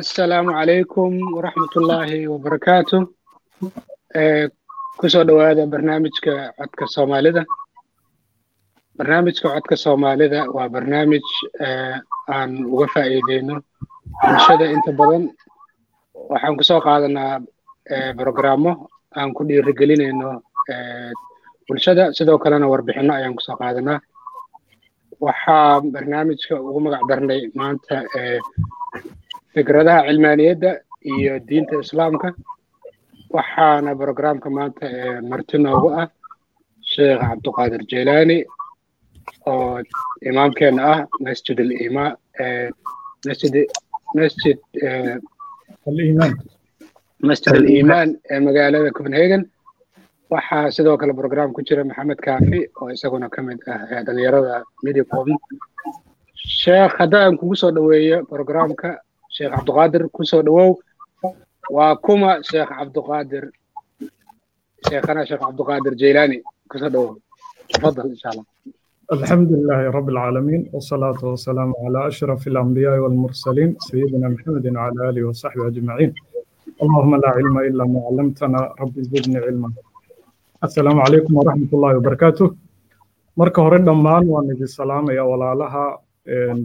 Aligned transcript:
asalaamu 0.00 0.50
calaykum 0.58 1.12
waraxmatullaahi 1.36 2.18
wabarakaatu 2.32 2.98
ku 4.98 5.06
soo 5.12 5.24
dhowaada 5.28 5.66
barnaamijka 5.72 6.32
codka 6.58 6.84
soomaalida 6.94 7.42
barnaamijka 9.00 9.48
codka 9.48 9.76
soomaalida 9.76 10.40
waa 10.52 10.68
barnaamij 10.68 11.24
aan 12.36 12.52
uga 12.74 12.86
faa'iideyno 12.94 13.56
bulshada 14.22 14.64
inta 14.74 14.92
badan. 14.92 15.24
Waxaan 16.30 16.56
ku 16.58 16.64
soo 16.64 16.80
qaadanaa 16.84 17.40
brogrammo 18.18 18.72
aan 19.16 19.32
ku 19.34 19.42
dhiirigelinayno 19.48 20.42
bulshada. 21.68 22.12
Sidoo 22.12 22.38
kalena 22.38 22.68
warbixinno 22.68 23.12
ayaan 23.14 23.34
ku 23.34 23.40
soo 23.42 23.56
qaadanaa 23.56 24.00
waxaa 25.20 25.80
barnaamijka 25.94 26.60
ugu 26.60 26.80
magac 26.84 27.02
darnay 27.08 27.40
maanta 27.56 27.96
fikradaha 29.54 30.04
cilmaaniyadda 30.08 30.70
iyo 31.12 31.40
diinta 31.48 31.80
islaamka. 31.80 32.28
Waxaana 33.32 33.94
brogramka 33.96 34.50
maanta 34.50 34.86
marti 35.30 35.56
noogu 35.58 35.88
ah. 36.00 36.08
Sheekh 36.90 37.20
cabduqaadir 37.22 37.82
jeylaani 37.90 38.36
oo 39.52 39.80
imaamkeena 40.30 40.82
ah 40.92 40.98
masjid 41.26 41.58
alima 41.64 42.04
masjid 43.26 43.54
masjid 44.18 44.56
masjid 47.28 47.52
aliimaan 47.54 48.08
ee 48.30 48.40
magaalada 48.46 48.90
copenhagen. 48.96 49.42
Waxaa 50.30 50.70
sidoo 50.70 50.96
kale 51.00 51.12
program 51.20 51.52
ku 51.52 51.60
jira 51.62 51.84
maxamed 51.84 52.18
kaafi 52.26 52.60
oo 52.80 52.88
isaguna 52.94 53.28
ka 53.34 53.42
mid 53.42 53.58
ah 53.72 54.02
dhalinyarada 54.06 54.62
midicom 54.84 55.28
sheekh 56.60 56.94
haddaan 56.98 57.36
kugu 57.40 57.56
soo 57.60 57.70
dhoweeyo 57.76 58.18
programka 58.32 58.90
sheekh 59.34 59.50
cabduqaadir 59.56 60.02
ku 60.14 60.22
soo 60.30 60.42
dhowow 60.46 60.70
waa 61.76 61.96
kuma 62.04 62.30
sheekh 62.48 62.70
cabduqaadir 62.78 63.44
sheekhana 64.88 65.26
sheekh 65.28 65.42
cabduqaadir 65.44 65.94
jeylaani 66.02 66.38
ku 66.70 66.76
soo 66.78 66.90
dhowow 66.94 67.12
tafadal 67.72 68.08
insha 68.14 68.28
allah 68.32 68.46
الحمد 69.17 69.49
لله 69.57 69.81
رب 69.97 70.09
العالمين 70.09 70.61
والصلاة 70.73 71.19
والسلام 71.29 71.69
على 71.85 72.07
أشرف 72.07 72.47
الأنبياء 72.51 72.95
والمرسلين 73.03 73.69
سيدنا 73.79 74.27
محمد 74.35 74.65
وعلى 74.75 75.09
آله 75.09 75.23
وصحبه 75.29 75.67
أجمعين 75.67 76.11
اللهم 76.83 77.13
لا 77.23 77.29
علم 77.37 77.55
إلا 77.69 77.83
ما 77.93 77.99
علمتنا 78.07 78.59
رب 78.81 78.95
زدني 79.11 79.37
علما 79.45 79.69
السلام 80.63 80.97
عليكم 81.05 81.31
ورحمة 81.39 81.69
الله 81.73 81.91
وبركاته 81.97 82.47
marka 83.41 83.59
hore 83.65 83.77
dhammaan 83.87 84.23
waan 84.31 84.47
idin 84.53 84.67
salaamaya 84.79 85.23
walaalaha 85.29 85.83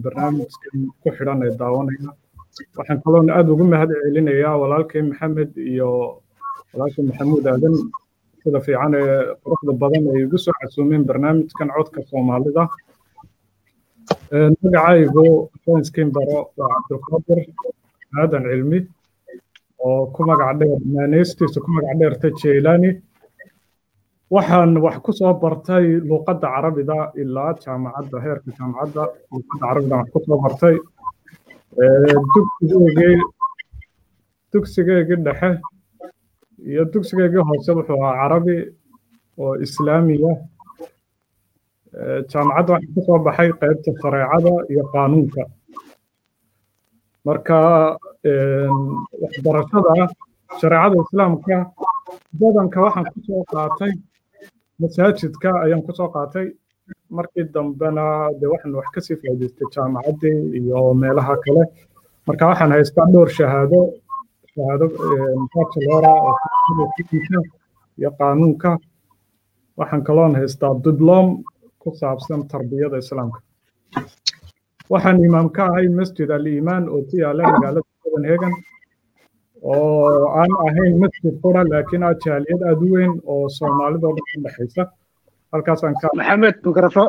barnaamijkan 0.05 0.77
ku 1.03 1.09
xidhan 1.17 1.39
ee 1.47 1.50
daawanaya 1.62 2.11
waxaan 2.78 2.98
kaloon 3.05 3.27
aad 3.36 3.48
ugu 3.55 3.64
mahad 3.73 3.91
celinayaa 4.05 4.53
walaalkay 4.62 5.03
maxamed 5.11 5.50
iyo 5.73 5.91
walaalkay 6.73 7.03
maxamuud 7.11 7.45
aadan 7.53 7.75
sida 8.46 8.60
fiican 8.66 8.94
ee 9.02 9.16
quruxda 9.44 9.74
badan 9.82 10.04
ay 10.14 10.20
igu 10.26 10.38
soo 10.46 10.54
casuumeen 10.62 11.04
barnaamijkan 11.10 11.70
codka 11.76 12.00
soomaalida. 12.10 12.64
Magacaygu 14.64 15.26
fanskin 15.66 16.10
baro 16.16 16.40
waa 16.58 16.70
cabdulqaadir 16.76 17.40
aadan 18.22 18.44
cilmi 18.52 18.80
oo 19.88 20.02
ku 20.16 20.22
magac 20.30 20.52
dheer 20.60 20.80
maaneystiisa 20.96 21.60
ku 21.66 21.70
magac 21.76 21.96
dheerta 22.00 22.28
jeylani 22.42 22.92
waxaan 24.36 24.72
wax 24.86 24.96
ku 25.05 25.11
soo 25.20 25.34
bartay 25.44 25.86
luuqadda 26.10 26.48
carabida 26.55 26.98
ilaa 27.22 27.52
jaamacadda 27.64 28.17
heerka 28.26 28.50
jaamacadda 28.58 29.04
luuqadda 29.32 29.64
carabida 29.67 29.95
wax 30.00 30.08
ku 30.14 30.20
soo 30.28 30.38
bartay. 30.45 30.76
Dugsigeygii 34.54 35.17
dhexe 35.26 35.50
iyo 36.70 36.81
dugsigeygii 36.93 37.43
hoose 37.49 37.71
wuxuu 37.77 37.99
ahaa 38.03 38.17
carabi 38.21 38.58
oo 39.43 39.53
islaamiya 39.65 40.31
jaamacadda 42.31 42.73
waxaa 42.73 42.93
ka 42.95 43.02
soo 43.08 43.20
baxay 43.26 43.49
qaybta 43.61 43.89
shareecada 44.02 44.52
iyo 44.71 44.83
qaanuunka 44.93 45.42
marka 47.27 47.58
waxbarashada 49.21 49.93
shareecada 50.59 50.95
islaamka 51.05 51.55
badanka 52.39 52.77
waxaan 52.86 53.05
ku 53.14 53.20
soo 53.27 53.43
qaatay 53.54 53.92
masaajidka 54.81 55.49
ayaan 55.64 55.81
ku 55.87 55.92
soo 55.98 56.09
qaatay 56.15 56.48
markii 57.17 57.45
dambena 57.55 58.05
dee 58.39 58.49
waxaan 58.54 58.73
wax 58.80 58.87
ka 58.95 58.99
sii 59.05 59.17
faa'iidaystay 59.21 59.67
jaamacaddii 59.75 60.37
iyo 60.59 60.80
meelaha 61.02 61.36
kale 61.43 61.64
marka 62.27 62.43
waxaan 62.52 62.71
haystaa 62.75 63.08
dhowr 63.14 63.30
shahaado 63.37 63.80
shahaado 64.55 64.86
bachelora 65.54 66.11
oo 66.27 66.86
fiqhiga 66.98 67.39
iyo 67.99 68.10
qaanuunka. 68.20 68.70
Waxaan 69.77 70.04
kaloon 70.08 70.36
haystaa 70.36 70.73
diblom 70.83 71.27
ku 71.82 71.89
saabsan 71.99 72.48
tarbiyada 72.52 72.98
islaamka. 73.04 73.39
Waxaan 74.92 75.23
imaam 75.27 75.49
ka 75.55 75.64
ahay 75.70 75.88
masjid 75.99 76.30
al-iimaan 76.38 76.83
oo 76.89 77.02
ku 77.10 77.16
yaalla 77.23 77.43
magaalada 77.54 77.82
copenhagen 78.04 78.54
oo 79.61 80.30
aan 80.39 80.52
ahayn 80.67 80.93
masjid 81.04 81.33
qura 81.43 81.61
laakiin 81.72 82.04
ah 82.08 82.14
jaaliyad 82.26 82.61
aad 82.70 82.82
u 82.86 82.87
weyn 82.95 83.14
oo 83.32 83.49
soomaalidoo 83.58 84.11
dhan 84.16 84.26
ka 84.32 84.37
dhexaysa 84.45 84.83
halkaasaan 85.52 85.95
ka 86.02 86.08
maxamed 86.17 86.55
mikrofo 86.67 87.04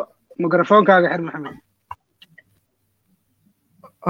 mikrofoonkaaga 0.44 1.08
xir 1.12 1.22
maxamed. 1.28 1.56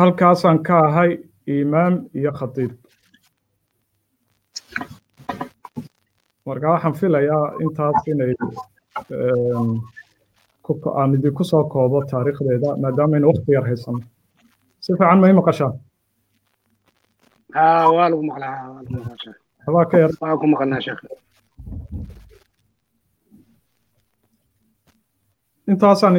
Halkaasaan 0.00 0.58
ka 0.66 0.76
ahay 0.88 1.10
imaam 1.46 1.94
iyo 2.18 2.30
khatiib 2.38 2.72
marka 6.46 6.72
waxaan 6.74 6.94
filayaa 7.00 7.44
intaas 7.64 7.98
inay 8.12 8.32
ehm, 9.16 9.70
aan 11.00 11.14
idinku 11.16 11.44
soo 11.50 11.64
koobo 11.72 11.98
taariikhdeeda 12.12 12.68
maadaamaynu 12.82 13.28
wakti 13.30 13.52
yar 13.56 13.66
haysano 13.70 14.00
si 14.84 14.92
fiican 14.98 15.20
ma 15.20 15.28
i 15.30 15.38
maqashaan 15.40 15.74
waa 17.96 18.08
lagu 18.10 18.22
maqlaa 18.30 18.56
waxbaa 19.66 19.84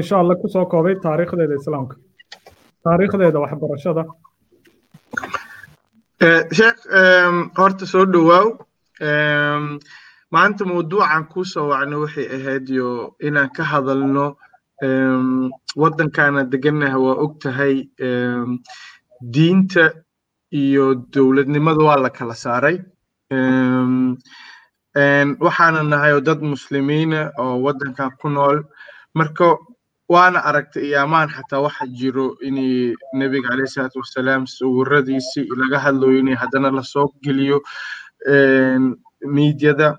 insha 0.01 0.19
allah 0.19 0.35
ku 0.41 0.47
soo 0.53 0.66
koobay 0.66 0.95
taariikhdeeda 1.05 1.55
islaamka. 1.61 1.95
Taariikhdeeda 2.83 3.39
waxbarashada. 3.43 4.03
Eh, 6.25 6.43
Sheekh 6.57 6.79
ehm, 6.99 7.37
horta 7.57 7.85
soo 7.85 8.05
dhowaaw 8.13 8.47
ehm, 9.07 9.66
maanta 10.31 10.65
mawduucan 10.65 11.23
kuu 11.31 11.45
soo 11.45 11.67
wacno 11.71 12.01
waxay 12.03 12.27
ahayd 12.35 12.69
yo 12.69 13.15
inaan 13.27 13.49
ka 13.55 13.63
hadalno 13.63 14.25
waddankaana 15.81 16.43
degannaha 16.51 16.97
waa 17.05 17.15
og 17.23 17.39
tahay 17.41 17.75
diinta 19.33 19.83
iyo 20.51 20.95
dowladnimada 21.13 21.83
waa 21.87 21.97
la 22.03 22.09
kala 22.09 22.35
saaray. 22.35 22.77
Waxaana 25.45 25.83
nahay 25.83 26.13
oo 26.13 26.21
dad 26.21 26.41
muslimiina 26.41 27.31
oo 27.39 27.55
waddankan 27.66 28.11
ku 28.19 28.29
nool. 28.29 28.63
Marka 29.16 29.57
waana 30.09 30.39
aragtay 30.43 30.83
iyaamaan 30.91 31.29
xataa 31.29 31.61
waxa 31.66 31.85
jiro 31.87 32.35
inay 32.47 32.95
nebiga 33.13 33.49
caleyhi 33.49 33.67
salaatu 33.73 33.99
wasalaam 34.03 34.43
sawiradiisii 34.47 35.47
laga 35.61 35.79
hadlayo 35.79 36.19
inay 36.19 36.35
haddana 36.35 36.72
la 36.72 36.84
soo 36.84 37.07
geliyo 37.23 37.59
miidyada 39.25 39.97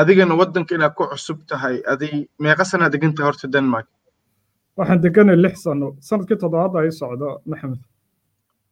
adigana 0.00 0.34
waddanka 0.40 0.74
inaad 0.74 0.94
ku 0.94 1.04
cusub 1.12 1.38
tahay 1.48 1.76
adi 1.92 2.28
meeqa 2.40 2.64
sanaa 2.64 2.90
degantahay 2.94 3.26
horta 3.30 3.46
denmark. 3.52 3.86
Waxaan 4.76 5.00
deganay 5.02 5.36
lix 5.36 5.62
sano. 5.62 5.96
Sanadkii 6.00 6.38
toddobaad 6.42 6.76
ay 6.80 6.90
socdo 6.90 7.40
maxamed. 7.46 7.82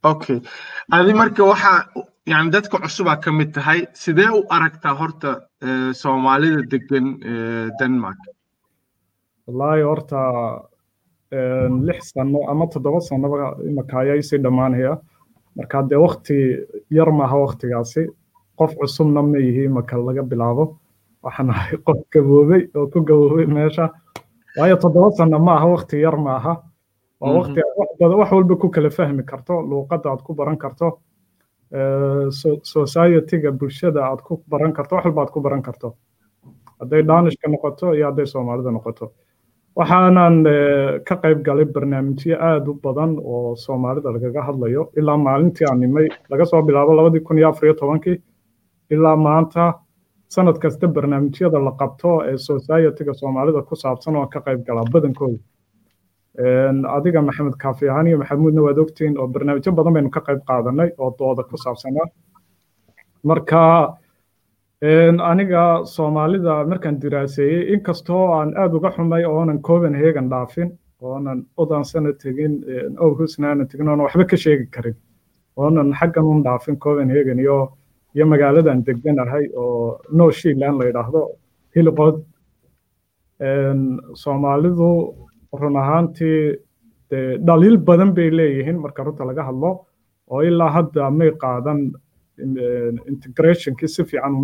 Okay 0.04 0.40
adi 0.92 1.12
marka 1.20 1.42
waxa 1.44 1.72
yani 2.26 2.50
dadka 2.50 2.78
cusubaa 2.78 3.20
ka 3.22 3.30
mid 3.32 3.52
tahay. 3.54 3.86
Sidee 3.92 4.28
u 4.38 4.40
aragtaa 4.50 4.94
horta 5.00 5.30
soomaalida 6.00 6.62
degan 6.72 7.06
denmark? 7.78 8.18
Wallaahi 9.46 9.82
horta 9.90 10.20
lix 11.88 12.12
sano 12.14 12.40
ama 12.50 12.66
toddoba 12.72 13.00
sanoba 13.00 13.36
imaka 13.70 13.94
ayaa 14.02 14.16
isii 14.22 14.38
dhammaanaya 14.44 14.92
marka 15.56 15.82
dee 15.90 15.96
wakti 16.06 16.36
yar 16.90 17.10
maaha 17.18 17.36
waktigaasi 17.46 18.02
qof 18.60 18.72
cusubna 18.78 19.22
ma 19.22 19.38
yihi 19.46 19.64
imaka 19.70 19.96
laga 19.96 20.22
bilaabo. 20.30 20.64
Waxaan 21.24 21.50
ahay 21.50 21.76
qof 21.86 22.00
gaboobay 22.12 22.62
oo 22.76 22.86
ku 22.92 22.98
gaboobay 23.08 23.46
meesha. 23.54 23.86
Waayo 24.56 24.76
toddoba 24.82 25.10
sano 25.16 25.38
ma 25.38 25.52
aha 25.56 25.66
wakti 25.74 25.96
yar 26.04 26.16
ma 26.16 26.36
aha. 26.38 26.54
Waa 27.20 27.32
waqti 27.38 27.60
aad 27.60 28.14
wax 28.20 28.30
walba 28.32 28.54
ku 28.60 28.68
kala 28.74 28.90
fahmi 28.90 29.22
karto 29.30 29.54
luuqadda 29.70 30.08
aad 30.10 30.22
ku 30.26 30.34
baran 30.34 30.58
karto 30.64 30.88
society-ga 32.72 33.50
bulshada 33.58 34.00
aad 34.10 34.20
ku 34.26 34.42
baran 34.52 34.72
karto 34.72 34.96
wax 34.96 35.04
walba 35.04 35.20
aad 35.22 35.32
ku 35.34 35.40
baran 35.40 35.62
karto. 35.62 35.88
Hadday 36.80 37.02
danishka 37.10 37.46
noqoto 37.48 37.94
iyo 37.96 38.04
hadday 38.10 38.26
soomaalida 38.26 38.70
noqoto. 38.76 39.12
Waxaanan 39.76 40.36
ka 41.06 41.14
qayb 41.22 41.44
galay 41.46 41.64
barnaamijyo 41.74 42.36
aad 42.48 42.68
u 42.68 42.74
badan 42.84 43.12
oo 43.32 43.56
soomaalida 43.64 44.08
lagaga 44.16 44.40
hadlayo. 44.48 44.82
Ilaa 44.98 45.16
maalintii 45.26 45.66
aan 45.70 45.80
nimay 45.80 46.08
laga 46.30 46.44
soo 46.50 46.62
bilaabo 46.62 46.92
labadii 46.98 47.24
kun 47.26 47.38
iyo 47.38 47.48
afar 47.48 47.64
iyo 47.68 47.74
tobankii 47.80 48.16
ilaa 48.94 49.16
maanta 49.26 49.64
sanad 50.34 50.56
kasta 50.62 50.86
barnaamijyada 50.96 51.58
la 51.66 51.72
qabto 51.80 52.10
ee 52.30 52.36
society-ga 52.48 53.12
soomaalida 53.20 53.60
ku 53.68 53.74
saabsan 53.82 54.16
oo 54.20 54.26
ka 54.34 54.40
qayb 54.46 54.60
galaa 54.68 54.84
badankooda 54.94 55.38
adiga 56.96 57.20
maxamed 57.28 57.56
kaafi 57.62 57.84
ahaan 57.90 58.06
iyo 58.10 58.18
maxamuudna 58.22 58.60
waad 58.66 58.78
ogtiin 58.84 59.14
oo 59.20 59.26
barnaamijyo 59.34 59.70
badan 59.78 59.92
baynu 59.96 60.10
ka 60.16 60.20
qayb 60.28 60.40
qaadanay 60.48 60.88
oo 61.02 61.10
dooda 61.18 61.42
ku 61.50 61.56
saabsanaa 61.64 62.06
marka 63.28 63.60
aniga 65.30 65.62
soomaalida 65.94 66.54
markaan 66.70 67.00
diraaseeyey 67.02 67.72
inkastoo 67.74 68.24
aan 68.36 68.50
aad 68.62 68.72
uga 68.74 68.90
xumay 68.96 69.24
oonan 69.24 69.58
copenhagen 69.68 70.28
dhaafin 70.32 70.68
oonan 71.02 71.38
odansana 71.62 72.12
tegin 72.22 72.54
owhusna 73.04 73.48
aanan 73.48 73.66
tegin 73.70 73.88
oonan 73.88 74.04
waxba 74.06 74.24
ka 74.30 74.36
sheegi 74.36 74.66
karin 74.74 74.96
oonan 75.56 75.88
xaggan 75.98 76.24
un 76.32 76.42
dhaafin 76.46 76.76
copenhagen 76.84 77.38
iyo 77.38 77.58
iyo 78.14 78.24
magaaladan 78.32 78.78
deganahay 78.86 79.44
oo 79.60 80.00
no 80.18 80.24
shiland 80.38 80.76
la 80.80 80.84
yidhaahdo 80.88 81.20
hilqod 81.74 82.16
soomaalidu 84.22 84.88
run 85.60 85.76
ahaantii 85.82 86.40
dhaliil 87.46 87.76
badan 87.88 88.10
bay 88.16 88.28
leeyihiin 88.38 88.78
marka 88.84 89.04
runta 89.06 89.24
laga 89.30 89.42
hadlo 89.48 89.70
oo 90.32 90.40
ilaa 90.48 90.70
hadda 90.76 91.10
may 91.18 91.30
qaadan 91.42 91.80
integrationkii 93.12 93.88
si 93.94 94.04
fiican 94.10 94.34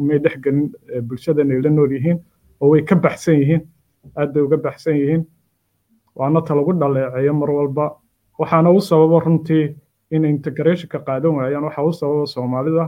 umay 0.00 0.18
dhex 0.24 0.34
gelin 0.44 0.68
bulshadan 1.08 1.50
ay 1.54 1.60
la 1.64 1.70
nool 1.70 1.92
yihiin 1.96 2.18
oo 2.60 2.68
way 2.72 2.82
ka 2.88 2.94
baxsan 3.04 3.34
yihiin 3.40 3.62
aad 4.18 4.28
bay 4.34 4.42
uga 4.42 4.56
baxsan 4.66 4.94
yihiin. 5.00 5.22
Waana 6.18 6.40
ta 6.46 6.54
lagu 6.54 6.72
dhaleeceeyo 6.80 7.32
mar 7.40 7.50
walba. 7.50 7.84
Waxaana 8.38 8.70
u 8.70 8.80
sababa 8.80 9.18
runtii 9.24 9.64
in 10.10 10.24
integrationka 10.24 10.98
qaadan 11.06 11.32
waayaan 11.38 11.64
waxa 11.68 11.82
u 11.82 11.92
sababa 11.92 12.26
soomaalida 12.26 12.84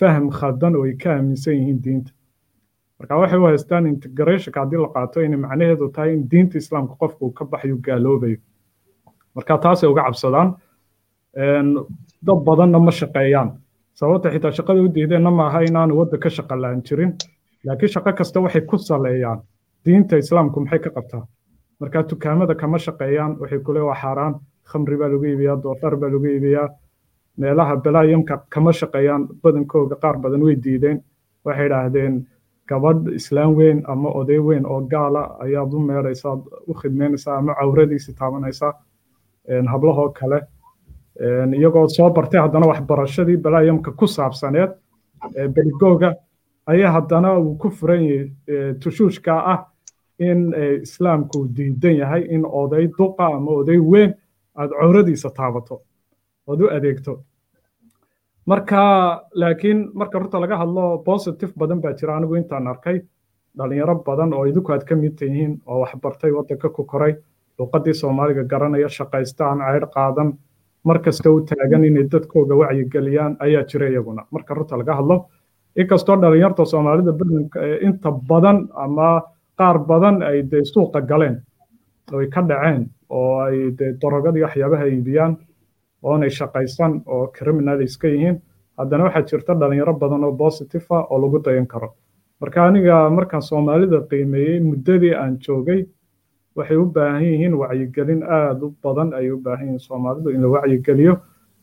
faham 0.00 0.30
khaldan 0.30 0.76
oo 0.76 0.84
ay 0.84 0.94
ka 1.02 1.10
aaminsan 1.16 1.54
yihiin 1.54 1.80
diinta. 1.84 2.12
Marka 2.98 3.16
waxay 3.20 3.38
u 3.38 3.44
haystaan 3.46 3.86
integrationka 3.86 4.60
haddii 4.60 4.80
la 4.84 4.88
qaato 4.94 5.20
inay 5.20 5.38
macnaheedu 5.44 5.88
tahay 5.94 6.12
in 6.14 6.22
diinta 6.30 6.58
islaamka 6.58 6.94
qofku 7.00 7.24
uu 7.26 7.32
ka 7.32 7.44
baxayo 7.44 7.76
gaaloobayo. 7.86 8.38
Marka 9.34 9.58
taasay 9.58 9.88
uga 9.90 10.02
cabsadaan 10.06 10.48
dad 12.26 12.38
badanna 12.46 12.78
ma 12.78 12.90
shaqeeyaan. 12.90 13.50
Sababta 13.94 14.30
xitaa 14.34 14.50
shaqada 14.58 14.80
u 14.82 14.88
diideenna 14.94 15.30
maaha 15.30 15.60
inaanu 15.62 15.94
wadda 15.98 16.18
ka 16.18 16.28
shaqa 16.28 16.54
la'aan 16.62 16.82
jirin 16.86 17.12
laakiin 17.64 17.88
shaqo 17.94 18.12
kasta 18.18 18.40
waxay 18.40 18.62
ku 18.66 18.76
saleeyaan 18.78 19.38
diinta 19.84 20.16
islaamku 20.16 20.60
maxay 20.60 20.78
ka 20.78 20.90
qabtaa? 20.90 21.22
Marka 21.80 22.02
dukaamada 22.10 22.54
kama 22.54 22.78
shaqeeyaan 22.78 23.36
waxay 23.40 23.58
kule 23.66 23.80
waa 23.80 23.94
xaaraan 24.02 24.34
khamri 24.70 24.96
baa 25.00 25.08
lagu 25.08 25.24
iibiyaa 25.24 25.56
doofaar 25.62 25.96
baa 25.96 26.08
lagu 26.14 26.26
iibiyaa. 26.26 26.68
Meelaha 27.38 27.76
balaayamka 27.76 28.34
kama 28.48 28.72
shaqeeyaan 28.72 29.28
badankooga 29.42 29.96
qaar 30.02 30.16
badan 30.18 30.42
way 30.46 30.56
diideen. 30.64 30.98
Waxay 31.44 31.66
idhaahdeen 31.66 32.14
gabadh 32.68 33.08
islaam 33.14 33.54
weyn 33.58 33.82
ama 33.86 34.08
oday 34.20 34.38
weyn 34.38 34.66
oo 34.66 34.80
gaala 34.92 35.22
ayaad 35.44 35.72
u 35.74 35.78
meeraysaa 35.80 36.34
u 36.66 36.74
khidmeynaysaa 36.74 37.36
ama 37.38 37.54
cawradiisi 37.54 38.12
taabanaysaa. 38.18 38.72
Hablahoo 39.72 40.08
kale 40.18 40.40
iyagoo 41.58 41.88
soo 41.88 42.10
bartay 42.10 42.40
haddana 42.40 42.66
waxbarashadii 42.66 43.36
balaayamka 43.36 43.92
ku 43.92 44.06
saabsaneed 44.06 44.70
beligooga 45.54 46.14
ayaa 46.66 46.92
haddana 46.92 47.38
uu 47.38 47.54
ku 47.58 47.70
furan 47.70 48.02
yahay 48.04 48.74
tushuushka 48.82 49.32
ah 49.52 49.60
in 50.18 50.52
islaamku 50.82 51.38
diidan 51.56 51.96
yahay 51.96 52.22
in 52.34 52.42
oday 52.44 52.86
duqa 52.98 53.26
ama 53.26 53.50
oday 53.60 53.78
weyn 53.78 54.14
aad 54.60 54.70
cawradiisa 54.80 55.30
taabato 55.38 55.80
ood 56.46 56.60
u 56.60 56.66
adeegto. 56.76 57.12
Marka 58.46 58.80
laakiin 59.34 59.90
marka 59.94 60.18
runta 60.18 60.40
laga 60.40 60.56
hadlo 60.62 60.98
positive 61.04 61.52
badan 61.58 61.80
baa 61.80 61.92
jira. 61.98 62.16
Anigu 62.16 62.34
intaan 62.36 62.66
arkay 62.68 63.00
dhalinyaro 63.58 63.94
badan 64.06 64.32
oo 64.34 64.44
idinku 64.44 64.72
aad 64.72 64.84
ka 64.84 64.94
mid 64.96 65.14
tihiin 65.18 65.60
oo 65.66 65.80
waxbartay 65.80 66.30
waddanka 66.36 66.68
ku 66.68 66.84
koray 66.84 67.14
luuqaddii 67.58 67.94
soomaaliga 67.94 68.44
garanaya 68.44 68.88
shaqaysta 68.88 69.44
aan 69.48 69.58
ceydh 69.64 69.88
qaadan 69.94 70.28
mar 70.84 70.98
kasta 70.98 71.30
u 71.30 71.40
taagan 71.40 71.84
inay 71.84 72.04
dadkooga 72.12 72.54
wacyigeliyaan 72.60 73.36
ayaa 73.40 73.64
jira 73.70 73.88
iyaguna. 73.88 74.26
Marka 74.30 74.54
runta 74.54 74.76
laga 74.78 74.94
hadlo 74.98 75.16
inkastoo 75.76 76.16
dhalinyarta 76.20 76.64
soomaalida 76.64 77.12
inta 77.86 78.10
badan 78.28 78.68
ama 78.74 79.22
qaar 79.58 79.78
badan 79.78 80.22
ay 80.22 80.42
dee 80.50 80.64
suuqa 80.64 81.00
galeen 81.00 81.40
ay 82.12 82.26
ka 82.34 82.40
dhaceen 82.42 82.82
oo 83.08 83.40
ay 83.46 83.70
dee 83.78 83.92
dorogadii 84.00 84.42
waxyaabaha 84.46 84.84
iibiyaan 84.86 85.36
oonay 86.02 86.30
shaqaysan 86.30 87.02
oo 87.06 87.26
criminal 87.36 87.80
iska 87.82 88.08
yihiin. 88.08 88.36
Haddana 88.78 89.04
waxaa 89.04 89.22
jirta 89.30 89.54
dhalinyaro 89.60 89.94
badan 90.02 90.24
oo 90.24 90.32
positive 90.36 90.86
ah 90.90 91.04
oo 91.10 91.18
lagu 91.22 91.38
dayan 91.44 91.66
karo. 91.66 91.88
Marka 92.40 92.66
aniga 92.66 93.10
markaan 93.10 93.42
soomaalida 93.42 94.00
qiimeeyey 94.10 94.60
muddadii 94.60 95.14
aan 95.14 95.38
joogay 95.44 95.86
waxay 96.56 96.76
u 96.76 96.86
baahan 96.94 97.22
yihiin 97.24 97.54
wacyigelin 97.60 98.22
aad 98.22 98.62
u 98.62 98.74
badan 98.82 99.12
ayay 99.14 99.30
u 99.32 99.38
baahan 99.40 99.66
yihiin 99.66 99.78
soomaalidu 99.88 100.30
in 100.30 100.42
la 100.42 100.48
wacyigeliyo 100.48 101.14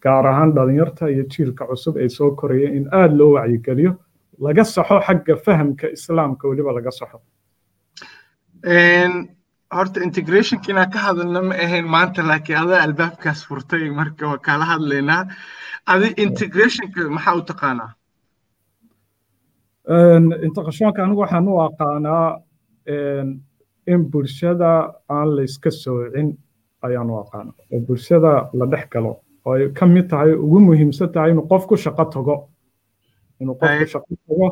gaar 0.04 0.26
ahaan 0.28 0.54
dhalinyarta 0.56 1.08
iyo 1.10 1.24
jiilka 1.32 1.66
cusub 1.68 1.98
ee 1.98 2.10
soo 2.10 2.32
koraya 2.36 2.70
in 2.78 2.88
aad 2.92 3.12
loo 3.20 3.32
wacyigeliyo. 3.36 3.92
Laga 4.40 4.64
saxo 4.64 4.98
xagga 5.06 5.36
fahamka 5.46 5.88
islaamka 5.98 6.48
weliba 6.50 6.72
laga 6.74 6.92
saxo 6.92 7.20
horta 9.76 10.00
integrationka 10.08 10.72
inaan 10.72 10.92
ka 10.94 11.00
hadalna 11.06 11.42
ma 11.50 11.56
ahayn 11.66 11.88
maanta 11.96 12.22
laakiin 12.30 12.58
adaa 12.64 12.84
albaabkaas 12.88 13.42
furtay 13.48 13.90
marka 14.00 14.28
waa 14.32 14.38
kala 14.48 14.66
hadlaynaa. 14.72 15.24
Adi 15.94 16.08
integrationka 16.26 17.00
maxaa 17.16 17.36
u 17.40 17.42
taqaanaa? 17.52 17.92
Integrationka 20.48 21.04
anigu 21.04 21.22
waxaan 21.24 21.48
u 21.48 21.60
aqaanaa 21.68 22.28
in 23.94 24.02
bulshada 24.12 24.72
aan 25.10 25.36
la 25.36 25.42
iska 25.50 25.72
soocin 25.72 26.28
ayaan 26.86 27.10
u 27.10 27.16
aqaana 27.24 27.52
oo 27.74 27.80
bulshada 27.88 28.32
la 28.54 28.66
dhex 28.72 28.86
galo 28.94 29.14
oo 29.46 29.54
ay 29.56 29.70
ka 29.78 29.86
mid 29.86 30.10
tahay 30.10 30.34
ugu 30.46 30.60
muhiimsan 30.68 31.10
tahay 31.14 31.32
inuu 31.32 31.48
qofku 31.52 31.76
shaqo 31.86 32.06
tago. 32.14 32.36
Inuu 33.42 33.56
qofku 33.62 33.86
shaqo 33.94 34.12
tago 34.28 34.48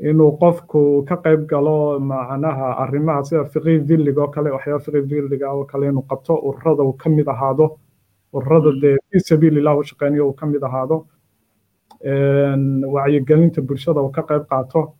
inuu 0.00 0.38
qofku 0.38 1.04
ka 1.08 1.16
qayb 1.24 1.46
galo 1.48 1.98
macnaha 2.00 2.68
arrimaha 2.84 3.24
sida 3.24 3.44
fiqi 3.52 3.78
villiga 3.88 4.22
oo 4.22 4.30
kale 4.30 4.50
waxyaaba 4.50 4.84
fiqi 4.84 5.00
villiga 5.10 5.52
oo 5.52 5.64
kale 5.64 5.86
inuu 5.88 6.06
qabto 6.10 6.34
ururada 6.48 6.82
uu 6.82 6.92
ka 6.92 7.10
mid 7.10 7.28
ahaado. 7.28 7.66
Ururada 8.32 8.70
dee 8.82 8.96
fi 9.10 9.18
sabiilillah 9.20 9.74
u 9.78 9.82
shaqeynayo 9.82 10.28
uu 10.28 10.36
ka 10.40 10.46
mid 10.46 10.62
ahaado. 10.62 11.06
Wacyigelinta 12.94 13.60
bulshada 13.62 14.00
uu 14.00 14.10
ka 14.10 14.22
qayb 14.22 14.46
qaato. 14.50 14.94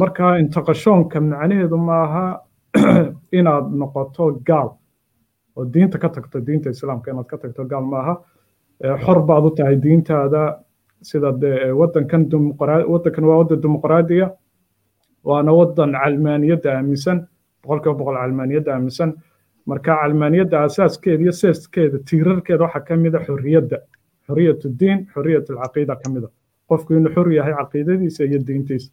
Marka 0.00 0.38
intaqashoonka 0.42 1.20
macnaheedu 1.20 1.76
maaha 1.76 2.24
inaad 3.38 3.66
noqoto 3.80 4.24
gaal 4.48 4.70
oo 5.56 5.64
diinta 5.64 5.98
ka 5.98 6.08
tagto 6.08 6.40
diinta 6.40 6.70
islaamka 6.70 7.10
inaad 7.10 7.26
ka 7.26 7.36
tagto 7.38 7.64
gaal 7.64 7.86
maaha 7.92 8.14
xor 9.04 9.18
baad 9.28 9.44
u 9.44 9.50
tahay 9.50 9.76
diintaada 9.84 10.42
sida 11.02 11.32
dee 11.40 11.72
waddankan 11.80 12.22
waddankan 12.92 13.24
waa 13.24 13.38
waddan 13.40 13.60
dimuqraadiya 13.62 14.26
waana 15.24 15.52
waddan 15.52 15.92
calmaaniyadda 15.92 16.68
aaminsan 16.76 17.26
boqolkiiba 17.62 17.98
boqol 17.98 18.16
calmaaniyadda 18.16 18.72
aaminsan. 18.74 19.12
Marka 19.66 19.96
calmaaniyadda 20.02 20.62
asaaskeeda 20.64 21.22
iyo 21.22 21.32
seeskeeda 21.32 21.98
tiirarkeeda 22.08 22.64
waxaa 22.64 22.80
ka 22.88 22.96
mid 22.96 23.14
a 23.14 23.20
xorriyadda 23.26 23.76
xorriyatu 24.26 24.68
diin 24.80 25.06
xorriyatu 25.14 25.52
alcaqiida 25.58 25.94
ka 26.02 26.10
mid 26.10 26.24
a 26.24 26.28
qofku 26.68 26.94
inuu 26.96 27.12
xor 27.14 27.28
yahay 27.32 27.52
caqiidadiisa 27.60 28.24
iyo 28.24 28.38
diintiisa. 28.46 28.90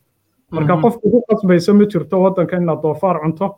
Marka 0.52 0.76
qof 0.84 0.98
kugu 1.02 1.22
qasbaysa 1.30 1.74
ma 1.74 1.86
jirto 1.92 2.16
waddanka 2.22 2.58
inaad 2.58 2.82
doofaar 2.84 3.18
cunto 3.24 3.56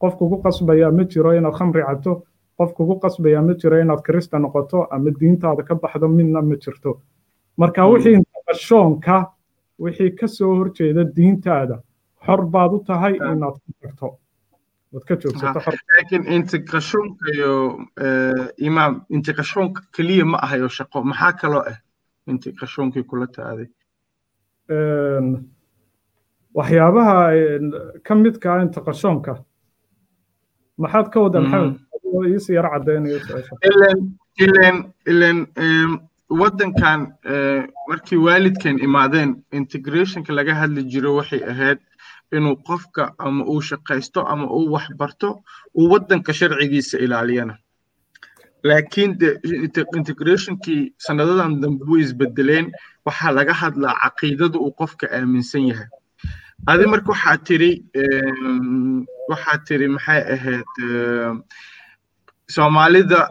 qof 0.00 0.14
kugu 0.18 0.36
qasbaya 0.44 0.90
ma 0.92 1.04
jiro 1.04 1.32
inaad 1.32 1.54
khamri 1.58 1.82
cabto 1.82 2.22
qof 2.58 2.70
kugu 2.76 3.00
qasbaya 3.00 3.42
ma 3.42 3.54
jiro 3.54 3.76
inaad 3.80 4.02
kirista 4.06 4.38
noqoto 4.38 4.86
ama 4.90 5.10
diintaada 5.20 5.62
ka 5.62 5.74
baxdo 5.74 6.08
midna 6.08 6.42
ma 6.42 6.54
jirto 6.56 7.00
marka 7.56 7.86
wixii 7.92 8.14
intaqashoonka 8.20 9.16
wixii 9.78 10.10
ka 10.18 10.26
soo 10.28 10.54
horjeeda 10.58 11.04
diintaada 11.16 11.76
xor 12.26 12.40
baad 12.52 12.72
u 12.76 12.78
tahay 12.88 13.14
inaad 13.16 13.56
ka 15.06 15.16
tagto 15.16 15.30
xor. 15.64 15.74
Laakiin 15.96 16.24
integrashonka 16.36 17.24
iyo 17.34 17.52
imaam 18.58 19.04
integrashonka 19.08 19.80
keliya 19.94 20.24
ma 20.24 20.38
ahayo 20.44 20.68
shaqo 20.68 21.02
maxaa 21.04 21.32
kaloo 21.40 21.62
ah 21.70 21.78
integrashonkii 22.26 23.02
kula 23.10 23.26
taaday? 23.26 23.68
Waxyaabaha 26.54 27.16
ka 28.02 28.14
midka 28.14 28.48
ah 28.54 28.62
intaqashoonka 28.66 29.32
maxaad 30.82 31.06
ka 31.12 31.18
wada 31.20 31.40
maxamed 31.40 31.76
iisi 32.32 32.54
yar 32.58 32.66
cadeynayo 32.72 33.18
su'aasha 33.26 33.54
ilen 33.70 33.98
ilen 34.44 34.76
ilen 35.06 35.38
waddankan 36.30 37.12
eh, 37.24 37.66
markii 37.88 38.16
waalidkan 38.16 38.78
imaadeen 38.78 39.42
integrationka 39.52 40.32
laga 40.32 40.54
hadli 40.54 40.84
jiro 40.92 41.14
waxay 41.18 41.42
ahayd 41.52 41.78
inuu 42.32 42.56
qofka 42.68 43.14
ama 43.18 43.44
uu 43.44 43.60
shaqaysto 43.60 44.20
ama 44.26 44.46
uu 44.46 44.70
wax 44.72 44.86
barto 44.96 45.42
uu 45.74 45.90
waddanka 45.90 46.32
sharcigiisa 46.32 46.98
ilaaliyana. 46.98 47.58
Laakiin 48.62 49.18
integrationkii 49.96 50.94
sanadadan 50.98 51.60
dambe 51.60 51.84
way 51.90 52.02
isbedeleen 52.02 52.66
waxaa 53.06 53.32
laga 53.32 53.52
hadlaa 53.52 53.94
caqiidada 54.02 54.58
uu 54.58 54.72
qofka 54.80 55.06
aaminsan 55.10 55.66
yahay. 55.70 55.88
Adi 56.66 56.86
marka 56.86 57.10
waxaa 57.12 57.36
tiri 57.38 57.72
waxaa 59.30 59.58
tiri 59.66 59.88
maxay 59.88 60.22
ahayd 60.34 60.68
soomaalida 62.50 63.28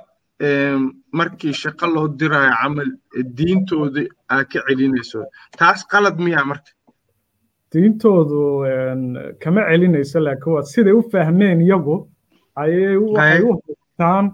markii 1.12 1.53
shaqo 1.53 1.88
loo 1.93 2.08
diraayo 2.08 2.53
camal 2.62 2.89
diintooda 3.38 4.01
aa 4.29 4.43
ka 4.43 4.60
celinayso. 4.67 5.25
Taas 5.58 5.84
qalad 5.91 6.17
miyaa 6.19 6.46
marka? 6.46 6.72
Diintoodu 7.74 8.65
kama 9.39 9.62
celinayso 9.69 10.19
laakiin 10.19 10.53
waa 10.55 10.63
siday 10.63 10.93
u 10.93 11.01
fahmeen 11.12 11.62
iyagu 11.62 12.08
ayay 12.55 12.96
waxay 12.98 13.41
u 13.43 13.51
haystaan 13.65 14.25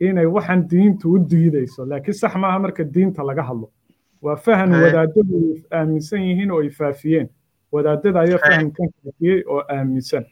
inay 0.00 0.26
waxaan 0.26 0.68
diintu 0.68 1.12
u 1.14 1.18
diidayso. 1.30 1.86
Laakiin 1.86 2.14
sax 2.14 2.34
maaha 2.36 2.58
marka 2.58 2.84
diinta 2.84 3.22
laga 3.24 3.42
hadlo. 3.42 3.70
Waa 4.22 4.36
fahan 4.36 4.70
wadaadadu 4.72 5.38
aaminsan 5.70 6.20
yihiin 6.22 6.50
oo 6.50 6.60
ay 6.62 6.70
faafiyeen. 6.70 7.28
Wadaadada 7.72 8.20
ayaa 8.20 8.38
fahamkan 8.38 8.88
faafiyey 9.04 9.42
oo 9.46 9.62
aaminsan. 9.70 10.24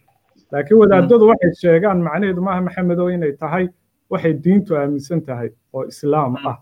Laakiin 0.53 0.79
wadaadadu 0.83 1.27
waxay 1.31 1.53
sheegaan 1.63 2.03
macnaheedu 2.03 2.43
maaha 2.43 2.61
maxamedow 2.67 3.09
inay 3.11 3.33
tahay 3.33 3.69
waxay 4.11 4.33
diintu 4.45 4.75
aaminsan 4.77 5.21
tahay 5.27 5.51
oo 5.73 5.85
islaam 5.93 6.37
ah. 6.51 6.57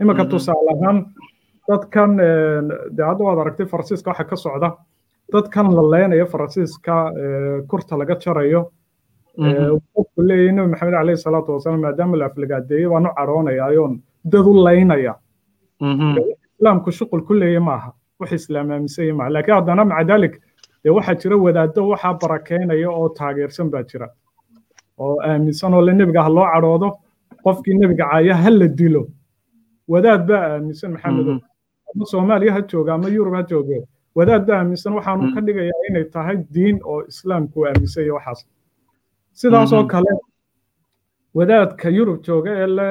Imanka 0.00 0.22
Mhm. 0.24 0.30
tusaale 0.30 0.70
ahaan 0.74 0.98
dadkan 1.68 2.10
een, 2.20 2.66
dee 2.96 3.04
hadda 3.10 3.22
waad 3.24 3.38
aragtay 3.38 3.66
faransiiska 3.66 4.10
waxa 4.10 4.24
ka 4.24 4.36
socda. 4.36 4.68
Dadkan 5.32 5.66
la 5.76 5.82
leenayo 5.92 6.26
faransiiska 6.26 6.94
ee, 7.22 7.62
kurta 7.70 7.96
laga 7.98 8.14
jarayo 8.24 8.70
qofku 9.94 10.20
leeyahay 10.28 10.52
nabi 10.56 10.68
maxamed 10.72 10.94
caleyhi 10.94 11.18
salaatu 11.26 11.52
wasalaam 11.52 11.80
maadaama 11.80 12.16
la 12.16 12.24
aflagaadeeyey 12.26 12.88
baan 12.92 13.06
u 13.06 13.12
cadhoonaya 13.18 13.64
ayoon 13.70 13.94
dad 14.32 14.46
u 14.50 14.52
laynaya. 14.66 15.14
Islaamku 16.58 16.90
shuqul 16.92 17.22
ku 17.26 17.34
leeya 17.34 17.60
maaha 17.60 17.92
wax 18.20 18.32
islaam 18.32 18.70
aaminsan 18.70 19.04
yahay 19.04 19.16
maaha. 19.18 19.30
Laakiin 19.34 19.54
haddana 19.58 19.84
maca 19.84 20.04
dee 20.84 20.90
waxaa 20.96 21.14
jira 21.22 21.36
wadaaddo 21.36 21.80
waxaa 21.92 22.14
barakeynaya 22.22 22.90
oo 22.90 23.08
taageersan 23.08 23.70
baa 23.70 23.82
jira 23.90 24.06
oo 25.02 25.16
aaminsan 25.28 25.74
oo 25.74 25.82
le 25.86 25.92
nebiga 25.92 26.22
ha 26.26 26.30
loo 26.36 26.46
cadhoodo 26.52 26.88
qofkii 27.44 27.74
nebiga 27.80 28.04
caaya 28.10 28.34
ha 28.42 28.50
la 28.50 28.68
dilo. 28.78 29.02
Wadaad 29.92 30.22
baa 30.28 30.42
aaminsan 30.54 30.90
maxamedow 30.94 31.34
Mhm. 31.34 31.42
ama 31.94 32.04
soomaaliya 32.12 32.52
ha 32.56 32.60
jooga 32.70 32.90
ama 32.96 33.08
yurub 33.16 33.34
ha 33.38 33.42
jooge 33.50 33.78
wadaad 34.16 34.42
baa 34.48 34.58
aaminsan 34.60 34.92
waxaanu 34.98 35.34
ka 35.34 35.40
dhigayaa 35.46 35.80
inay 35.88 36.04
tahay 36.14 36.36
diin 36.54 36.76
oo 36.90 37.00
islaamku 37.12 37.54
uu 37.60 37.66
aaminsan 37.68 38.02
yahay 38.06 38.14
waxaas. 38.18 38.40
Sidaasoo 39.40 39.82
Mhm. 39.82 39.90
kale 39.92 40.12
wadaadka 41.38 41.88
yurub 41.96 42.18
jooga 42.26 42.50
ee 42.62 42.66
le 42.78 42.88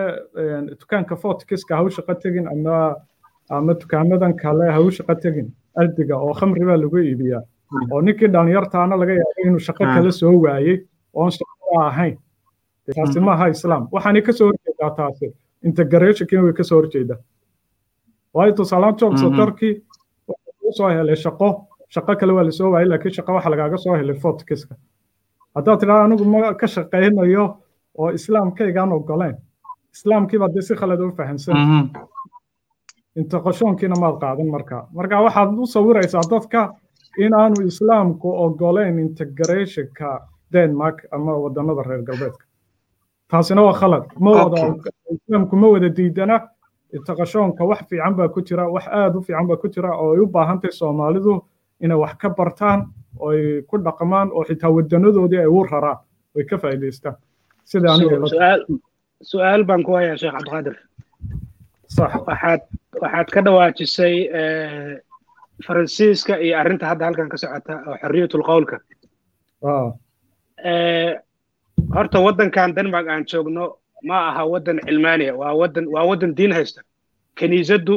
dukaanka 0.80 1.16
fortikiska 1.24 1.76
ha 1.78 1.84
u 1.84 1.90
shaqo 1.98 2.14
tegin 2.24 2.48
ama 2.54 2.96
ama 3.50 3.74
dukaamadan 3.82 4.34
kale 4.44 4.66
ha 4.76 4.80
u 4.88 4.90
shaqo 4.98 5.16
tegin 5.24 5.48
ardiga 5.80 6.16
oo 6.26 6.34
khamri 6.40 6.66
baa 6.70 6.78
lagu 6.84 6.98
iibiyaa. 7.00 7.42
Oo 7.92 8.02
ninkii 8.06 8.28
dhalinyartaana 8.36 8.96
laga 9.02 9.14
yaabay 9.22 9.44
inuu 9.48 9.60
shaqo 9.68 9.84
Ah. 9.88 9.94
kale 9.96 10.12
soo 10.20 10.36
waayey 10.46 10.78
oon 11.20 11.32
shaqada 11.38 11.63
ahayn 11.92 12.16
taasi 12.96 13.20
maaha 13.20 13.46
islaam 13.56 13.84
waxaanay 13.94 14.22
ka 14.28 14.32
soo 14.38 14.48
horjeedaa 14.50 14.92
taasi 15.00 15.28
integrationkina 15.68 16.42
way 16.46 16.54
ka 16.54 16.64
soo 16.64 16.78
horjeedaa 16.82 17.20
waayo 18.34 18.52
tusaalehaan 18.58 18.98
job 19.00 19.14
sotarkii 19.22 19.74
wuxuu 20.28 20.72
soo 20.78 20.90
helay 20.90 21.16
shaqo. 21.26 21.50
Shaqo 21.94 22.16
kale 22.20 22.34
waa 22.34 22.44
la 22.46 22.52
soo 22.52 22.70
waayey 22.74 22.90
laakiin 22.90 23.14
shaqo 23.18 23.32
waxa 23.36 23.50
lagaaga 23.54 23.78
soo 23.78 23.96
helay 24.00 24.16
fortikiska 24.24 24.76
haddaad 25.56 25.80
tidhahda 25.80 26.04
anigu 26.08 26.26
ma 26.34 26.54
ka 26.62 26.68
shaqaynayo 26.76 27.46
oo 28.02 28.10
islaamkaygaan 28.18 28.92
ogoleen 28.98 29.36
islaamkiiba 29.96 30.48
dee 30.54 30.62
si 30.68 30.74
khalad 30.80 31.00
u 31.06 31.12
fahamsan 31.18 31.56
intaqashoonkiina 33.20 33.96
maad 34.02 34.16
qaadan 34.24 34.50
marka. 34.56 34.78
Marka 34.98 35.22
waxaad 35.26 35.50
u 35.64 35.66
sawiraysaa 35.76 36.26
dadka 36.34 36.62
inaanu 37.26 37.62
islaamku 37.72 38.28
ogoleen 38.46 39.00
integrationka 39.00 40.10
denmark 40.54 40.98
ama 41.12 41.32
wadannada 41.44 41.84
reer 41.90 42.02
galbeedka. 42.08 42.46
Taasina 43.32 43.62
waa 43.68 43.74
khalad. 43.82 44.04
Ma 44.20 44.32
wada 44.32 44.58
islaamku 45.16 45.56
ma 45.62 45.68
wada 45.74 45.90
diidana? 45.98 46.38
Intaqashoonka 46.96 47.64
wax 47.70 47.80
fiican 47.90 48.14
baa 48.18 48.28
ku 48.30 48.42
jira 48.48 48.64
wax 48.76 48.86
aad 48.88 49.16
u 49.16 49.22
fiican 49.22 49.48
baa 49.50 49.58
ku 49.62 49.68
jira 49.74 49.90
oo 49.98 50.14
ay 50.14 50.20
u 50.20 50.28
baahan 50.36 50.60
tahay 50.62 50.72
soomaalidu 50.80 51.34
inay 51.84 51.98
wax 52.04 52.14
ka 52.22 52.30
bartaan 52.38 52.80
oo 53.20 53.30
ay 53.34 53.62
ku 53.70 53.78
dhaqmaan 53.86 54.30
oo 54.32 54.44
xitaa 54.48 54.70
wadanadoodii 54.76 55.40
ay 55.46 55.48
u 55.58 55.64
raraan 55.72 55.98
way 56.36 56.46
ka 56.46 56.58
faa'iidaystaan. 56.62 57.16
Sida 57.66 57.88
aniga 57.94 58.16
ila 58.16 58.28
su'aal 58.34 58.62
su'aal 59.32 59.64
baan 59.70 59.82
ku 59.84 59.92
hayaa 59.98 60.18
sheekh 60.22 60.34
cabdiqaadir 60.38 60.76
waxaad 61.98 62.62
waxaad 63.02 63.28
ka 63.34 63.42
dhawaajisay 63.46 64.16
eh, 64.40 64.94
faransiiska 65.66 66.38
iyo 66.46 66.58
arrinta 66.60 66.86
hadda 66.92 67.06
halkan 67.06 67.30
ka 67.30 67.38
socota 67.38 67.74
oo 67.88 67.96
xorriyatul 68.02 68.44
qowlka. 68.50 68.78
Ah 69.66 69.70
Eh, 69.70 69.90
horta 71.96 72.20
waddankan 72.26 72.76
denmark 72.76 73.08
aan 73.08 73.26
joogno 73.26 73.66
ma 74.08 74.18
aha 74.30 74.44
waddan 74.54 74.80
cilmaaniya 74.88 75.34
waa 75.36 75.54
waddan 75.62 75.86
waa 75.88 76.06
waddan 76.10 76.36
diin 76.36 76.52
haysta. 76.52 76.82
Kiniisaddu 77.36 77.96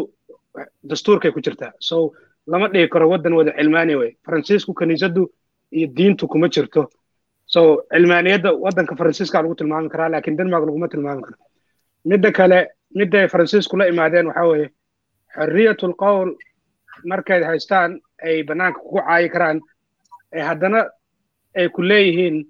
dastuurkay 0.88 1.32
ku 1.32 1.40
jirtaa. 1.40 1.72
So 1.80 2.12
lama 2.46 2.68
dhihi 2.68 2.88
karo 2.88 3.08
waddan 3.10 3.34
wada 3.38 3.52
cilmaaniya 3.58 3.98
wey 3.98 4.10
faransiisku 4.24 4.74
kiniisaddu 4.74 5.22
iyo 5.72 5.86
diintu 5.96 6.28
kuma 6.28 6.48
jirto. 6.48 6.90
So 7.46 7.86
cilmaaniyadda 7.92 8.52
waddanka 8.64 8.96
faransiiska 8.96 9.42
lagu 9.42 9.54
tilmaami 9.54 9.88
karaa 9.88 10.08
laakiin 10.08 10.36
denmark 10.38 10.64
laguma 10.66 10.88
tilmaami 10.88 11.22
karo. 11.22 11.36
Midda 12.04 12.32
kale 12.32 12.58
midday 12.94 13.28
faransiisku 13.28 13.76
la 13.76 13.86
imaadeen 13.86 14.26
waxaa 14.26 14.46
weeye 14.50 14.68
xorriyatul 15.36 15.94
qowl 16.02 16.28
markay 17.04 17.42
haystaan 17.42 18.00
ay 18.24 18.42
bannaanka 18.42 18.80
kugu 18.80 19.00
caayi 19.06 19.28
karaan 19.28 19.60
ee 20.32 20.40
haddana 20.48 20.80
ay 21.58 21.68
ku 21.68 21.82
leeyihiin 21.82 22.46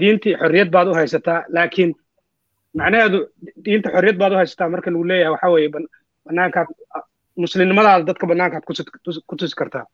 diintii 0.00 0.34
xorriyad 0.40 0.70
baad 0.74 0.88
u 0.88 0.94
haysataa 0.94 1.44
laakiin 1.56 1.90
macnaheedu 2.78 3.18
diinta 3.64 3.88
xorriyad 3.94 4.16
baad 4.20 4.32
u 4.32 4.36
haysataa 4.40 4.68
marka 4.74 4.90
lagu 4.90 5.04
leeyahay 5.10 5.32
waxaa 5.34 5.50
weeye 5.54 5.68
ban- 5.74 5.88
bannaankaad 6.26 6.68
muslimnimadaada 7.42 8.04
dadka 8.08 8.26
bannaankaad 8.30 8.64
ku 8.64 8.72
tusi- 8.72 9.56
kartaa. 9.60 9.84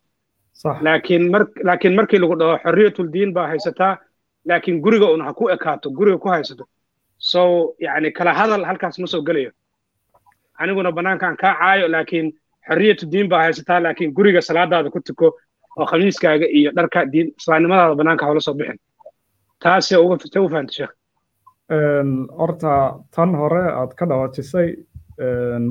Laakiin 0.86 1.30
mar 1.32 1.42
laakiin 1.68 1.94
markii 1.98 2.18
lagu 2.22 2.34
dhaho 2.40 2.56
xorriyatul 2.64 3.08
diin 3.12 3.32
baa 3.36 3.46
haysataa 3.46 3.92
laakiin 4.48 4.80
guriga 4.84 5.06
un 5.14 5.22
ha 5.26 5.32
ku 5.34 5.48
ekaato 5.54 5.90
guriga 5.90 6.18
ku 6.18 6.28
haysato. 6.28 6.64
So 7.18 7.74
yacni 7.84 8.10
kala 8.12 8.32
hadal 8.34 8.64
halkaas 8.64 8.98
ma 8.98 9.06
soo 9.06 9.22
gelayo. 9.22 9.50
Aniguna 10.58 10.92
bannaankaan 10.92 11.36
kaa 11.36 11.54
caayo 11.60 11.88
laakiin 11.88 12.32
xorriyatu 12.68 13.04
diin 13.12 13.28
baa 13.28 13.42
haysataa 13.42 13.80
laakiin 13.82 14.12
guriga 14.16 14.40
salaadaada 14.42 14.90
ku 14.90 15.00
tuko 15.00 15.26
oo 15.78 15.86
khamiiskaaga 15.86 16.46
iyo 16.58 16.70
dharka 16.76 17.06
diin 17.12 17.28
islaamnimadaada 17.38 17.94
bannaanka 17.94 18.24
hawla 18.26 18.40
soo 18.40 18.54
bixin 18.54 18.78
taasi 19.62 19.96
uga 20.04 20.16
ta 20.32 20.40
u 20.40 20.48
fahantay 20.52 20.74
sheekh 20.78 20.94
horta 22.40 22.72
tan 23.14 23.34
hore 23.40 23.62
aad 23.80 23.92
ka 23.98 24.04
dhawaajisay 24.10 24.68
een, 25.26 25.64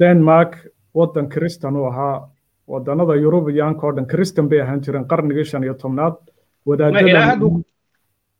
denmark 0.00 0.52
waddan 0.94 1.28
kristan 1.28 1.76
u 1.76 1.84
ahaa. 1.90 2.28
Wadannada 2.72 3.14
yurubiyaanka 3.24 3.86
oo 3.86 3.92
dhan 3.96 4.06
kristan 4.06 4.48
bay 4.48 4.60
ahaan 4.60 4.80
jireen 4.84 5.04
qarnigii 5.10 5.44
shan 5.44 5.62
iyo 5.64 5.74
tobnaad. 5.74 6.14
Ma 6.66 7.00
ilaa 7.00 7.26
hadduu 7.30 7.62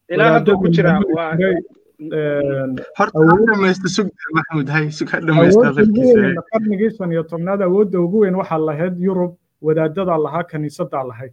ilaa 0.09 0.31
hadduu 0.37 0.57
ku 0.61 0.69
jiraa 0.77 1.01
waa 1.17 1.31
horta 2.99 3.19
ha 3.29 3.37
dhamaysta 3.51 3.89
sug 3.97 4.09
maxmud 4.37 4.69
hay 4.75 4.87
sug 4.99 5.09
ha 5.13 5.21
dhamaysta 5.21 5.61
awoodda 5.67 5.83
ugu 5.83 6.01
hadalkiisa 6.01 6.21
weyn 6.21 6.41
qarnigii 6.53 6.91
shan 6.97 7.13
iyo 7.13 7.23
tobnaad 7.33 7.61
awoodda 7.69 7.99
ugu 8.07 8.19
weyn 8.25 8.35
waxaa 8.41 8.59
lahayd 8.69 8.97
yurub. 9.07 9.33
Wadaadadaa 9.67 10.19
lahaa 10.25 10.45
kaniisadaa 10.51 11.05
lahayd 11.11 11.33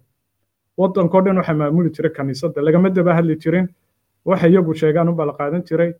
waddankao 0.77 1.21
dhan 1.21 1.37
waxaa 1.37 1.53
maamuli 1.53 1.89
jiray 1.89 2.11
kaniisadda. 2.11 2.61
Lagama 2.61 2.89
daba 2.89 3.13
hadli 3.13 3.35
jirin. 3.35 3.67
Waxa 4.25 4.47
iyagu 4.47 4.73
sheegaan 4.73 5.09
unbaa 5.09 5.25
la 5.25 5.33
qaadan 5.33 5.63
jiray. 5.63 5.93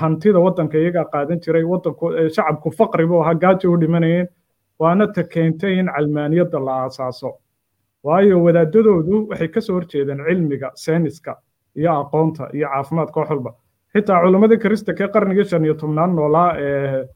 Hantida 0.00 0.38
waddanka 0.40 0.78
iyagaa 0.78 1.04
qaadan 1.12 1.40
jiray. 1.40 1.62
Waddanku 1.64 2.04
shacabku 2.34 2.70
faqri 2.78 3.06
buu 3.06 3.20
ahaa 3.22 3.34
gaajo 3.34 3.72
u 3.72 3.76
dhimanayeen 3.80 4.28
waana 4.78 5.06
ta 5.12 5.22
keentay 5.22 5.78
in 5.78 5.86
calmaaniyadda 5.86 6.58
la 6.60 6.72
aasaaso. 6.84 7.30
Waayo 8.04 8.42
wadaadadoodu 8.42 9.28
waxay 9.30 9.48
ka 9.48 9.60
soo 9.60 9.74
horjeedeen 9.74 10.20
cilmiga 10.28 10.70
sayniska 10.74 11.36
iyo 11.76 11.92
aqoonta 12.00 12.50
iyo 12.54 12.68
caafimaadka 12.68 13.20
wax 13.20 13.30
walba. 13.30 13.54
Xitaa 13.92 14.20
culimmadii 14.22 14.58
kristanka 14.58 15.04
ee 15.04 15.08
qarnigii 15.08 15.44
shan 15.44 15.64
iyo 15.64 15.74
tobnaad 15.74 16.10
noolaa 16.14 16.50
ee 16.58 17.06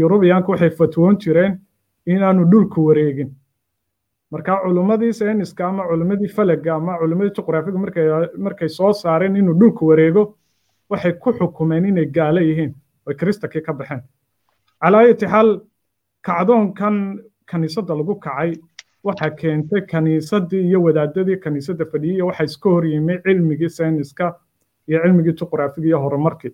yurubiyaanka 0.00 0.48
waxay 0.52 0.70
fatwoon 0.70 1.16
jireen 1.18 1.58
inaanu 2.06 2.44
dhulku 2.50 2.86
wareegin 2.86 3.30
marka 4.30 4.60
culimmadii 4.64 5.12
sayniska 5.12 5.66
ama 5.68 5.86
culimmadii 5.88 6.28
falaga 6.36 6.74
ama 6.74 6.98
culimmadii 6.98 7.34
juqraafiga 7.36 7.78
markay 8.46 8.68
soo 8.68 8.92
saareen 8.92 9.36
inuu 9.36 9.54
dhulku 9.60 9.86
wareego 9.88 10.22
waxay 10.90 11.12
ku 11.12 11.32
xukumeen 11.32 11.84
inay 11.84 12.06
gaalo 12.06 12.40
yihiin 12.40 12.74
oy 13.06 13.14
kristankii 13.14 13.60
ka 13.66 13.72
baxeen. 13.72 14.02
Calaa 14.82 15.00
ayati 15.00 15.26
xaal 15.26 15.48
kacdoonkan 16.26 16.96
kaniisadda 17.50 17.94
lagu 17.94 18.14
kacay 18.24 18.50
waxaa 19.04 19.30
keentay 19.30 19.80
kaniisaddii 19.92 20.62
iyo 20.68 20.82
wadaadadii 20.82 21.36
kaniisadda 21.44 21.84
fadhiyey 21.92 22.22
waxaa 22.22 22.44
iska 22.44 22.70
hor 22.70 22.84
yimi 22.86 23.18
cilmigii 23.24 23.68
sayniska 23.70 24.26
iyo 24.88 24.98
cilmigii 25.02 25.32
juqraafiga 25.40 25.86
iyo 25.86 25.98
horumarkii. 26.04 26.52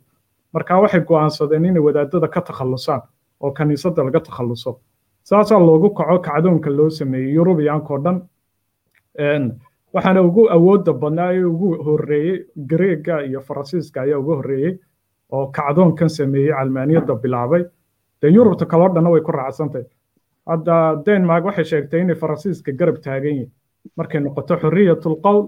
Marka 0.53 0.81
waxay 0.81 1.01
go'aansadeen 1.01 1.65
inay 1.65 1.83
wadaadada 1.89 2.29
ka 2.29 2.41
takhallusaan 2.41 3.01
oo 3.41 3.51
kaniisadda 3.53 4.03
laga 4.05 4.21
takhalluso 4.21 4.81
saasaa 5.29 5.59
loogu 5.59 5.91
kaco 5.99 6.19
kacdoonka 6.19 6.71
loo 6.79 6.91
sameeyey 6.91 7.35
yurubiyaanka 7.35 7.91
oo 7.95 8.01
dhan 8.05 8.19
waxaana 9.95 10.21
ugu 10.23 10.43
awoodda 10.57 10.93
badnaa 11.03 11.33
ee 11.35 11.45
ugu 11.45 11.69
horreeyey 11.87 12.37
greega 12.71 13.17
iyo 13.29 13.41
faransiiska 13.41 14.01
ayaa 14.03 14.19
ugu 14.19 14.33
horreeyey 14.39 14.73
oo 15.33 15.47
kacdoonkan 15.57 16.11
sameeyey 16.11 16.53
calmaaniyadda 16.59 17.15
bilaabay. 17.23 17.65
Dee 18.23 18.31
yurubta 18.37 18.67
kaloo 18.67 18.89
dhanna 18.95 19.11
way 19.11 19.21
ku 19.21 19.33
raacsantahay. 19.33 19.87
Hadda 20.47 21.03
denmark 21.07 21.45
waxay 21.45 21.65
sheegtay 21.65 22.01
inay 22.01 22.15
faransiiska 22.23 22.73
garab 22.73 22.97
taagan 23.05 23.33
yihiin 23.35 23.51
markay 23.97 24.21
noqoto 24.21 24.55
xorriyatul 24.63 25.17
qowl 25.25 25.43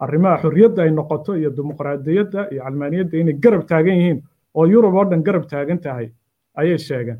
arrimaha 0.00 0.36
xorriyadda 0.42 0.82
ay 0.82 0.90
noqoto 0.90 1.34
iyo 1.36 1.50
dimuqraadiyadda 1.56 2.40
iyo 2.52 2.62
calmaaniyadda 2.64 3.16
inay 3.22 3.34
garab 3.44 3.62
taagan 3.70 3.96
yihiin 4.00 4.18
oo 4.54 4.64
yurub 4.72 4.94
oo 4.94 5.04
dhan 5.10 5.22
garab 5.26 5.44
taagan 5.52 5.78
tahay 5.78 6.06
ayay 6.60 6.78
sheegeen 6.78 7.18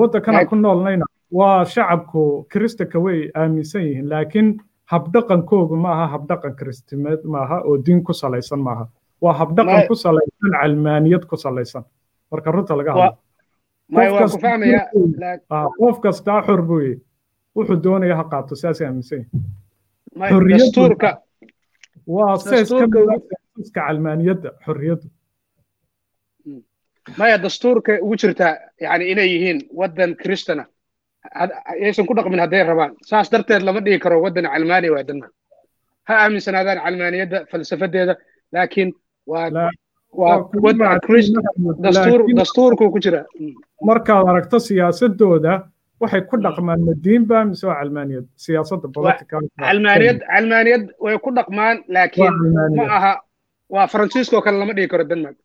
waddankana 0.00 0.46
ku 0.48 0.56
noolnayna 0.56 1.04
waa 1.38 1.64
shacabku 1.64 2.46
kristanka 2.52 2.98
way 3.04 3.30
aaminsan 3.34 3.82
yihiin 3.86 4.08
laakiin 4.12 4.48
habdhaqankoogu 4.92 5.76
ma 5.76 5.90
aha 5.92 6.06
habdhaqan 6.14 6.54
kristimeed 6.60 7.20
maaha 7.24 7.56
oo 7.68 7.76
diin 7.86 8.02
ku 8.04 8.12
salaysan 8.12 8.60
maaha 8.60 8.84
waa 9.20 9.34
habdhaqan 9.40 9.86
ku 9.88 9.94
salaysan 9.94 10.50
calmaaniyad 10.60 11.24
ku 11.30 11.36
salaysan. 11.36 11.84
Marka 12.30 12.50
runta 12.52 12.76
laga 12.76 12.92
hadlo. 12.92 13.16
Qof 15.78 16.00
kastaa 16.04 16.42
xor 16.46 16.62
buye 16.68 16.92
wuxuu 17.56 17.76
doonaya 17.84 18.16
ha 18.16 18.24
qaato 18.32 18.54
saasay 18.56 18.86
aaminsan 18.86 19.18
yihiin. 19.18 19.42
Waa 22.06 22.36
sees 22.36 22.68
ka 22.70 22.86
seesaska 22.86 23.80
calmaaniyadda 23.80 24.50
xorriyaddu 24.66 25.06
maya 27.20 27.36
dastuurka 27.44 27.92
ugu 28.04 28.16
jirtaa 28.22 28.52
yani 28.86 29.04
inay 29.12 29.28
yihiin 29.34 29.58
waddan 29.80 30.12
kristana 30.22 30.64
aysan 31.84 32.06
ku 32.08 32.14
dhaqmin 32.18 32.40
hadday 32.44 32.62
rabaan 32.70 32.92
saas 33.10 33.30
darteed 33.32 33.62
lama 33.68 33.80
dhigi 33.84 33.98
karo 34.04 34.16
waddan 34.24 34.46
calmaani 34.54 34.88
waa 34.94 35.04
denmark 35.08 35.32
ha 36.08 36.14
aaminsanaadaan 36.24 36.78
calmaaniyadda 36.84 37.38
falsafadeeda 37.50 38.14
laakiin 38.54 38.90
waa 39.32 39.48
dastuurku 42.38 42.90
ku 42.94 42.98
jira 43.04 43.20
markaad 43.88 44.26
aragto 44.32 44.58
siyaasadooda 44.68 45.52
waxay 46.02 46.22
ku 46.30 46.36
dhaqmaan 46.44 46.80
madiinba 46.88 47.44
mise 47.50 47.64
waa 47.70 47.78
calmaaniyad 47.80 48.26
siyaasadda 48.44 48.86
calmaaniyad 49.64 50.18
calmaaniyad 50.32 50.84
way 51.04 51.16
ku 51.24 51.30
dhaqmaan 51.38 51.76
laakiin 51.96 52.34
ma 52.78 52.84
aha 52.98 53.12
waa 53.68 53.86
faransiiskoo 53.88 54.40
kale 54.42 54.58
lama 54.58 54.72
dhigi 54.74 54.88
karo 54.88 55.04
denmark. 55.04 55.36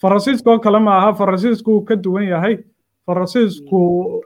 Faransiiskoo 0.00 0.58
kale 0.58 0.78
ma 0.80 0.96
aha. 0.98 1.12
Faransiisku 1.14 1.70
wuu 1.72 1.84
ka 1.84 1.96
duwan 1.96 2.24
yahay. 2.28 2.58
Faransiisku 3.06 3.80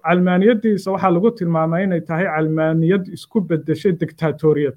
calmaaniyaddiisa 0.06 0.90
waxaa 0.92 1.10
lagu 1.10 1.30
tilmaamay 1.30 1.84
inay 1.84 2.00
tahay 2.00 2.26
calmaaniyad 2.26 3.06
isku 3.12 3.40
beddeshay 3.40 3.92
dictatoriyad. 3.92 4.76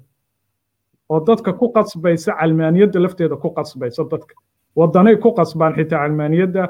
Oo 1.08 1.20
dadka 1.20 1.52
ku 1.52 1.68
qasbaysa 1.72 2.32
calmaaniyadda 2.40 3.00
lafteeda 3.00 3.36
ku 3.36 3.50
qasbaysa 3.50 4.04
dadka. 4.10 4.34
Waddanay 4.76 5.16
ku 5.16 5.32
qasbaan 5.34 5.74
xitaa 5.76 5.98
calmaaniyadda 6.06 6.62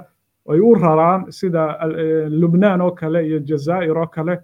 ay 0.52 0.60
u 0.60 0.74
raraan 0.74 1.30
sida 1.32 1.78
lubnaan 2.28 2.80
oo 2.80 2.90
kale 2.90 3.20
iyo 3.26 3.38
jazaa'ir 3.40 3.96
oo 3.98 4.06
kale 4.06 4.38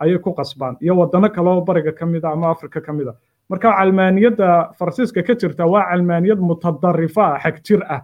ayay 0.00 0.18
ku 0.18 0.32
qasbaan. 0.34 0.76
Iyo 0.80 0.96
waddano 0.96 1.28
kale 1.30 1.48
oo 1.50 1.60
bariga 1.60 1.92
ka 1.92 2.06
mid 2.06 2.24
a 2.24 2.32
ama 2.32 2.50
afrika 2.50 2.80
ka 2.80 2.92
mid 2.92 3.08
a 3.08 3.14
marka 3.50 3.68
calmaaniyadda 3.78 4.48
faransiiska 4.78 5.22
ka 5.26 5.34
jirta 5.40 5.64
waa 5.72 5.84
calmaaniyad 5.90 6.38
mutadarifa 6.48 7.24
ah 7.34 7.38
xag 7.44 7.56
jir 7.66 7.82
ah. 7.96 8.02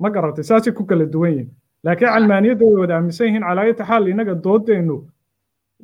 Ma 0.00 0.08
garatay? 0.10 0.44
Saasay 0.44 0.72
ku 0.74 0.84
kala 0.84 1.06
duwan 1.06 1.30
yihiin 1.32 1.50
laakiin 1.84 2.10
calmaaniyadda 2.14 2.64
way 2.66 2.76
wada 2.82 2.94
aaminsan 2.96 3.26
yihiin 3.26 3.44
calaayata 3.48 3.84
xaal 3.90 4.08
innaga 4.12 4.34
doodeennu 4.44 4.96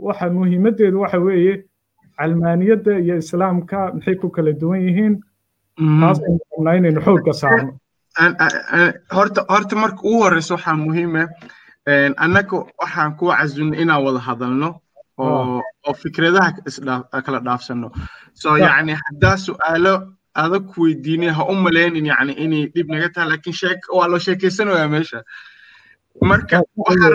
waxa 0.07 0.27
muhiimaddeedu 0.37 1.01
waxa 1.05 1.19
weeye 1.27 1.55
calmaaniyadda 2.19 2.93
iyo 3.05 3.15
islaamka 3.23 3.79
maxay 3.95 4.15
ku 4.23 4.29
kala 4.31 4.53
duwan 4.61 4.81
yihiin? 4.87 5.15
Taas 6.01 6.19
aynu 6.27 6.39
rabnaa 6.53 6.75
inaynu 6.79 7.01
xoogga 7.07 7.33
saarno. 7.43 7.73
Horta 9.17 9.41
horta 9.53 9.75
marka 9.83 10.01
ugu 10.09 10.23
horreysa 10.25 10.55
waxaa 10.55 10.77
muhiime 10.85 11.23
annaga 12.25 12.57
waxaan 12.81 13.13
kuwa 13.19 13.37
casunnay 13.39 13.81
inaan 13.83 14.03
wada 14.05 14.19
hadalno 14.29 14.69
oo 15.19 15.63
oo 15.89 15.95
fikradaha 16.03 16.51
kala 17.27 17.39
dhaafsano. 17.47 17.89
So 18.41 18.49
yacni 18.65 18.95
haddaa 19.03 19.37
su'aalo 19.47 19.95
adag 20.43 20.65
ku 20.73 20.83
weydiinay 20.87 21.33
ha 21.37 21.43
u 21.53 21.55
malaynin 21.67 22.07
yacni 22.13 22.33
inay 22.45 22.65
dhib 22.75 22.89
naga 22.93 23.09
tahay 23.15 23.29
laakiin 23.31 23.57
sheek 23.61 23.81
waa 23.97 24.07
loo 24.11 24.19
sheekeysanayaa 24.27 24.89
meesha. 24.95 25.21
Marka 26.31 26.57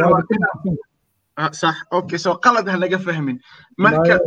rabaa 0.02 1.52
sax 1.62 1.76
okay 1.92 2.18
so 2.18 2.36
qalad 2.44 2.68
ha 2.72 2.78
naga 2.78 3.00
fahmin. 3.06 3.38
Marka 3.84 4.20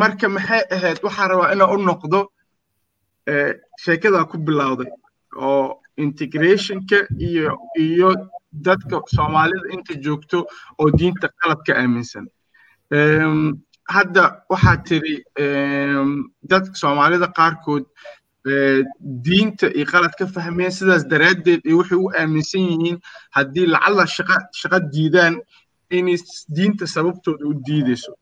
marka 0.00 0.26
maxay 0.36 0.62
ahayd 0.74 0.98
waxaan 1.06 1.28
rabaa 1.30 1.52
inaan 1.54 1.74
u 1.74 1.78
noqdo 1.90 2.20
sheekadaa 3.84 4.24
ku 4.30 4.36
bilowday 4.38 4.90
oo 5.36 5.80
integrationka 5.96 6.98
iyo 7.28 7.58
iyo 7.86 8.10
dadka 8.66 8.96
soomaalida 9.14 9.66
inta 9.74 9.94
joogto 10.04 10.38
oo 10.80 10.88
diinta 10.98 11.28
qalad 11.40 11.60
ka 11.66 11.72
aaminsan 11.80 12.26
hadda 12.90 14.24
waxaa 14.50 14.76
tiri 14.88 15.16
dadka 16.50 16.74
soomaalida 16.82 17.28
qaarkood 17.38 17.84
diinta 19.26 19.66
iyo 19.76 19.86
qalad 19.92 20.14
ka 20.18 20.26
fahmeen 20.26 20.70
sidaas 20.78 21.04
daraaddeed 21.12 21.60
iyo 21.64 21.78
waxay 21.80 21.98
u 21.98 22.08
aaminsan 22.20 22.60
yihiin 22.70 22.98
haddii 23.36 23.66
lacalla 23.74 24.06
shaqa 24.16 24.36
shaqa 24.60 24.78
diidaan 24.92 25.34
inay 25.90 26.16
diinta 26.56 26.86
sababtooda 26.86 27.44
u 27.50 27.54
diideyso 27.66 28.12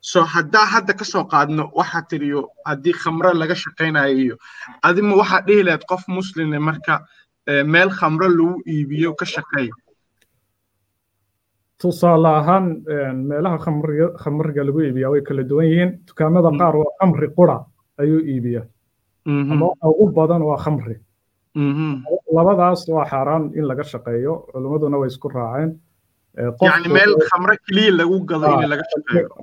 so 0.00 0.22
haddaa 0.34 0.66
hadda 0.74 0.92
ka 0.94 1.04
soo 1.04 1.24
qaadno 1.32 1.70
waxaa 1.78 2.02
tiriyo 2.10 2.40
haddii 2.68 2.92
khamro 3.02 3.32
laga 3.34 3.54
shaqaynayo 3.64 4.14
iyo 4.24 4.36
adima 4.82 5.16
waxaa 5.20 5.42
dhihi 5.46 5.62
lahayd 5.66 5.84
qof 5.90 6.02
muslime 6.08 6.58
marka 6.58 6.94
meel 7.72 7.90
khamro 7.98 8.28
lagu 8.28 8.62
iibiyo 8.72 9.14
ka 9.20 9.24
shaqeeya 9.34 9.72
tusaale 11.80 12.28
ahaan 12.28 12.66
eh, 12.92 13.12
meelaha 13.14 13.58
khamriga 14.22 14.62
lagu 14.68 14.80
iibiya 14.82 15.10
way 15.10 15.22
kala 15.22 15.42
duwan 15.50 15.66
yihiin 15.66 15.90
dukaamada 16.08 16.50
qaar 16.60 16.74
waa 16.76 16.92
khamri 17.00 17.28
qura 17.36 17.56
ayuu 18.02 18.20
iibiya 18.32 18.62
ama 19.26 19.66
ugu 19.82 20.12
badan 20.12 20.42
waa 20.42 20.58
khamri. 20.64 20.96
Labadaas 22.34 22.88
waa 22.88 23.04
xaaraan 23.10 23.52
in 23.58 23.64
laga 23.70 23.84
shaqeeyo 23.92 24.34
culimmaduna 24.52 24.98
way 25.00 25.08
isku 25.08 25.28
raaceen. 25.28 25.70
Eh, 26.38 26.50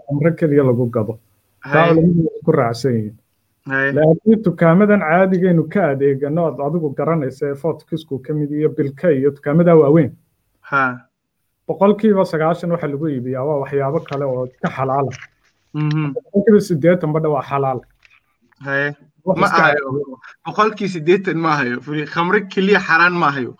Khamre 0.07 0.29
ah, 0.31 0.35
keliya 0.39 0.63
lagu 0.69 0.85
gado 0.95 1.19
taa 1.73 1.93
raacsan 2.59 2.93
yihiin. 2.97 3.15
Laakiin 3.97 4.43
dukaamadan 4.45 5.01
caadigaynu 5.09 5.63
ka 5.73 5.81
adeegano 5.93 6.41
aad 6.45 6.59
adigu 6.67 6.89
garanaysa 6.99 7.45
ee 7.51 7.55
fort 7.55 7.79
ka 8.25 8.33
mid 8.33 8.51
iyo 8.51 8.69
bilka 8.69 9.09
iyo 9.09 9.31
dukaamada 9.31 9.75
waaweyn 9.75 10.11
boqolkiiba 11.67 12.23
sagaashan 12.31 12.71
waxa 12.73 12.87
lagu 12.87 13.05
iibiyaa 13.07 13.43
waa 13.49 13.59
waxyaabo 13.63 13.99
kale 14.09 14.25
oo 14.25 14.47
ka 14.63 14.69
xalaala 14.77 15.11
boqolkiiba 16.15 16.59
siddeetan 16.69 17.11
badha 17.15 17.29
waa 17.35 17.43
xalaal. 17.51 17.79
Ma 19.41 19.47
ahayo 19.47 19.89
boqolkii 20.45 20.89
siddeetan 20.95 21.37
ma 21.43 21.49
ahayo 21.55 21.77
khamro 22.13 22.39
keliya 22.53 22.79
xaraan 22.87 23.13
ma 23.21 23.27
ahayo 23.31 23.51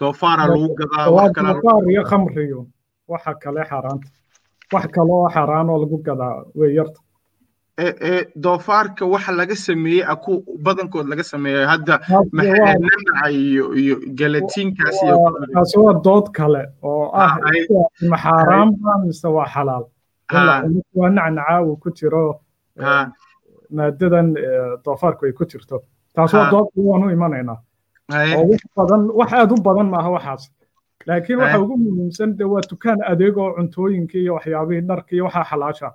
doofaara 0.00 0.44
lagu 0.52 0.68
gadaa 0.78 1.06
doofaar 1.08 1.82
iyo 1.92 2.02
khamriyo 2.10 2.60
waxa 3.12 3.32
kale 3.42 3.60
xaaraanta 3.70 4.08
wax 4.72 4.84
kale 4.94 5.12
oo 5.18 5.28
xaaraan 5.36 5.66
oo 5.72 5.78
lagu 5.82 5.96
gadaa 6.06 6.34
way 6.58 6.70
yarta 6.78 7.00
doofaarka 8.44 9.04
waxa 9.06 9.32
laga 9.32 9.54
sameeyey 9.56 10.04
aku 10.12 10.32
badankood 10.64 11.06
laga 11.08 11.22
sameeyo 11.22 11.66
hadda 11.68 12.00
nanaca 12.32 13.30
iyo 13.30 13.74
iyo 13.74 13.96
galatiinkaas 14.18 14.96
taasi 15.54 15.78
waa 15.78 16.00
dood 16.06 16.26
kale 16.32 16.62
oo 16.82 17.10
ah 17.14 17.36
ma 18.10 18.16
xaaraanba 18.16 18.92
mise 19.04 19.28
waa 19.28 19.46
xalaal. 19.54 19.84
Waa 20.94 21.10
nacnaca 21.10 21.62
uu 21.62 21.76
ku 21.76 21.90
jiro 21.90 22.40
maadadan 23.70 24.34
doofaarku 24.84 25.26
ay 25.26 25.32
ku 25.32 25.44
jirto. 25.44 25.82
Taas 26.14 26.32
waa 26.34 26.50
dood 26.50 26.68
waan 26.76 27.04
u 27.04 27.10
imanaynaa 27.10 27.58
oo 28.36 28.44
wax 28.50 28.62
badan 28.76 29.02
wax 29.18 29.32
aad 29.32 29.52
u 29.52 29.56
badan 29.68 29.88
maaha 29.92 30.10
waxaas. 30.16 30.42
Laakiin 31.06 31.38
waxa 31.38 31.60
ugu 31.60 31.76
muhiimsan 31.76 32.36
de 32.38 32.44
waa 32.44 32.64
dukaan 32.70 32.98
adeeg 33.10 33.36
oo 33.38 33.52
cuntooyinkii 33.56 34.22
iyo 34.24 34.34
waxyaabihii 34.34 34.80
dharkii 34.88 35.16
iyo 35.16 35.24
waxaa 35.28 35.44
xalaasha 35.50 35.88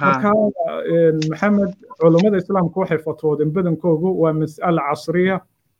marka 0.00 0.30
maxamed 1.30 1.72
culummada 2.00 2.36
islaamku 2.42 2.76
waxay 2.80 2.98
fatwoodeen 3.06 3.50
badankoogu 3.56 4.08
waa 4.22 4.32
mas'ale 4.40 4.80
casriya 4.88 5.36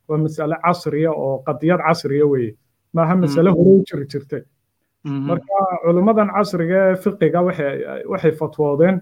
waa 0.09 0.17
mas'ale 0.25 0.55
casriya 0.65 1.11
oo 1.11 1.43
qadiyad 1.47 1.79
casriya 1.87 2.25
weeye. 2.31 2.51
Maaha 2.93 3.15
masale 3.15 3.49
hore 3.57 3.71
u 3.79 3.83
jiri 3.87 4.05
jirtay. 4.11 4.41
Marka 5.29 5.57
culummadan 5.85 6.29
casriga 6.35 6.77
ee 6.91 6.95
fiqiga 7.03 7.39
waxay 8.11 8.31
fatwoodeen 8.41 8.95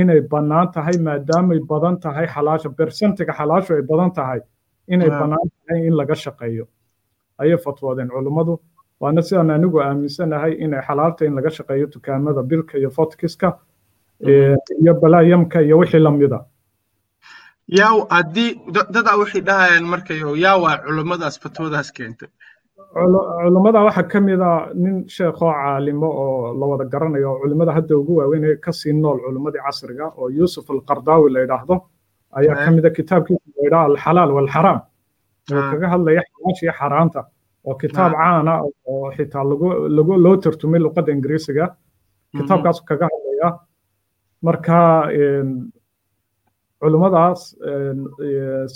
inay 0.00 0.20
bannaan 0.32 0.68
tahay 0.74 0.96
maadaamay 1.06 1.60
badan 1.70 1.96
tahay 2.04 2.26
xalaasha 2.34 2.68
bersentiga 2.78 3.32
xalaashu 3.38 3.70
ay 3.78 3.82
badan 3.90 4.10
tahay 4.18 4.40
inay 4.88 5.10
bannaan 5.20 5.48
tahay 5.66 5.80
in 5.88 5.94
laga 6.00 6.14
shaqeeyo. 6.24 6.64
Ayay 7.42 7.58
fatwoodeen 7.64 8.08
culummadu 8.14 8.54
waana 9.00 9.22
sidaan 9.22 9.50
anigu 9.56 9.78
aaminsanahay 9.80 10.52
inay 10.64 10.82
xalaalta 10.88 11.22
in 11.28 11.34
laga 11.38 11.50
shaqeeyo 11.58 11.86
dukaamada 11.94 12.42
bilka 12.50 12.78
iyo 12.78 12.90
fotkiska 12.90 13.48
iyo 14.82 14.92
balaayamka 15.02 15.58
iyo 15.66 15.78
wixii 15.80 15.98
lamida 16.06 16.38
yaa 17.78 18.06
haddii 18.16 18.50
dadaa 18.94 19.16
waxay 19.22 19.40
dhahayaan 19.48 19.84
markayo 19.92 20.36
yaa 20.44 20.56
waa 20.64 20.76
culummadaas 20.84 21.36
fatwadaas 21.42 21.88
keentay. 21.96 22.28
Culummada 22.94 23.80
waxaa 23.86 24.08
ka 24.12 24.20
mid 24.20 24.40
a 24.40 24.52
nin 24.74 24.96
sheekhoo 25.08 25.52
caalimo 25.52 26.08
oo 26.22 26.52
la 26.60 26.64
wada 26.70 26.84
garanayo 26.92 27.28
oo 27.32 27.38
culimmada 27.42 27.72
hadda 27.72 27.96
ugu 27.96 28.12
waaweyn 28.18 28.44
ka 28.64 28.72
sii 28.72 28.92
nool 28.92 29.18
culummadii 29.24 29.62
casriga 29.66 30.06
oo 30.18 30.28
yuusuf 30.38 30.70
alqardaawi 30.70 31.30
la 31.34 31.40
yidhaahdo 31.40 31.76
ayaa 32.38 32.56
ka 32.64 32.70
mid 32.76 32.84
a 32.86 32.90
kitaabkiisa 32.90 33.48
la 33.56 33.62
yidhaha 33.66 33.84
alxalaal 33.90 34.30
walxaraam. 34.36 34.80
Oo 35.52 35.62
kaga 35.72 35.86
hadlaya 35.94 36.22
xalaasha 36.28 36.62
iyo 36.66 36.72
xaaraanta 36.80 37.20
oo 37.66 37.74
kitaab 37.82 38.12
caana 38.20 38.52
oo 38.90 39.06
xitaa 39.16 39.44
lagu 39.96 40.12
loo 40.24 40.36
tartumay 40.36 40.80
luqadda 40.84 41.10
ingiriisiga. 41.16 41.64
Kitaabkaas 42.36 42.78
kaga 42.88 43.06
hadlaya 43.12 43.48
marka 44.42 44.78
culummadaas 46.80 47.40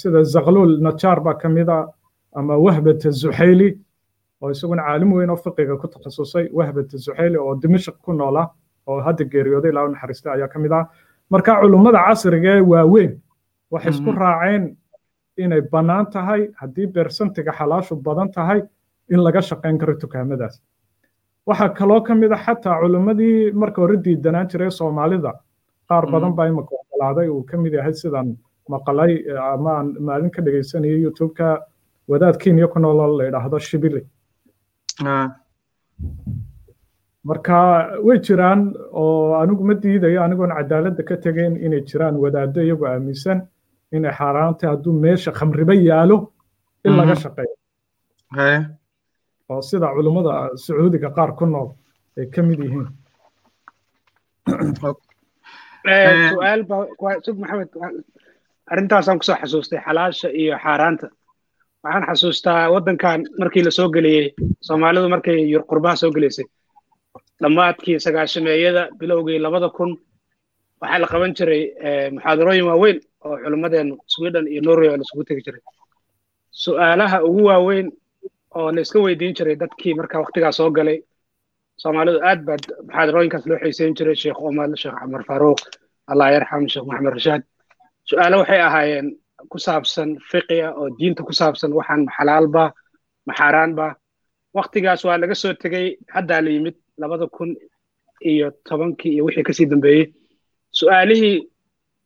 sida 0.01 0.23
zakluul 0.35 0.79
najaar 0.87 1.21
baa 1.27 1.35
ka 1.43 1.49
mid 1.49 1.69
a 1.69 1.87
ama 2.39 2.55
wahbat 2.67 3.01
zuxayli 3.23 3.69
oo 4.43 4.51
isaguna 4.51 4.83
caalim 4.87 5.13
weyn 5.13 5.31
oo 5.31 5.37
fiqiga 5.37 5.77
ku 5.81 5.87
takhasusay 5.89 6.49
wahbat 6.53 6.89
zuxayli 7.05 7.37
oo 7.39 7.55
dimashq 7.63 7.97
ku 8.05 8.13
noola 8.13 8.51
oo 8.87 9.01
hadda 9.07 9.25
geeriyooday 9.33 9.71
ilaa 9.71 9.89
naxariista 9.89 10.33
ayaa 10.33 10.49
ka 10.49 10.59
mid 10.59 10.73
ah. 10.73 10.85
Marka 11.31 11.53
culummada 11.61 11.99
casriga 12.07 12.51
ee 12.57 12.61
waaweyn 12.73 13.13
waxay 13.73 13.91
isku 13.95 14.11
raaceen 14.13 14.77
inay 15.43 15.61
bannaan 15.73 16.07
tahay 16.15 16.43
haddii 16.61 16.87
bersentiga 16.95 17.53
xalaashu 17.59 17.97
badan 18.07 18.29
tahay 18.37 18.61
in 19.13 19.21
laga 19.27 19.41
shaqayn 19.49 19.79
karo 19.81 19.95
dukaamadaas. 20.03 20.55
Waxaa 21.49 21.75
kaloo 21.79 22.01
ka 22.07 22.15
mid 22.15 22.33
a 22.33 22.39
xataa 22.45 22.79
culummadii 22.83 23.51
marka 23.53 23.79
hore 23.83 23.97
diidanaan 24.05 24.47
jiray 24.51 24.71
soomaalida 24.71 25.33
qaar 25.88 26.05
badan 26.12 26.33
baa 26.38 26.49
imika 26.51 26.75
ogolaaday 26.81 27.29
uu 27.35 27.42
ka 27.49 27.57
mid 27.57 27.72
yahay 27.79 27.94
sidan 28.03 28.29
maqalay 28.68 29.12
ama 29.55 29.70
aan 29.79 29.88
maalin 30.07 30.31
ka 30.31 30.42
dhegaysanayay 30.42 31.01
youtube-ka 31.07 31.49
wadaad 32.11 32.37
kenya 32.42 32.66
ku 32.72 32.79
nooloo 32.79 33.18
la 33.18 33.25
yidhaahdo 33.29 33.59
shibili. 33.68 34.03
Marka 37.29 37.57
way 38.07 38.18
jiraan 38.27 38.61
oo 39.01 39.35
anigu 39.42 39.62
ma 39.68 39.75
diidayo 39.75 40.22
anigoon 40.22 40.53
cadaaladda 40.59 41.03
ka 41.09 41.16
tegayn 41.25 41.55
inay 41.66 41.83
jiraan 41.90 42.16
wadaaddo 42.25 42.61
iyagoo 42.62 42.88
aaminsan 42.90 43.38
inay 43.96 44.12
xaaraantay 44.18 44.68
hadduu 44.72 44.92
meesha 45.05 45.31
khamriba 45.38 45.75
yaalo 45.88 46.16
in 46.85 46.92
laga 46.99 47.14
shaqeeyo. 47.25 47.57
Oo 49.51 49.62
sida 49.68 49.87
culummada 49.94 50.33
sacuudiga 50.64 51.11
qaar 51.16 51.31
ku 51.38 51.44
nool 51.46 51.68
ay 52.18 52.27
ka 52.35 52.42
mid 52.42 52.59
yihiin 52.64 52.87
su'aal 55.87 56.61
sug 57.25 57.37
maxamed 57.38 57.70
arrintaasaan 58.72 59.18
ku 59.18 59.25
soo 59.25 59.37
xasuustay 59.42 59.81
xalaasha 59.87 60.29
iyo 60.40 60.57
xaaraanta. 60.64 61.07
Waxaan 61.85 62.07
xasuustaa 62.11 62.70
waddankan 62.75 63.20
markii 63.40 63.64
la 63.64 63.70
soo 63.70 63.88
geliyey 63.94 64.27
soomaalidu 64.66 65.09
markay 65.14 65.38
qurbaha 65.70 65.96
soo 65.96 66.11
gelaysay. 66.16 66.44
Dhammaadkii 67.42 67.99
sagaashameeyada 68.05 68.83
bilowgii 68.99 69.38
labada 69.38 69.68
kun 69.77 69.90
waxaa 70.81 70.99
la 71.03 71.07
qaban 71.12 71.33
jiray 71.38 71.62
muxaadarooyin 72.14 72.66
waaweyn 72.70 72.99
oo 73.25 73.37
culimmadeennu 73.44 73.94
sweden 74.14 74.46
iyo 74.53 74.61
norway 74.66 74.88
oo 74.88 74.96
laisugu 74.96 75.25
tegi 75.29 75.42
jiray. 75.46 75.62
Su'aalaha 76.62 77.22
ugu 77.29 77.42
waaweyn 77.51 77.88
oo 78.59 78.72
la 78.75 78.81
iska 78.81 78.99
weydiin 79.05 79.35
jiray 79.38 79.57
dadkii 79.62 79.94
marka 79.94 80.18
waktigaa 80.22 80.53
soo 80.53 80.70
galay 80.70 80.99
soomaalidu 81.83 82.19
aad 82.31 82.41
baa 82.47 82.57
muxaadarooyinkaas 82.87 83.45
loo 83.51 83.59
xiiseyn 83.65 83.95
jiray 83.99 84.17
sheekh 84.23 84.41
omar 84.49 84.69
sheekh 84.83 84.97
camar 85.01 85.23
faaruuq 85.29 85.61
allah 86.11 86.27
yarxam 86.35 86.65
sheekh 86.73 86.87
maxamed 86.91 87.12
rashaad 87.19 87.43
su'aalo 88.11 88.37
waxay 88.43 88.61
ahaayeen 88.69 89.09
ku 89.53 89.59
saabsan 89.67 90.11
fiqiya 90.31 90.69
oo 90.81 90.87
diinta 90.99 91.23
ku 91.29 91.33
saabsan 91.41 91.71
waxaan 91.79 92.03
maxalaalba 92.09 92.65
maxaaraanba 93.29 93.87
waktigaas 94.59 95.01
waa 95.09 95.19
laga 95.23 95.35
soo 95.43 95.53
tegey 95.62 95.87
haddaa 96.15 96.41
la 96.45 96.51
yimid 96.57 96.77
labada 97.03 97.27
kun 97.37 97.51
iyo 98.31 98.47
tobankii 98.69 99.12
iyo 99.15 99.23
wixii 99.27 99.45
ka 99.49 99.53
sii 99.57 99.67
dambeeyey. 99.73 100.05
Su'aalihii 100.79 101.37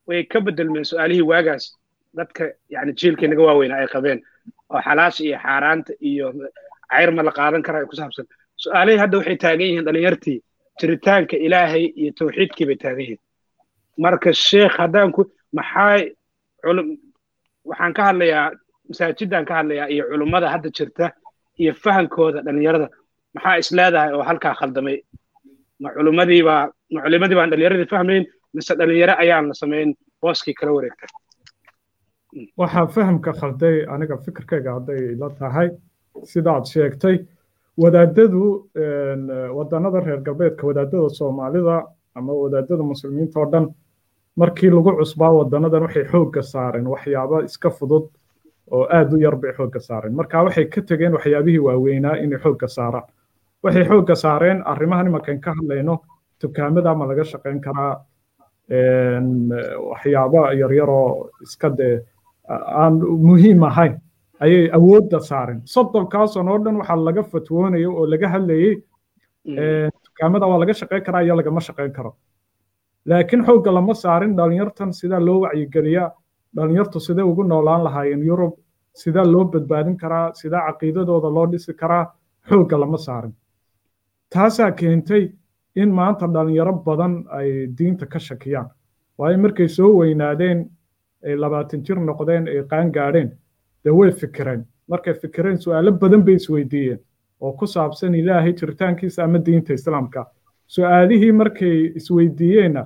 way 0.09 0.21
ka 0.33 0.39
bedelmeen 0.47 0.85
su'aalihii 0.91 1.27
waagaas 1.31 1.65
dadka 2.19 2.45
yani 2.75 2.93
jiilkii 3.01 3.29
naga 3.31 3.43
waaweynaa 3.49 3.79
ay 3.83 3.87
qabeen 3.95 4.19
oo 4.73 4.81
xalaasha 4.87 5.23
iyo 5.29 5.39
xaaraanta 5.45 5.93
iyo 6.11 6.27
cayr 6.91 7.11
ma 7.17 7.23
la 7.23 7.33
qaadan 7.39 7.63
karaa 7.67 7.87
ku 7.91 7.97
saabsan 8.01 8.27
su'aalihii 8.63 9.01
hadda 9.03 9.17
waxay 9.19 9.37
taagan 9.43 9.67
yihiin 9.69 9.85
dhalinyartii 9.89 10.39
jiritaanka 10.81 11.37
ilaahay 11.47 11.85
iyo 12.01 12.11
tawxiidkii 12.19 12.67
bay 12.69 12.77
taagan 12.83 13.01
yihiin. 13.05 13.21
Marka 14.05 14.31
sheekh 14.47 14.75
haddaan 14.83 15.13
ku 15.17 15.23
maxaa 15.57 15.97
waxaan 17.69 17.93
ka 17.97 18.03
hadlayaa 18.09 18.47
masaajidaan 18.89 19.45
ka 19.49 19.55
hadlayaa 19.59 19.87
iyo 19.95 20.05
culummada 20.11 20.47
hadda 20.55 20.69
jirta 20.79 21.07
iyo 21.63 21.73
fahankooda 21.85 22.43
dhalinyarada. 22.47 22.89
Maxaa 23.35 23.57
is 23.63 23.69
leedahay 23.79 24.13
oo 24.17 24.23
halkaa 24.29 24.55
khaldamay? 24.61 24.97
Ma 25.83 25.89
culimmadiibaa 25.97 26.63
ma 26.95 27.01
baan 27.39 27.51
dhalinyaradii 27.53 27.89
fahmayn 27.95 28.25
mise 28.55 28.73
dhalinyaro 28.79 29.15
ayaan 29.23 29.49
la 29.49 29.55
samayn? 29.63 29.95
Booskii 30.23 30.55
kala 30.55 30.73
wareegta. 30.77 31.07
Waxaa 32.61 32.87
fahamka 32.95 33.33
khalday 33.41 33.77
aniga 33.95 34.17
fikirkayga 34.25 34.71
hadday 34.77 35.03
la 35.21 35.29
tahay 35.41 35.69
sidaad 36.33 36.65
sheegtay 36.73 37.17
wadaadadu 37.79 38.67
wadannada 39.57 40.01
reer 40.01 40.21
galbeedka 40.21 40.67
wadaadada 40.67 41.09
soomaalida 41.09 41.87
ama 42.15 42.33
wadaadada 42.33 42.83
muslimiinta 42.83 43.41
oo 43.41 43.47
dhan 43.53 43.67
markii 44.37 44.71
lagu 44.71 44.93
cusbaa 44.99 45.31
wadanadan 45.33 45.83
waxay 45.83 46.05
xoogga 46.05 46.43
saareen 46.43 46.87
waxyaabo 46.87 47.41
iska 47.45 47.71
fudud 47.71 48.09
oo 48.71 48.87
aad 48.91 49.13
u 49.13 49.17
yar 49.19 49.37
bay 49.37 49.53
xoogga 49.53 49.81
saareen. 49.81 50.15
Marka 50.15 50.43
waxay 50.45 50.65
ka 50.67 50.81
tegeen 50.83 51.13
waxyaabihii 51.13 51.59
waaweynaa 51.59 52.15
inay 52.17 52.39
xoogga 52.39 52.69
saaraan. 52.69 53.05
Waxay 53.63 53.85
xoogga 53.85 54.15
saareen 54.15 54.63
arrimahan 54.65 55.07
imankan 55.07 55.41
ka 55.41 55.55
hadlayno 55.55 55.99
dukaamada 56.43 56.95
ma 56.95 57.07
laga 57.07 57.25
shaqayn 57.25 57.61
karaa 57.61 58.05
waxyaabo 59.91 60.41
yaryaroo 60.61 61.31
iska 61.43 61.71
dee 61.71 62.01
aan 62.49 62.95
muhiim 63.27 63.63
ahayn 63.63 63.95
ayay 64.45 64.71
awoodda 64.77 65.19
saareen. 65.21 65.61
Soddonkaasoo 65.75 66.43
oo 66.53 66.59
dhan 66.65 66.77
waxaa 66.81 67.05
laga 67.09 67.23
fatwoonaya 67.33 67.89
oo 67.91 68.07
laga 68.13 68.29
hadlayey 68.35 68.75
dukaamada 70.05 70.47
waa 70.51 70.59
laga 70.63 70.75
shaqayn 70.81 71.05
karaa 71.05 71.23
iyo 71.23 71.35
lagama 71.37 71.61
shaqayn 71.61 71.93
karo. 71.93 72.17
Laakiin 73.07 73.45
xoogga 73.47 73.73
lama 73.75 73.95
saarin 73.95 74.37
dhalinyartan 74.37 74.93
sidaa 74.93 75.21
loo 75.27 75.41
wacyigeliyaa 75.45 76.11
dhalinyartu 76.57 77.01
sidee 77.01 77.23
ugu 77.31 77.43
noolaan 77.43 77.85
lahaayeen 77.85 78.23
yurub 78.27 78.53
sidaa 79.03 79.25
loo 79.33 79.45
badbaadin 79.45 79.97
karaa 79.97 80.33
sidaa 80.35 80.63
caqiidadooda 80.73 81.29
loo 81.37 81.47
dhisi 81.53 81.73
karaa 81.75 82.05
xoogga 82.49 82.77
lama 82.81 82.99
saarin. 82.99 83.33
Taasaa 84.35 84.71
keentay 84.73 85.23
in 85.77 85.91
maanta 85.99 86.27
dhalinyaro 86.35 86.73
badan 86.87 87.25
ay 87.39 87.67
diinta 87.79 88.07
ka 88.07 88.19
shakiyaan. 88.19 88.69
Waayo 89.19 89.39
markay 89.39 89.69
soo 89.69 89.91
weynaadeen 89.99 90.71
ay 91.27 91.35
labaatan 91.37 91.81
jir 91.87 91.97
noqdeen 92.09 92.49
ay 92.49 92.63
qaan 92.71 92.93
gaadheen 92.93 93.31
dee 93.85 93.91
way 93.99 94.11
fikireen 94.11 94.65
markay 94.89 95.15
fikireen 95.15 95.59
su'aalo 95.59 95.93
badan 95.93 96.23
bay 96.25 96.35
isweydiiyeen 96.35 97.01
oo 97.41 97.53
ku 97.53 97.67
saabsan 97.67 98.15
ilaahay 98.15 98.53
jiritaankiisa 98.53 99.25
ama 99.25 99.39
diinta 99.47 99.73
islaamka. 99.73 100.27
Su'aalihii 100.67 101.33
markay 101.33 101.93
isweydiiyeenna 101.99 102.83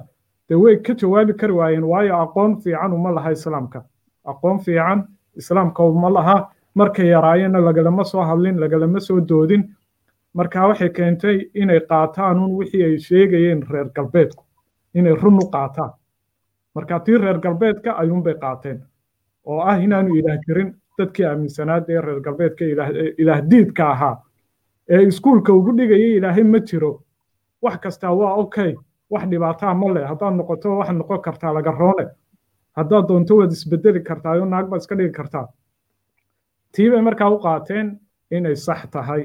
dee 0.49 0.57
way 0.57 0.77
ka 0.77 0.95
jawaabi 0.95 1.33
kari 1.35 1.53
waayeen 1.53 1.85
waayo 1.85 2.17
aqoon 2.23 2.57
fiican 2.63 2.93
uma 2.93 3.11
laha 3.15 3.31
islaamka. 3.33 3.85
Aqoon 4.25 4.59
fiican 4.59 5.05
islaamka 5.37 5.83
uma 5.85 6.11
laha. 6.11 6.51
Markay 6.75 7.07
yaraayeenna 7.09 7.61
lagalama 7.61 8.05
soo 8.05 8.23
hadlin 8.23 8.61
lagalama 8.61 9.01
soo 9.01 9.21
doodin. 9.29 9.65
Marka 10.35 10.67
waxay 10.69 10.89
keentay 10.91 11.51
inay 11.55 11.81
qaataan 11.81 12.39
un 12.39 12.51
wixii 12.59 12.83
ay 12.85 12.99
sheegayeen 12.99 13.63
reer 13.71 13.89
galbeedku 13.95 14.45
inay 14.95 15.15
run 15.15 15.35
u 15.43 15.47
qaataan. 15.51 15.91
Marka 16.75 17.01
tii 17.01 17.19
reer 17.19 17.39
galbeedka 17.39 17.93
ayuunbay 17.93 18.35
qaateen. 18.35 18.83
Oo 19.47 19.61
ah 19.61 19.79
inaanu 19.83 20.15
ilaah 20.17 20.39
jirin 20.47 20.75
dadkii 20.99 21.25
aaminsanaad 21.27 21.89
ee 21.91 22.01
reer 22.01 22.21
galbeedka 22.21 22.65
ilaah 23.19 23.41
diidka 23.51 23.85
ahaa 23.95 24.17
ee 24.89 25.03
iskuulka 25.11 25.53
ugu 25.53 25.73
dhigayay 25.79 26.17
ilaahay 26.19 26.45
ma 26.45 26.59
jiro. 26.59 26.93
Wax 27.63 27.77
kastaa 27.85 28.13
waa 28.21 28.35
okay 28.35 28.75
wax 29.11 29.25
dhibaataa 29.31 29.75
ma 29.75 29.87
leh. 29.95 30.07
Haddaad 30.11 30.35
noqoto 30.37 30.77
waxaad 30.79 30.97
noqon 30.97 31.21
kartaa 31.27 31.53
laga 31.55 31.71
roone. 31.81 32.07
Haddaad 32.77 33.09
doonto 33.09 33.37
waad 33.39 33.53
isbedeli 33.53 34.01
kartaa 34.01 34.35
oo 34.41 34.45
naag 34.45 34.67
baad 34.71 34.81
iska 34.81 34.95
dhigi 34.99 35.11
kartaa. 35.19 35.47
Tii 36.73 36.91
bay 36.91 37.01
markaa 37.03 37.31
u 37.31 37.39
qaateen 37.39 37.99
inay 38.31 38.57
sax 38.57 38.87
tahay. 38.91 39.23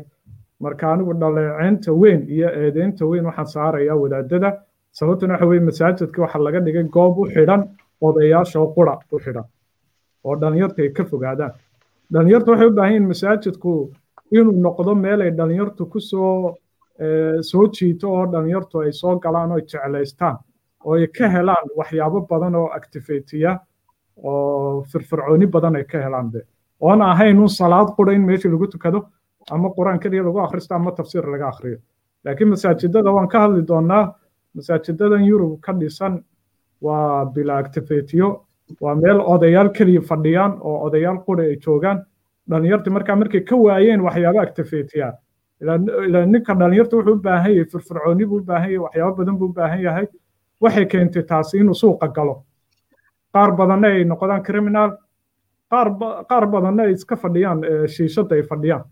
Marka 0.59 0.91
anigu 0.93 1.13
dhaleeceynta 1.21 1.91
weyn 2.01 2.21
iyo 2.29 2.49
eedeynta 2.49 3.05
weyn 3.05 3.25
waxaan 3.25 3.47
saarayaa 3.47 3.95
wadaadada 3.95 4.49
sababtuna 4.91 5.33
waxa 5.33 5.45
weye 5.47 5.61
masaajidka 5.69 6.21
waxaa 6.21 6.41
laga 6.43 6.59
dhigay 6.65 6.83
goob 6.83 7.17
u 7.19 7.25
xidhan 7.33 7.61
odayaasha 8.01 8.59
oo 8.59 8.73
qura 8.75 8.93
u 9.11 9.19
xidhan 9.19 9.43
oo 10.23 10.35
dhalinyarta 10.41 10.81
ay 10.81 10.89
ka 10.97 11.03
fogaadaan. 11.03 11.53
Dhalinyarta 12.13 12.51
waxay 12.51 12.67
u 12.67 12.73
baahan 12.77 12.91
yihiin 12.93 13.07
masaajidku 13.07 13.71
inuu 14.31 14.61
noqdo 14.65 14.95
meel 14.95 15.21
ay 15.21 15.31
dhalinyartu 15.31 15.85
ku 15.91 15.99
soo 15.99 16.55
soo 17.49 17.65
jiito 17.75 18.07
oo 18.11 18.25
dhalinyartu 18.31 18.79
ay 18.81 18.91
soo 18.91 19.19
galaan 19.19 19.51
oo 19.51 19.57
ay 19.57 19.65
jeclaystaan 19.71 20.37
oo 20.85 20.93
ay 20.93 21.07
ka 21.07 21.27
helaan 21.29 21.65
waxyaabo 21.77 22.19
badan 22.29 22.55
oo 22.55 22.67
activatiya 22.79 23.59
oo 24.23 24.83
firfircooni 24.91 25.47
badan 25.47 25.75
ay 25.75 25.83
ka 25.91 25.97
helaan 26.05 26.31
be. 26.31 26.39
Oona 26.81 27.11
ahayn 27.11 27.39
un 27.39 27.49
salaad 27.49 27.95
qura 27.95 28.13
in 28.13 28.23
meesha 28.25 28.49
lagu 28.49 28.67
tukado 28.67 28.99
ama 29.51 29.69
qur'aan 29.77 29.99
keliya 29.99 30.23
lagu 30.23 30.39
akhristo 30.39 30.75
ama 30.75 30.91
tafsiir 30.91 31.23
laga 31.27 31.47
akhriyo. 31.47 31.77
Laakiin 32.25 32.49
masaajidada 32.49 33.11
waan 33.11 33.27
ka 33.27 33.39
hadli 33.39 33.61
doonaa 33.67 34.15
masaajidadan 34.55 35.23
yurub 35.25 35.59
ka 35.61 35.73
dhisan 35.73 36.23
waa 36.81 37.25
bila 37.25 37.57
activatiyo 37.57 38.45
waa 38.81 38.95
meel 38.95 39.19
odayaal 39.21 39.69
keliya 39.69 40.01
fadhiyaan 40.01 40.57
oo 40.61 40.77
odayaal 40.87 41.17
qura 41.25 41.43
ay 41.43 41.55
joogaan. 41.65 42.05
Dhalinyarta 42.49 42.89
markaa 42.91 43.15
markay 43.15 43.41
ka 43.41 43.55
waayeen 43.55 44.01
waxyaabo 44.01 44.39
activatiya 44.41 45.13
ilaa 45.61 46.25
ninka 46.25 46.53
dhalinyarta 46.55 46.95
wuxuu 46.97 47.13
u 47.13 47.21
baahan 47.21 47.51
yahay 47.51 47.65
firfircooni 47.71 48.25
buu 48.25 48.37
u 48.37 48.43
baahan 48.43 48.71
yahay 48.71 48.77
waxyaabo 48.85 49.15
badan 49.17 49.37
buu 49.37 49.45
u 49.49 49.53
baahan 49.53 49.81
yahay. 49.81 50.07
Waxay 50.61 50.85
keentay 50.85 51.23
taasi 51.23 51.57
inuu 51.57 51.73
suuqa 51.75 52.07
galo. 52.07 52.45
Qaar 53.33 53.51
badanna 53.57 53.87
ay 53.87 54.03
noqdaan 54.03 54.43
criminal. 54.43 54.91
Qaar 55.71 55.87
qaar 56.29 56.45
badanna 56.47 56.83
ay 56.83 56.93
iska 56.93 57.15
fadhiyaan 57.15 57.61
shiishadda 57.87 58.35
ay 58.35 58.43
fadhiyaan. 58.43 58.83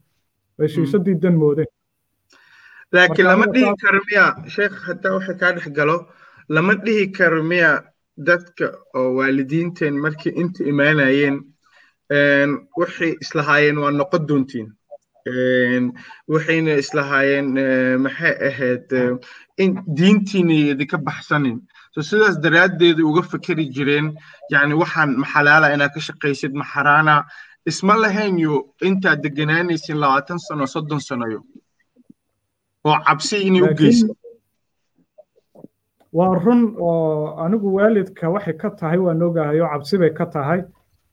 Ay 0.60 0.68
shiishadii 0.68 1.16
dan 1.22 1.36
moodeen. 1.38 1.68
Laakiin 2.94 3.28
lama 3.28 3.46
dhihi 3.54 3.74
karo 3.82 4.00
miya 4.10 4.26
sheekh 4.48 4.76
hataa 4.88 5.14
waxa 5.14 5.34
kaa 5.34 5.52
dhex 5.56 5.68
galo 5.76 6.06
lama 6.50 6.74
dhihi 6.76 7.08
karo 7.12 7.44
miya 7.44 7.84
dadka 8.18 8.66
oo 8.98 9.10
waalidiinteen 9.18 9.96
markii 10.06 10.34
inta 10.42 10.64
imaanayeen 10.72 11.36
waxay 12.80 13.12
islahaayeen 13.24 13.78
waa 13.84 13.92
noqon 13.92 14.28
doontiin. 14.28 14.68
Waxayna 16.34 16.74
islahaayeen 16.84 17.48
maxay 18.06 18.34
ahayd 18.50 18.88
in 19.64 19.72
diintiina 19.98 20.54
idinka 20.74 20.98
baxsanin. 21.08 21.58
So 21.94 22.02
sidaas 22.02 22.38
daraaddeeda 22.46 23.04
uga 23.10 23.22
fikeri 23.32 23.66
jireen 23.76 24.08
yani 24.54 24.74
waxaan 24.82 25.18
maxalaala 25.24 25.74
inaad 25.76 25.92
ka 25.96 26.00
shaqaysid 26.08 26.54
maxaraana 26.62 27.16
isma 27.70 27.96
lahaynyo 28.04 28.54
intaad 28.88 29.20
deganaanaysin 29.24 29.98
labaatan 30.04 30.40
sano 30.40 30.66
soddon 30.74 31.00
sanoyo 31.10 31.40
oo 32.88 32.98
cabsi 33.08 33.38
inay 33.48 33.62
u 33.68 33.74
geysa 33.80 34.08
waa 36.14 36.34
run 36.46 36.76
oo 36.80 37.36
anigu 37.44 37.74
waalidka 37.78 38.30
waxay 38.30 38.54
ka 38.54 38.70
tahay 38.80 38.98
waan 39.00 39.22
ogahay 39.22 39.60
oo 39.62 39.70
cabsi 39.74 39.98
bay 39.98 40.10
ka 40.14 40.26
tahay. 40.26 40.62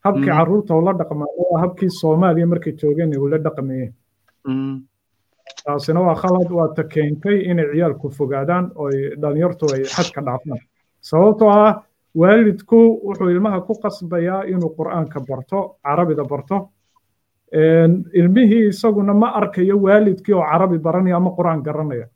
Habkii 0.05 0.27
carruurta 0.29 0.75
ula 0.77 0.93
dhaqmaa 0.93 1.31
waa 1.39 1.61
habkii 1.61 1.91
soomaaliya 2.01 2.47
markay 2.47 2.73
joogeen 2.73 3.13
ula 3.19 3.39
dhaqmayeen 3.39 3.93
taasina 5.65 6.01
waa 6.01 6.15
khalad 6.15 6.51
waa 6.51 6.69
ta 6.77 6.83
keentay 6.85 7.39
inay 7.51 7.67
ciyaalku 7.73 8.11
fogaadaan 8.11 8.71
oo 8.77 8.91
dhalinyartu 9.21 9.65
ay 9.75 9.83
xadka 9.85 10.21
dhaafaan 10.27 10.61
sababtoo 11.01 11.49
ah 11.51 11.83
waalidku 12.21 12.79
wuxuu 13.07 13.29
ilmaha 13.35 13.61
ku 13.67 13.75
qasbayaa 13.83 14.43
inuu 14.53 14.71
qur'aanka 14.79 15.21
barto 15.29 15.77
carabida 15.85 16.25
barto. 16.25 16.57
Ilmihii 18.21 18.69
isaguna 18.69 19.15
ma 19.15 19.29
arkayo 19.41 19.77
waalidkii 19.87 20.35
oo 20.35 20.45
carabi 20.51 20.79
baranaya 20.79 21.17
ama 21.17 21.31
qur'aan 21.39 21.63
garanaya 21.63 22.07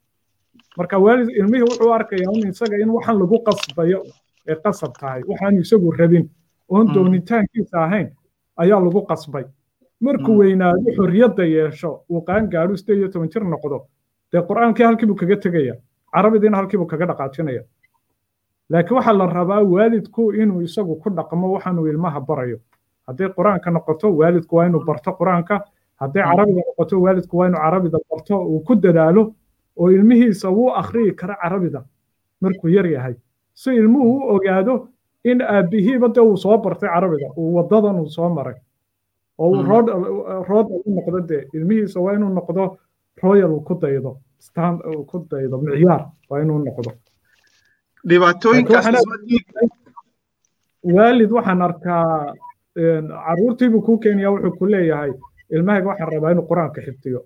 marka 0.77 0.99
waalid 0.99 1.29
ilmihii 1.31 1.63
wuxuu 1.71 1.93
arkayaa 1.93 2.31
un 2.33 2.49
isaga 2.49 2.77
in 2.83 2.91
waxaan 2.91 3.19
lagu 3.19 3.39
qasbayo 3.47 4.03
ay 4.49 4.57
qasab 4.65 4.93
tahay 5.01 5.23
waxaanu 5.29 5.61
isagu 5.61 5.91
rabin 5.99 6.29
oon 6.69 6.87
doonitaankiisa 6.95 7.77
ahayn 7.85 8.09
ayaa 8.57 8.81
lagu 8.81 9.03
qasbay. 9.11 9.45
Markuu 10.01 10.39
weynaado 10.39 10.91
xorriyadda 10.97 11.45
yeesho 11.45 11.91
uu 12.11 12.21
qaan 12.27 12.49
gaadho 12.53 12.77
sideed 12.77 12.99
iyo 12.99 13.09
toban 13.09 13.29
jir 13.33 13.43
noqdo. 13.45 13.87
Dee 14.33 14.43
qur'aankii 14.49 14.85
halkiibuu 14.87 15.17
kaga 15.17 15.37
tegaya? 15.37 15.75
Carabidiina 16.15 16.57
halkiibuu 16.57 16.87
kaga 16.87 17.07
dhaqaajinaya? 17.07 17.63
Laakiin 18.71 18.97
waxaa 18.97 19.13
la 19.19 19.27
rabaa 19.27 19.63
waalidku 19.63 20.33
inuu 20.33 20.61
isagu 20.63 20.97
ku 21.03 21.11
dhaqmo 21.11 21.53
waxaanuu 21.55 21.87
ilmaha 21.87 22.21
barayo. 22.21 22.59
Hadday 23.07 23.29
qur'aanka 23.37 23.71
noqoto 23.71 24.13
waalidku 24.21 24.57
waa 24.57 24.67
inuu 24.67 24.85
barto 24.85 25.11
qur'aanka. 25.19 25.61
Hadday 26.01 26.23
carabida 26.23 26.63
noqoto 26.69 27.01
waalidku 27.05 27.37
waa 27.39 27.47
inuu 27.49 27.59
carabida 27.65 27.99
barto 28.11 28.35
uu 28.47 28.61
ku 28.61 28.75
dadaalo 28.75 29.35
oo 29.79 29.89
ilmihiisa 29.91 30.49
wuu 30.51 30.71
akhriyi 30.81 31.13
kara 31.21 31.35
carabida 31.43 31.81
markuu 32.41 32.69
yar 32.69 32.87
yahay. 32.87 33.15
Si 33.55 33.71
ilmuhu 33.81 34.13
u 34.17 34.35
ogaado 34.35 34.75
in 35.25 35.43
aabbihiiba 35.43 36.09
dee 36.15 36.21
uu 36.21 36.37
soo 36.37 36.59
bartay 36.59 36.89
carabida 36.89 37.27
uu 37.37 37.55
waddadan 37.57 37.97
uu 38.01 38.09
soo 38.17 38.29
maray 38.29 38.55
oo 39.39 39.63
rood 39.63 39.89
rood 40.49 40.67
u 40.87 40.91
noqdo 40.97 41.21
dee 41.29 41.43
ilmihiisa 41.55 42.01
waa 42.01 42.15
inuu 42.15 42.33
noqdo 42.39 42.79
royal 43.23 43.51
uu 43.53 43.61
ku 43.61 43.75
daydo 43.83 44.13
stand 44.39 44.79
uu 44.87 45.05
ku 45.11 45.27
daydo 45.31 45.59
micyaar 45.59 46.03
waa 46.31 46.41
inuu 46.43 46.59
noqdo. 46.65 46.91
Waalid 50.95 51.31
waxaan 51.37 51.63
arkaa 51.63 52.35
carruurtiibuu 53.27 53.83
kuu 53.83 53.99
keenaya 53.99 54.31
wuxuu 54.31 54.57
ku 54.59 54.67
leeyahay 54.67 55.13
ilmahayga 55.51 55.89
waxaan 55.89 56.13
rabaa 56.13 56.31
inuu 56.33 56.47
qur'aanka 56.51 56.81
xifdiyo 56.87 57.21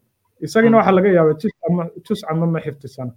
isagina 0.47 0.77
waxaa 0.79 0.95
laga 0.99 1.09
yaabaa 1.17 1.37
jus 2.07 2.23
ama 2.31 2.47
ma 2.55 2.61
xifdisana 2.65 3.13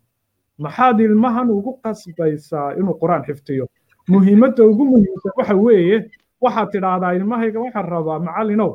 maxaad 0.64 1.00
ilmahan 1.08 1.50
ugu 1.58 1.72
qasbaysaa 1.84 2.68
inuu 2.80 2.96
qur'aan 3.02 3.24
xifdiyo 3.28 3.66
muhiimadda 4.12 4.64
ugu 4.72 4.84
muhiimsan 4.92 5.32
waxa 5.40 5.56
weeye 5.66 5.98
waxaad 6.44 6.70
tidhaahdaa 6.74 7.12
ilmahayga 7.20 7.60
waxaan 7.66 7.88
rabaa 7.94 8.20
macallinow 8.28 8.72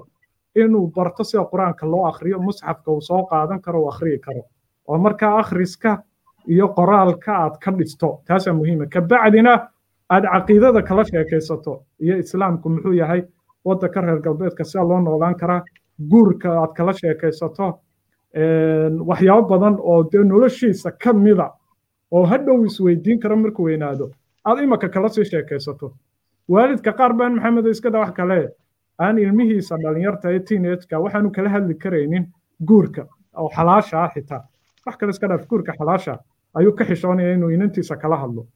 inuu 0.62 0.86
barto 0.96 1.22
sida 1.24 1.44
qur'aanka 1.52 1.84
loo 1.92 2.04
akhriyo 2.10 2.38
musxafka 2.46 2.88
uu 2.92 3.00
soo 3.08 3.22
qaadan 3.30 3.60
karo 3.64 3.78
uu 3.82 3.88
akhriyi 3.92 4.18
karo. 4.26 4.42
Oo 4.88 4.98
markaa 4.98 5.32
akhriska 5.42 5.90
iyo 6.52 6.66
qoraalka 6.76 7.32
aad 7.44 7.54
ka 7.64 7.70
dhisto 7.78 8.08
taasaa 8.26 8.52
muhiima 8.58 8.86
kabacdina 8.94 9.52
aad 10.14 10.24
caqiidada 10.32 10.82
kala 10.88 11.04
sheekaysato 11.10 11.72
iyo 12.04 12.14
islaamku 12.22 12.66
muxuu 12.74 12.92
yahay 13.00 13.22
waddanka 13.64 14.00
reer 14.00 14.20
galbeedka 14.24 14.64
sida 14.64 14.82
loo 14.90 15.00
noolaan 15.00 15.34
karaa 15.40 15.60
guurka 16.10 16.48
aad 16.62 16.72
kala 16.78 16.92
sheekaysato 17.00 17.66
waxyaabo 18.34 19.48
badan 19.48 19.76
oo 19.80 20.02
dee 20.12 20.24
noloshiisa 20.24 20.90
ka 20.98 21.12
mida 21.12 21.50
oo 22.10 22.24
hadhow 22.26 22.64
isweydiin 22.64 23.20
kara 23.20 23.36
markuu 23.36 23.64
weynaado. 23.64 24.10
Aad 24.44 24.58
imaka 24.62 24.88
kala 24.88 25.08
sii 25.08 25.24
sheekaysato. 25.24 25.92
Waalidka 26.48 26.92
qaar 26.92 27.12
baan 27.14 27.34
maxamed 27.34 27.66
iskada 27.66 27.98
wax 27.98 28.12
kale. 28.14 28.48
Aan 28.98 29.18
ilmihiisa 29.18 29.76
dhalinyarta 29.82 30.30
ee 30.32 30.40
teenageka 30.40 30.98
waxaanu 31.00 31.30
kala 31.30 31.48
hadli 31.48 31.74
karaynin 31.74 32.26
guurka 32.66 33.06
oo 33.36 33.48
xalaasha 33.48 34.04
ah 34.04 34.10
xitaa. 34.14 34.42
Wax 34.86 34.96
kale 34.96 35.10
iska 35.10 35.28
guurka 35.48 35.72
xalaasha 35.78 36.18
ayuu 36.54 36.72
ka 36.72 36.84
xishoonaya 36.84 37.32
inuu 37.34 37.50
inantiisa 37.50 37.96
kala 37.96 38.16
hadlo 38.16 38.46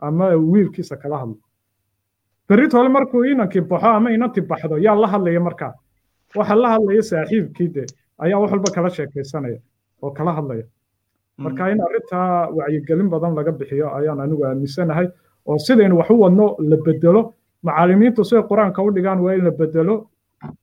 ama 0.00 0.26
wiilkiisa 0.36 0.96
kala 0.96 1.18
hadlo. 1.18 1.36
Berrit 2.48 2.72
hole 2.72 2.88
markuu 2.88 3.24
inankii 3.24 3.60
baxo 3.60 3.86
ama 3.88 4.10
inantii 4.10 4.42
baxdo 4.42 4.76
yaa 4.78 4.94
la 4.94 5.06
hadlaya 5.06 5.40
markaa. 5.40 5.72
Waxa 6.36 6.54
la 6.56 6.68
hadlaya 6.68 7.02
saaxiibkii 7.02 7.68
de 7.68 7.84
ayaa 8.24 8.38
wax 8.42 8.50
walba 8.52 8.70
kala 8.76 8.90
sheekaysanaya 8.96 9.58
oo 10.02 10.10
kala 10.10 10.32
hadlaya. 10.38 10.64
Marka 11.38 11.70
in 11.72 11.80
arrintaa 11.86 12.48
wacyigelin 12.56 13.08
badan 13.10 13.34
laga 13.38 13.52
bixiyo 13.52 13.86
ayaan 13.98 14.20
anigu 14.24 14.42
aaminsanahay 14.46 15.06
oo 15.46 15.58
sidaynu 15.66 15.96
wax 16.00 16.10
u 16.10 16.20
wadno 16.24 16.46
la 16.70 16.76
bedelo. 16.86 17.22
Macallimiintu 17.66 18.24
siday 18.28 18.44
qur'aanka 18.50 18.80
u 18.86 18.90
dhigaan 18.94 19.20
waa 19.24 19.34
in 19.34 19.44
la 19.44 19.50
bedelo 19.50 19.94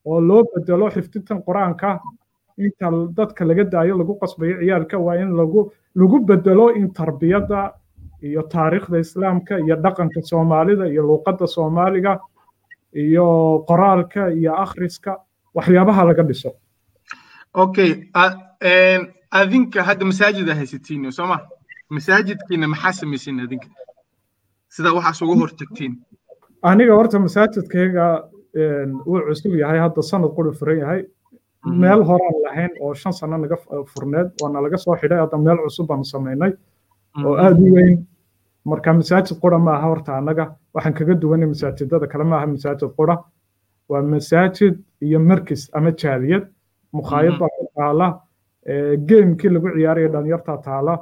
oo 0.06 0.20
loo 0.30 0.44
bedelo 0.56 0.86
xifdintan 0.96 1.40
qur'aanka. 1.48 2.00
Inta 2.58 2.88
dadka 3.18 3.46
laga 3.50 3.64
daayo 3.74 3.98
lagu 3.98 4.14
qasbayo 4.22 4.56
ciyaalka 4.62 4.98
waa 5.06 5.16
in 5.24 5.32
lagu 5.40 5.72
lagu 5.96 6.18
bedelo 6.30 6.70
in 6.80 6.94
tarbiyadda 6.94 7.74
iyo 8.22 8.42
taariikhda 8.54 8.98
islaamka 9.06 9.54
iyo 9.66 9.76
dhaqanka 9.84 10.22
soomaalida 10.22 10.86
iyo 10.94 11.02
luuqadda 11.10 11.48
soomaaliga 11.56 12.20
iyo 13.04 13.26
qoraalka 13.70 14.30
iyo 14.40 14.52
akhriska 14.64 15.12
waxyaabaha 15.56 16.02
laga 16.10 16.24
dhiso 16.30 16.50
okay 17.54 18.08
adinka 19.32 19.84
hadda 19.84 20.06
masaajida 20.06 20.56
haysatiin 20.56 21.12
sooma 21.12 21.38
masaajidkiina 21.90 22.68
maxaa 22.68 22.92
samaysin 22.94 23.40
adinka? 23.40 23.68
Sida 24.70 24.94
waxaas 24.94 25.22
uga 25.22 25.36
hortagtiin. 25.42 25.94
Aniga 26.64 26.94
horta 26.96 27.20
masaajidkayga 27.20 28.06
wuu 29.06 29.22
cusub 29.28 29.54
yahay 29.62 29.80
hadda 29.80 30.02
sanad 30.02 30.32
quri 30.36 30.52
furan 30.60 30.78
yahay. 30.80 31.02
Meel 31.66 32.04
horaan 32.10 32.38
lahayn 32.46 32.72
oo 32.82 32.94
shan 32.94 33.14
sano 33.14 33.38
naga 33.38 33.58
furneed 33.94 34.30
waana 34.42 34.62
laga 34.62 34.78
soo 34.78 34.96
xidhay 35.02 35.20
hadda 35.24 35.38
meel 35.38 35.58
cusub 35.66 35.88
baanu 35.88 36.06
samaynay 36.06 36.52
oo 37.26 37.36
aad 37.38 37.60
u 37.60 37.74
weyn. 37.76 38.06
Marka 38.66 38.94
masaajid 38.94 39.40
qura 39.42 39.60
maaha 39.60 39.88
horta 39.92 40.18
annaga 40.18 40.56
waxaan 40.74 40.94
kaga 40.94 41.14
duwanay 41.22 41.48
masaajidada 41.54 42.08
kale 42.08 42.24
maaha 42.24 42.48
masaajid 42.48 42.90
qura. 42.98 43.16
Waa 43.90 44.02
masaajid 44.02 44.76
iyo 45.02 45.20
markis 45.20 45.70
ama 45.74 45.92
jaaliyad 45.92 46.48
mukhaayad 46.98 47.36
baa 47.42 47.52
ku 47.58 47.64
taala 47.78 48.08
geemkii 49.08 49.50
lagu 49.56 49.68
ciyaaraya 49.76 50.10
dhalinyartaa 50.14 50.58
taala 50.68 50.94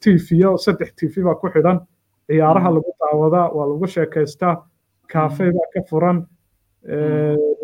tifiyo 0.00 0.56
saddex 0.64 0.90
tifi 0.98 1.20
baa 1.26 1.34
ku 1.40 1.48
xidhan 1.54 1.78
ciyaaraha 2.28 2.70
lagu 2.76 2.90
daawadaa 3.00 3.48
waa 3.56 3.66
lagu 3.72 3.86
sheekaystaa 3.94 4.54
kaafey 5.12 5.50
baa 5.56 5.68
ka 5.74 5.80
furan 5.90 6.18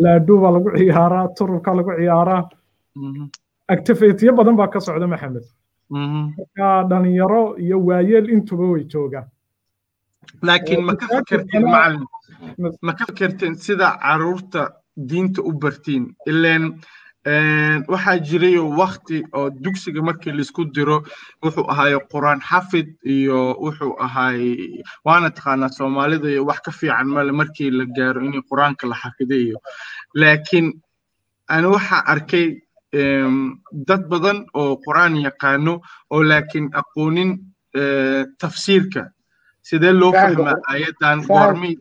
laadhu 0.04 0.34
baa 0.42 0.52
lagu 0.56 0.68
ciyaaraa 0.78 1.28
turubka 1.36 1.74
lagu 1.78 1.92
ciyaaraa. 2.00 2.42
Activitiyo 3.74 4.32
badan 4.38 4.56
baa 4.56 4.68
ka 4.72 4.80
socda 4.80 5.06
maxamed. 5.06 5.44
Marka 5.90 6.68
dhalinyaro 6.90 7.42
iyo 7.64 7.76
waayeel 7.86 8.26
intuba 8.34 8.64
way 8.72 8.84
joogaan. 8.92 9.26
Laakiin 10.42 10.84
ma 10.84 10.94
ka 11.00 11.06
fikirtiin 11.16 11.64
macalin? 11.72 12.04
ma 12.86 12.92
ka 12.98 13.04
fikirtiin 13.08 13.54
sida 13.54 13.88
carruurta 14.02 14.62
diinta 15.08 15.42
u 15.42 15.52
bartiin. 15.52 16.04
Ileen 16.26 16.64
waxaa 17.92 18.18
jiray 18.28 18.56
wakti 18.58 19.22
oo 19.36 19.50
dugsiga 19.50 20.00
markii 20.02 20.32
la 20.32 20.40
isku 20.40 20.64
diro 20.74 21.02
wuxuu 21.42 21.66
ahaaye 21.72 21.98
quraan 22.12 22.40
xafid 22.40 22.88
iyo 23.04 23.38
wuxuu 23.64 23.92
ahaay 24.04 24.82
waana 25.04 25.30
taqaanaa 25.30 25.68
soomaalida 25.78 26.28
iyo 26.30 26.44
wax 26.46 26.60
ka 26.64 26.70
fiican 26.72 27.06
male 27.14 27.32
markii 27.32 27.70
la 27.70 27.84
gaaro 27.96 28.20
in 28.24 28.42
quraanka 28.50 28.86
la 28.88 28.96
xafidayo 29.02 29.58
laakiin 30.14 30.66
ani 31.48 31.66
waxaa 31.74 32.02
arkay 32.12 32.46
dad 33.88 34.02
badan 34.10 34.38
oo 34.54 34.76
quraan 34.86 35.16
yaqaano 35.26 35.80
oo 36.10 36.22
laakiin 36.30 36.70
aqoonin 36.80 37.30
tafsiirka. 38.38 39.10
Sidee 39.62 39.92
loo 39.92 40.12
fahmaa 40.12 40.54
ayadan 40.72 41.18
goormi 41.28 41.76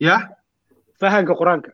ya? 0.00 0.16
Fahanka 1.00 1.34
quraanka 1.34 1.70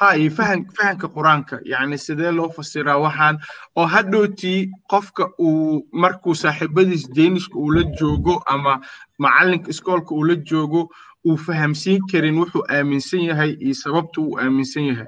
ha 0.00 0.08
iyo 0.16 0.30
fahan 0.38 0.60
fahanka 0.76 1.06
quraanka 1.16 1.56
yacni 1.72 1.98
sidee 1.98 2.30
loo 2.38 2.48
fasiraa 2.56 2.98
waxaan 3.04 3.36
oo 3.76 3.86
hadhowtii 3.94 4.60
qofka 4.92 5.24
uu 5.46 5.86
markuu 6.02 6.34
saaxiibadiis 6.42 7.04
deenishka 7.16 7.56
uu 7.58 7.70
la 7.76 7.82
joogo 7.98 8.34
ama 8.54 8.80
macalinka 9.18 9.70
iskoolka 9.74 10.14
uu 10.14 10.24
la 10.30 10.36
joogo 10.50 10.80
uu 11.26 11.36
fahamsiin 11.46 12.02
karin 12.12 12.38
wuxuu 12.40 12.62
aaminsan 12.76 13.20
yahay 13.30 13.52
iyo 13.60 13.74
sababta 13.74 14.20
uu 14.20 14.38
aaminsan 14.38 14.84
yahay 14.90 15.06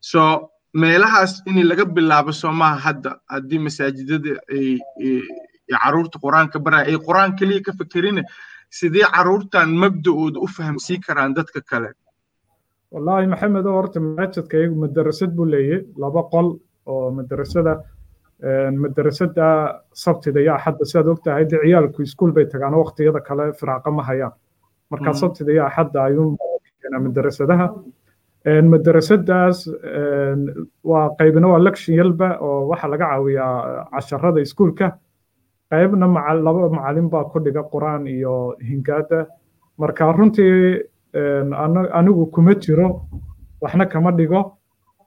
so 0.00 0.50
meelahaas 0.74 1.32
in 1.46 1.62
laga 1.68 1.84
bilaabo 1.84 2.32
soo 2.32 2.52
hadda 2.86 3.10
haddii 3.32 3.58
masaajidada 3.58 4.32
ay 4.52 4.78
carruurta 5.72 6.18
qur'aanka 6.24 6.58
baraya 6.58 6.86
ay 6.90 6.98
qur'aan 7.06 7.32
keliya 7.38 7.62
ka 7.66 7.72
fekerine 7.78 8.22
sidee 8.70 9.06
caruurtan 9.16 9.72
mabda'ooda 9.82 10.38
u 10.40 10.46
fahamsiin 10.46 11.00
karaan 11.06 11.34
dadka 11.34 11.60
kale 11.70 11.90
wallaahi 12.92 13.26
maxamed 13.32 13.66
oo 13.66 13.74
horta 13.78 14.00
masaajidka 14.00 14.56
iyagu 14.58 14.76
madarasad 14.84 15.30
buu 15.36 15.44
leeyahy 15.54 15.84
laba 16.02 16.22
qol 16.32 16.48
oo 16.86 17.10
madarasada 17.18 17.72
madarasada 18.82 19.46
sabtida 19.92 20.40
iyo 20.40 20.54
axadda. 20.54 20.84
Sidaad 20.90 21.08
ogtahay 21.14 21.44
dee 21.50 21.60
ciyaalku 21.64 22.02
iskuul 22.02 22.32
bay 22.32 22.46
tagaan 22.46 22.74
waqtiyada 22.82 23.20
kale 23.28 23.52
firaaqa 23.60 23.90
ma 23.90 24.02
hayaan. 24.08 24.32
Marka 24.90 25.12
sabtida 25.12 25.52
iyo 25.52 25.64
axadda 25.66 26.00
keenaa 26.80 27.00
madarasadaha. 27.06 27.66
Madarasadaas 28.72 29.58
waa 30.90 31.06
qaybna 31.18 31.46
waa 31.52 31.58
lectionyalba 31.66 32.28
oo 32.40 32.68
waxaa 32.70 32.88
laga 32.92 33.06
caawiyaa 33.10 33.88
casharada 33.92 34.40
iskuulka 34.40 34.86
qaybna 35.70 36.06
laba 36.46 36.68
macalin 36.76 37.08
baa 37.10 37.24
ku 37.24 37.38
dhiga 37.44 37.62
qur'aan 37.72 38.06
iyo 38.06 38.56
hingaada. 38.68 39.26
Marka 39.78 40.12
runtii 40.12 40.82
anigu 41.98 42.26
kuma 42.32 42.54
jiro 42.54 43.02
waxna 43.60 43.86
kama 43.86 44.10
dhigo. 44.12 44.58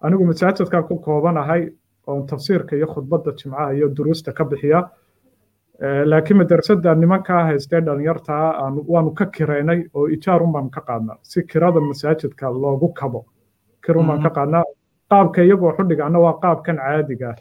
Anigu 0.02 0.26
masaajidka 0.26 0.84
ku 0.88 0.96
koobanahay 1.00 1.70
oon 2.08 2.26
tafsiirka 2.28 2.76
iyo 2.76 2.88
khudbadda 2.88 3.32
jimcaha 3.38 3.74
iyo 3.74 3.88
duruusta 3.90 4.34
ka 4.34 4.44
bixiya. 4.46 4.90
Laakiin 5.82 6.38
madarasada 6.38 6.96
nimankaa 6.96 7.44
haystee 7.46 7.82
dhalinyartaa 7.82 8.72
waanu 8.88 9.12
ka 9.14 9.26
kiraynay 9.26 9.86
oo 9.94 10.08
ijaarun 10.08 10.52
baanu 10.52 10.70
ka 10.70 10.82
qaadnaa. 10.82 11.18
Si 11.22 11.44
kirada 11.44 11.80
masaajidka 11.80 12.50
loogu 12.50 12.94
kabo 12.94 13.26
kirun 13.86 14.08
baan 14.08 14.22
ka 14.24 14.30
qaadnaa. 14.30 14.64
Qaabka 15.10 15.42
iyagoo 15.44 15.74
xudhigaana 15.78 16.20
waa 16.20 16.40
qaabkan 16.42 16.78
caadiga 16.78 17.36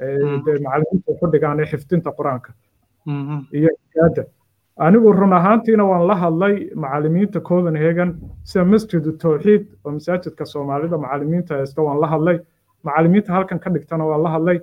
dee 0.00 0.58
macalimiinta 0.64 1.12
xudhigaan 1.20 1.60
ee 1.60 1.66
xifdinta 1.72 2.10
qur'aanka. 2.18 2.50
Iyo 3.52 3.70
ijaada 3.92 4.24
anigu 4.78 5.12
run 5.12 5.32
ahaantiina 5.32 5.84
waan 5.88 6.06
la 6.06 6.14
hadlay 6.14 6.70
macalimiinta 6.74 7.40
copenhagen 7.40 8.10
sida 8.44 8.64
masjidu 8.64 9.12
tawxiid 9.22 9.64
oo 9.84 9.90
masaajidka 9.96 10.44
soomaalida 10.44 10.98
macalimiinta 10.98 11.54
haysta 11.56 11.82
waan 11.82 12.00
la 12.00 12.06
hadlay. 12.06 12.38
Macalimiinta 12.84 13.32
halkan 13.32 13.58
ka 13.58 13.70
dhigtana 13.70 14.04
waan 14.04 14.22
la 14.22 14.30
hadlay. 14.30 14.58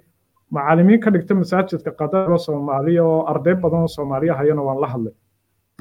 Macalimiin 0.52 1.00
ka 1.02 1.10
dhigta 1.12 1.34
masaajidka 1.36 1.92
qadaro 2.02 2.38
soomaaliya 2.38 3.04
oo 3.04 3.26
arday 3.26 3.56
badan 3.56 3.82
oo 3.82 3.88
soomaaliya 3.88 4.34
hayana 4.38 4.62
waan 4.62 4.80
la 4.82 4.88
hadlay. 4.88 5.14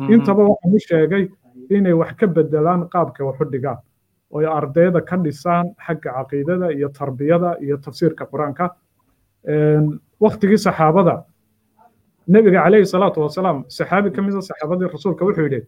Intaba 0.08 0.42
waxaan 0.48 0.74
u 0.74 0.78
sheegay 0.88 1.28
inay 1.70 1.92
wax 1.92 2.12
ka 2.16 2.26
bedelaan 2.26 2.88
qaabka 2.88 3.24
wax 3.24 3.36
u 3.40 3.44
dhigaan 3.52 3.78
oo 4.32 4.40
ardayda 4.58 5.00
ka 5.04 5.16
dhisaan 5.16 5.74
xagga 5.86 6.10
caqiidada 6.16 6.72
iyo 6.72 6.88
tarbiyada 6.88 7.56
iyo 7.60 7.76
tafsiirka 7.76 8.24
qur'aanka. 8.32 8.70
Waktigii 10.20 10.58
saxaabada 10.58 11.24
nebiga 12.28 12.62
calayhi 12.64 12.86
salaatu 12.86 13.20
wasalaam 13.24 13.64
saxaabi 13.68 14.10
ka 14.14 14.20
mid 14.22 14.34
a 14.34 14.42
saxaabadii 14.48 14.88
rasuulka 14.94 15.24
wuxuu 15.26 15.44
yidhi 15.48 15.60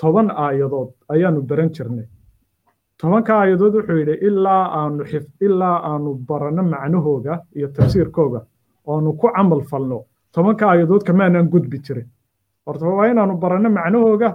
toban 0.00 0.28
aayadood 0.44 0.88
ayaanu 1.14 1.40
baran 1.50 1.70
jirnay. 1.76 2.06
Tobanka 3.00 3.32
aayadood 3.40 3.74
wuxuu 3.78 3.98
yidhi 4.02 4.14
ilaa 4.28 4.64
aanu 4.80 5.04
xif 5.10 5.24
ilaa 5.46 5.76
aanu 5.90 6.10
baranno 6.28 6.62
macnahooga 6.72 7.34
iyo 7.56 7.68
tafsiirkooga 7.76 8.40
oonu 8.86 9.12
ku 9.20 9.26
camal 9.36 9.62
falno. 9.70 9.98
Tobanka 10.34 10.64
aayadood 10.70 11.02
kamaanaan 11.08 11.48
gudbi 11.52 11.78
jirin. 11.86 12.08
Horta 12.66 12.86
waa 12.86 13.06
inaanu 13.12 13.34
baranno 13.42 13.70
macnahooga 13.78 14.28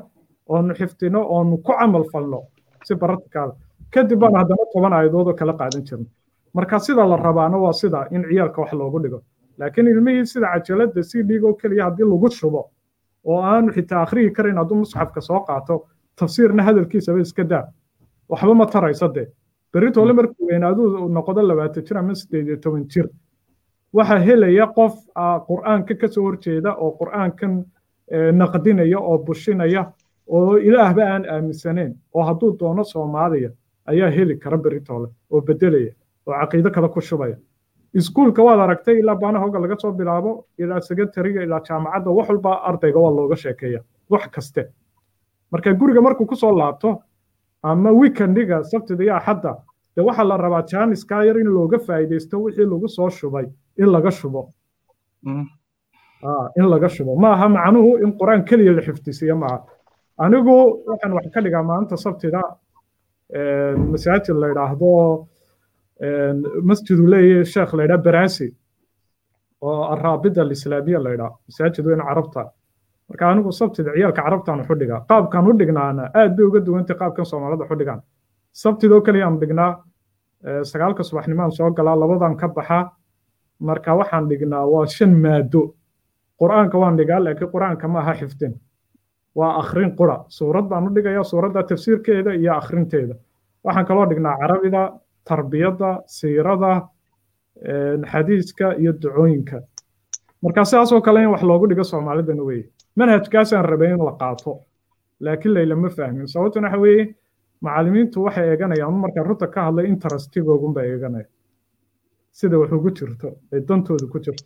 oonu 0.54 0.74
xiftino 0.80 1.20
oonu 1.36 1.58
ku 1.66 1.72
camal 1.80 2.04
falno. 2.12 2.40
Si 2.86 2.94
baratikaala 3.02 3.54
kadib 3.94 4.20
baan 4.22 4.36
haddana 4.40 4.64
toban 4.74 4.94
aayadood 4.94 5.28
oo 5.28 5.34
kala 5.40 5.54
qaadan 5.60 5.84
jirnay. 5.88 6.10
Marka 6.56 6.80
sida 6.80 7.04
la 7.12 7.16
rabaana 7.28 7.58
waa 7.64 7.74
sida 7.82 8.00
in 8.16 8.24
ciyaalka 8.30 8.62
wax 8.62 8.72
loogu 8.74 9.00
dhigo 9.04 9.20
laakiin 9.58 9.88
ilmihii 9.88 10.26
sida 10.26 10.48
cajalada 10.54 11.04
si 11.04 11.24
dhigoo 11.24 11.54
keliya 11.54 11.84
haddii 11.86 12.04
lagu 12.12 12.30
shubo 12.32 12.62
oo 13.26 13.42
aanu 13.42 13.72
xitaa 13.74 14.02
akhriyi 14.02 14.32
karin 14.32 14.58
hadduu 14.58 14.78
musxafka 14.78 15.22
soo 15.22 15.40
qaato 15.48 15.86
tafsiirna 16.16 16.64
hadalkiisaba 16.64 17.20
iska 17.20 17.44
daa 17.44 17.66
waxba 18.30 18.54
ma 18.56 18.66
tarayso 18.66 19.08
dee. 19.16 19.28
Beritoole 19.74 20.14
markuu 20.14 20.48
weynaaduu 20.50 21.08
noqdo 21.10 21.42
labaatan 21.48 21.84
jir 21.84 21.98
ama 21.98 22.16
sideed 22.16 22.48
iyo 22.48 22.58
toban 22.58 22.86
jir. 22.88 23.08
Waxaa 23.94 24.20
helaya 24.20 24.68
qof 24.68 24.94
qur'aanka 25.48 25.96
ka 26.02 26.08
soo 26.08 26.24
horjeeda 26.24 26.74
oo 26.76 26.92
qur'aankan 27.00 27.64
naqdinaya 28.34 29.00
oo 29.00 29.18
bushinaya 29.18 29.92
oo 30.28 30.58
ilaahba 30.58 31.04
aan 31.14 31.26
aaminsaneyn 31.30 31.96
oo 32.14 32.24
hadduu 32.24 32.58
doono 32.60 32.84
soomaaliya 32.84 33.50
ayaa 33.86 34.10
heli 34.10 34.38
kara 34.38 34.58
beritoole 34.58 35.08
oo 35.32 35.42
bedelaya 35.42 35.92
oo 36.26 36.34
caqiido 36.40 36.72
kale 36.72 36.88
ku 36.90 37.02
shubaya 37.02 37.36
iskuulka 37.94 38.44
waad 38.44 38.60
aragtay 38.60 39.00
ilaa 39.00 39.16
baanahoga 39.16 39.60
laga 39.60 39.76
soo 39.80 39.92
bilaabo 39.92 40.46
ilaa 40.58 40.82
secretariga 40.82 41.42
ilaa 41.44 41.62
jaamacadda 41.68 42.10
wax 42.12 42.28
walba 42.30 42.52
ardayga 42.70 43.00
waa 43.00 43.12
looga 43.12 43.36
sheekeeya 43.36 43.82
wax 44.10 44.28
kaste. 44.30 44.64
Marka 45.52 45.74
guriga 45.74 46.02
markuu 46.02 46.26
ku 46.26 46.36
soo 46.36 46.52
laabto 46.58 47.02
ama 47.64 47.92
weekendiga 47.92 48.64
sabtida 48.64 49.04
iyo 49.04 49.16
axadda 49.16 49.56
dee 49.96 50.02
waxaa 50.04 50.24
la 50.28 50.38
rabaa 50.38 50.62
jaaniskaa 50.72 51.24
yar 51.24 51.38
in 51.40 51.48
looga 51.48 51.80
faa'iidaysto 51.80 52.42
wixii 52.44 52.66
lagu 52.66 52.88
soo 52.88 53.10
shubay 53.10 53.46
in 53.78 53.86
laga 53.92 54.12
shubo. 54.12 54.54
In 56.60 56.66
laga 56.74 56.90
shubo. 56.90 57.16
Ma 57.16 57.32
aha 57.34 57.48
macnuhu 57.50 57.98
in 58.04 58.12
qur'aan 58.20 58.44
keliya 58.46 58.74
la 58.76 58.82
xifdisiyo 58.82 59.36
maaha. 59.36 59.64
Anigu 60.18 60.84
waxaan 60.88 61.14
wax 61.14 61.26
ka 61.34 61.42
dhigaa 61.42 61.64
maalinta 61.64 61.98
sabtida 61.98 62.42
masaajid 63.92 64.36
la 64.42 64.48
yidhaahdo 64.52 65.28
masjidu 66.70 67.08
leeyahay 67.08 67.46
sheekh 67.46 67.74
la 67.74 67.84
yidhaha 67.84 68.04
baraasi 68.04 68.48
oo 69.62 69.84
araabida 69.94 70.42
alislaamiya 70.42 71.00
la 71.04 71.10
yidhaha 71.12 71.32
masaajid 71.48 71.86
weyn 71.86 72.02
carabta. 72.08 72.52
Marka 73.10 73.30
anigu 73.32 73.52
sabtida 73.52 73.92
ciyaalka 73.96 74.22
carabtaan 74.22 74.60
waxu 74.60 74.76
dhigaa 74.76 75.06
qaabkaan 75.10 75.48
u 75.50 75.54
dhignaana 75.60 76.04
aad 76.14 76.36
bay 76.38 76.46
uga 76.46 76.60
duwantay 76.60 76.96
qaabkan 77.02 77.26
soomaalida 77.26 77.64
waxu 77.64 77.76
dhigaan 77.80 78.02
sabtidoo 78.54 79.02
keliya 79.02 79.26
aan 79.28 79.40
dhignaa 79.40 79.72
sagaalka 80.72 81.04
subaxnimaan 81.04 81.52
soo 81.52 81.72
galaa 81.72 81.96
labadan 82.00 82.36
ka 82.38 82.48
baxaa 82.48 82.92
marka 83.60 83.96
waxaan 84.00 84.28
dhignaa 84.30 84.66
waa 84.74 84.86
shan 84.86 85.14
maado. 85.24 85.74
Qur'aanka 86.40 86.78
waan 86.78 86.98
dhigaa 86.98 87.20
laakiin 87.26 87.50
qur'aanka 87.54 87.88
ma 87.88 88.00
aha 88.00 88.14
xifdin. 88.14 88.54
Waa 89.36 89.58
akhrin 89.62 89.96
qura. 89.98 90.26
Suurad 90.28 90.66
baan 90.70 90.88
u 90.88 90.90
dhigayaa 90.96 91.24
suuradda 91.24 91.64
tafsiirkeeda 91.64 92.32
iyo 92.34 92.54
akhrinteeda. 92.54 93.16
Waxaan 93.66 93.86
kaloo 93.86 94.06
dhignaa 94.10 94.38
carabida 94.42 94.82
tarbiyadda 95.28 95.90
siirada 96.18 96.72
xadiiska 98.12 98.76
iyo 98.82 98.92
ducooyinka. 99.02 99.62
Marka 100.44 100.66
sidaas 100.66 100.92
oo 100.92 101.02
kale 101.02 101.24
in 101.24 101.30
wax 101.34 101.42
loogu 101.44 101.68
dhigo 101.70 101.84
soomaalidana 101.84 102.44
weye 102.44 102.70
manhajkaasaan 102.96 103.66
rabay 103.66 103.92
in 103.94 104.04
la 104.06 104.12
qaato 104.22 104.52
laakiin 105.20 105.54
laylama 105.54 105.90
fahmin. 105.90 106.28
Sababtuna 106.28 106.68
waxa 106.68 106.82
weeye 106.82 107.16
macallimiintu 107.62 108.24
waxay 108.26 108.50
eeganayaan 108.52 108.94
markaa 109.04 109.24
runta 109.24 109.48
ka 109.48 109.62
hadlay 109.66 109.86
interestigoogunba 109.94 110.82
eeganaya. 110.84 111.26
Sida 112.32 112.58
wax 112.60 112.72
ugu 112.72 112.90
jirto 112.98 113.28
ay 113.54 113.60
dantooda 113.68 114.06
ku 114.12 114.20
jirto. 114.20 114.46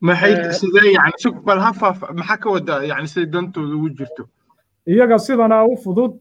Maxay 0.00 0.52
sidee 0.52 0.92
yani 0.92 1.16
sug 1.18 1.36
bal 1.46 1.58
ha 1.64 1.72
faaf 1.72 1.98
maxaa 2.18 2.36
ka 2.42 2.50
wadaa 2.50 2.82
yani 2.90 3.08
siday 3.08 3.26
dantooda 3.34 3.74
ugu 3.76 3.88
jirto? 3.98 4.22
Iyaga 4.86 5.18
sidana 5.18 5.64
u 5.64 5.76
fudud 5.84 6.12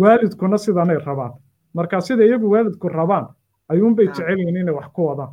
waalidkuna 0.00 0.58
sidanay 0.58 0.98
rabaan 1.06 1.32
marka 1.76 2.00
sida 2.06 2.22
iyagu 2.28 2.46
waalidku 2.54 2.86
rabaan 2.88 3.26
ayuunbay 3.72 4.06
jecel 4.14 4.38
yihiin 4.38 4.56
inay 4.62 4.74
wax 4.78 4.88
ku 4.96 5.00
wadaan. 5.08 5.32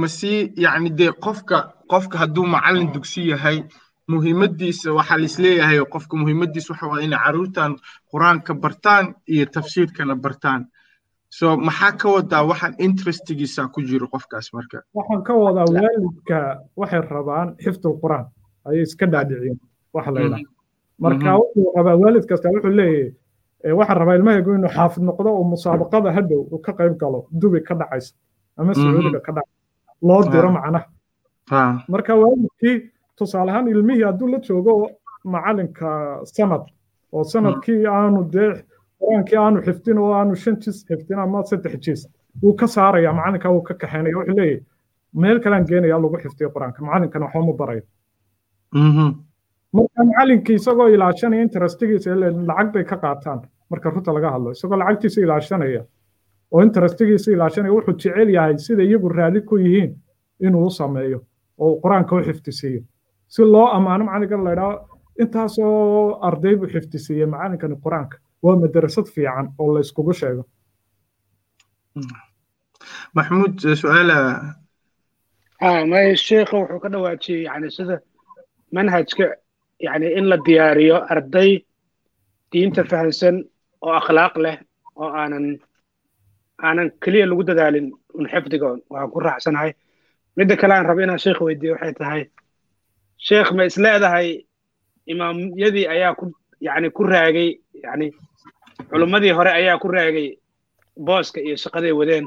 Ma 0.00 0.08
sii 0.08 0.52
yani 0.64 0.90
dee 0.98 1.12
qofka 1.24 1.58
qofka 1.90 2.16
hadduu 2.22 2.46
macallin 2.54 2.92
dugsi 2.94 3.28
yahay 3.30 3.58
muhiimadiisa 4.12 4.88
waxaa 4.98 5.18
laisleeyahay 5.22 5.78
qofka 5.94 6.14
muhiimadiisa 6.20 6.72
waxa 6.72 6.86
waa 6.90 7.00
inay 7.06 7.18
carruurtan 7.24 7.72
qur'aanka 8.12 8.52
bartaan 8.62 9.04
iyo 9.32 9.44
tafsiirkana 9.54 10.14
bartaan. 10.24 10.62
So 11.38 11.56
maxaa 11.56 11.92
ka 12.00 12.06
wadaa 12.14 12.42
waxaan 12.50 12.74
interestigiisa 12.86 13.68
ku 13.74 13.78
jiro 13.88 14.06
qofkaas 14.14 14.46
marka? 14.56 14.78
Waxaan 14.98 15.22
ka 15.26 15.32
wadaa 15.44 15.66
waalidka 15.74 16.38
waxay 16.80 17.00
rabaan 17.00 17.48
xifdul 17.64 17.96
qur'aan. 18.02 18.26
Ayay 18.66 18.82
iska 18.88 19.06
dhaadhiciyeen 19.12 19.58
waxa 19.94 20.10
la 20.14 20.20
yidhaha 20.20 20.42
marka 21.04 21.28
wuxuu 21.40 21.66
rabaa 21.76 21.96
waalid 22.02 22.24
kasta 22.30 22.48
wuxuu 22.54 22.72
leeyahay 22.80 23.12
waxaan 23.78 23.98
rabaa 24.00 24.14
ilmahaygu 24.18 24.50
inuu 24.58 24.72
xaafid 24.76 25.02
noqdo 25.08 25.28
oo 25.38 25.44
musaabaqada 25.54 26.12
hadhow 26.16 26.40
uu 26.52 26.58
ka 26.66 26.72
qayb 26.78 26.94
galo 27.02 27.18
dubi 27.40 27.60
ka 27.68 27.74
dhacaysa 27.80 28.14
ama 28.58 28.74
sacuudiga 28.74 29.20
ka 29.26 29.32
dhacaysa 29.36 29.92
loo 30.08 30.22
diro 30.32 30.50
macnaha. 30.56 30.84
Marka 31.92 32.12
waalidkii 32.22 32.76
tusaale 33.18 33.50
ahaan 33.52 33.68
ilmihii 33.74 34.04
hadduu 34.08 34.28
la 34.32 34.38
joogo 34.46 34.72
macalinka 35.34 35.88
sanad 36.34 36.64
oo 37.12 37.24
sannadkii 37.32 37.86
aanu 37.96 38.20
dee 38.34 38.50
qur'aankii 39.00 39.38
aanu 39.44 39.58
xifdin 39.66 39.98
oo 39.98 40.12
aanu 40.18 40.34
shan 40.42 40.56
jis 40.62 40.76
xifdin 40.88 41.18
ama 41.24 41.42
saddex 41.50 41.74
jis 41.84 42.00
wuu 42.42 42.54
ka 42.60 42.66
saaraya 42.66 43.12
macalinka 43.18 43.48
wuu 43.54 43.62
ka 43.68 43.74
kaxaynaya 43.80 44.16
wuxuu 44.18 44.36
leeyahay 44.38 44.60
meel 45.22 45.38
kalean 45.44 45.64
geenaya 45.70 45.98
lagu 46.04 46.16
xifdiyo 46.24 46.48
qur'aanka 46.54 46.78
macalinkana 46.86 47.24
waxba 47.26 47.42
ma 47.48 47.54
barayo 47.60 47.82
marka 49.76 50.00
macalinkii 50.10 50.56
isagoo 50.60 50.88
ilaashanaya 50.94 51.42
interestigiisa 51.46 52.14
lacag 52.48 52.68
bay 52.74 52.84
ka 52.90 52.96
qaataan 53.04 53.40
marka 53.70 53.90
runta 53.90 54.12
laga 54.16 54.30
hadlo. 54.34 54.50
Isagoo 54.56 54.76
lacagtiisa 54.80 55.20
ilaashanaya 55.24 55.82
oo 56.52 56.60
interestigiisa 56.66 57.28
ilaashanaya 57.34 57.72
wuxuu 57.76 57.96
jecel 58.02 58.28
yahay 58.36 58.58
sida 58.58 58.82
iyagu 58.82 59.08
raalli 59.08 59.40
ku 59.48 59.56
yihiin 59.58 59.92
inuu 60.46 60.66
u 60.66 60.70
sameeyo 60.70 61.18
oo 61.58 61.72
qur'aanka 61.82 62.12
u 62.16 62.20
xifdisiiyo. 62.28 62.82
Si 63.28 63.42
loo 63.42 63.66
ammaano 63.76 64.04
macalinkan 64.04 64.44
la 64.44 64.52
idhaho 64.56 64.72
intaasoo 65.22 66.18
arday 66.28 66.54
buu 66.56 66.68
xifdisiiyey 66.74 67.26
macalinkani 67.26 67.76
qur'aanka. 67.84 68.16
Waa 68.42 68.56
madarasad 68.62 69.06
fiican 69.14 69.46
oo 69.58 69.74
la 69.74 69.80
iskugu 69.80 70.12
sheego. 70.20 70.42
Maxmuud 73.16 73.56
su'aala? 73.82 74.18
May 75.90 76.14
sheekha 76.26 76.56
wuxuu 76.60 76.80
ka 76.82 76.88
dhawaajiyey 76.92 77.42
yani 77.48 77.70
sida 77.76 77.96
manhajka 78.74 79.26
yani 79.86 80.06
in 80.18 80.28
la 80.30 80.36
diyaariyo 80.46 80.96
arday 81.14 81.50
diinta 82.52 82.84
fahamsan 82.90 83.36
oo 83.86 83.92
akhlaaq 84.00 84.34
leh 84.44 84.56
oo 85.00 85.08
aanan 85.20 85.46
aanan 86.66 86.88
keliya 87.02 87.26
lagu 87.30 87.42
dadaalin 87.48 87.86
un 88.18 88.26
xifdiga 88.32 88.66
waan 88.92 89.10
ku 89.12 89.18
raacsanahay. 89.26 89.72
Midda 90.36 90.56
kale 90.60 90.74
aan 90.74 90.86
raba 90.88 91.02
inaan 91.04 91.18
sheekh 91.24 91.40
weydiiyo 91.46 91.72
waxay 91.74 91.94
tahay 92.00 92.22
sheekh 93.26 93.50
ma 93.56 93.62
is 93.68 93.76
leedahay 93.84 94.28
imaamyadii 95.12 95.86
ayaa 95.94 96.14
ku 96.18 96.24
yani 96.66 96.88
ku 96.96 97.02
raagay 97.12 97.48
yani 97.84 98.06
culummadii 98.90 99.32
hore 99.38 99.50
ayaa 99.60 99.78
ku 99.82 99.88
raagay 99.88 100.28
booska 101.06 101.40
iyo 101.40 101.56
shaqaday 101.64 101.92
wadeen. 102.00 102.26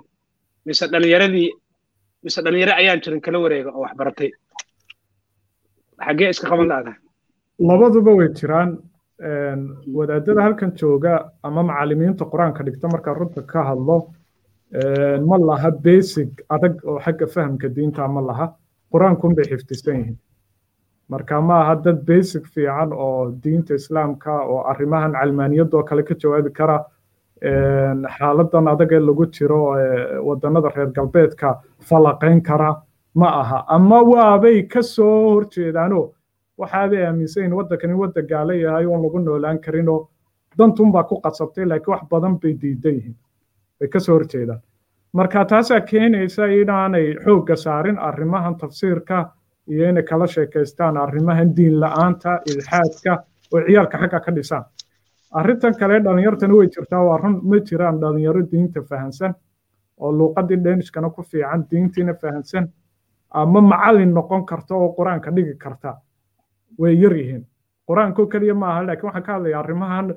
Mise 0.65 0.85
dhalinyaradii 0.91 1.49
mise 2.23 2.39
dhalinyaro 2.45 2.73
ayaan 2.81 3.01
jirin 3.03 3.21
kala 3.25 3.37
wareega 3.43 3.71
oo 3.75 3.81
wax 3.85 3.93
baratay 3.99 4.29
xaggee 6.05 6.29
iska 6.33 6.47
qaban 6.51 6.67
la'dahay 6.71 6.97
labaduba 7.67 8.11
way 8.19 8.29
jiraan 8.39 8.69
wadaadada 9.19 10.41
halkan 10.41 10.71
jooga 10.75 11.31
ama 11.43 11.63
macallimiinta 11.63 12.25
qur'aanka 12.25 12.63
dhigta 12.63 12.87
markaa 12.87 13.13
runta 13.13 13.41
ka 13.41 13.63
hadlo 13.69 13.97
ma 15.27 15.37
laha 15.37 15.71
basic 15.71 16.29
adag 16.49 16.79
oo 16.85 16.99
xagga 16.99 17.27
fahamka 17.27 17.67
diinta 17.75 18.07
ma 18.07 18.21
laha. 18.21 18.53
Qur'aankun 18.93 19.35
bay 19.35 19.45
xifdisan 19.45 19.95
yihiin. 19.97 20.17
Marka 21.09 21.41
ma 21.41 21.61
aha 21.63 21.75
dad 21.75 22.05
basic 22.05 22.45
fiican 22.53 22.93
oo 22.93 23.31
diinta 23.43 23.73
islaamka 23.75 24.33
oo 24.45 24.63
arrimahan 24.71 25.13
calmaaniyadoo 25.13 25.83
kale 25.83 26.03
ka 26.03 26.15
jawaabi 26.15 26.51
kara 26.53 26.77
xaaladan 28.17 28.67
adag 28.67 28.91
ee 28.93 28.99
lagu 28.99 29.25
jiro 29.35 29.61
wadannada 30.27 30.69
reer 30.75 30.91
galbeedka 30.97 31.59
falaqayn 31.89 32.41
kara 32.41 32.81
ma 33.15 33.27
aha. 33.41 33.65
Ama 33.67 33.99
waabay 34.11 34.63
ka 34.69 34.81
soo 34.81 35.43
horjeedaanoo 36.59 36.87
waxaabay 36.89 37.05
aaminsan 37.05 37.43
yihiin 37.43 37.53
waddankani 37.57 37.93
wadda 37.93 38.21
gaala 38.21 38.53
yahay 38.53 38.85
oon 38.85 39.01
lagu 39.03 39.19
noolaan 39.19 39.59
karinoo 39.59 40.09
dantunbaa 40.57 41.03
ku 41.03 41.21
qasabtay 41.21 41.65
laakiin 41.65 41.91
wax 41.93 42.01
badan 42.09 42.39
bay 42.39 42.53
diidan 42.61 42.93
yihiin. 42.95 43.15
Bay 43.79 43.87
ka 43.87 43.99
soo 43.99 44.15
horjeedaan 44.15 44.61
marka 45.13 45.45
taasaa 45.45 45.81
keenaysa 45.81 46.45
inaanay 46.45 47.15
xoogga 47.25 47.55
saarin 47.55 47.97
arrimahan 47.99 48.55
tafsiirka 48.57 49.31
iyo 49.67 49.89
inay 49.89 50.03
kala 50.03 50.27
sheekaystaan 50.27 50.97
arrimahan 50.97 51.55
diin 51.55 51.79
la'aanta 51.79 52.39
ilxaadka 52.45 53.23
oo 53.53 53.61
ciyaalka 53.67 53.97
xagga 53.97 54.19
ka 54.19 54.31
dhisaan 54.35 54.63
arrintan 55.31 55.73
kale 55.79 55.99
dhalinyartana 56.03 56.53
way 56.55 56.67
jirtaa 56.67 57.03
waa 57.07 57.17
run 57.17 57.39
ma 57.43 57.57
jiraan 57.69 57.99
dhalinyaro 58.01 58.41
diinta 58.51 58.81
fahansan 58.81 59.33
oo 59.97 60.11
luuqadii 60.11 60.57
dhenishkana 60.63 61.09
ku 61.09 61.21
fiican 61.23 61.65
diintiina 61.71 62.13
fahansan 62.13 62.67
ama 63.29 63.61
macallin 63.61 64.13
noqon 64.13 64.45
karta 64.45 64.75
oo 64.75 64.93
qur'aanka 64.97 65.31
dhigi 65.35 65.55
karta 65.57 65.97
way 66.81 66.93
yar 67.01 67.13
yihiin. 67.13 67.43
Qur'aanko 67.87 68.27
keliya 68.31 68.55
maaha 68.55 68.81
laakiin 68.87 69.05
waxaan 69.07 69.23
ka 69.25 69.33
hadlaya 69.33 69.59
arrimahan 69.59 70.07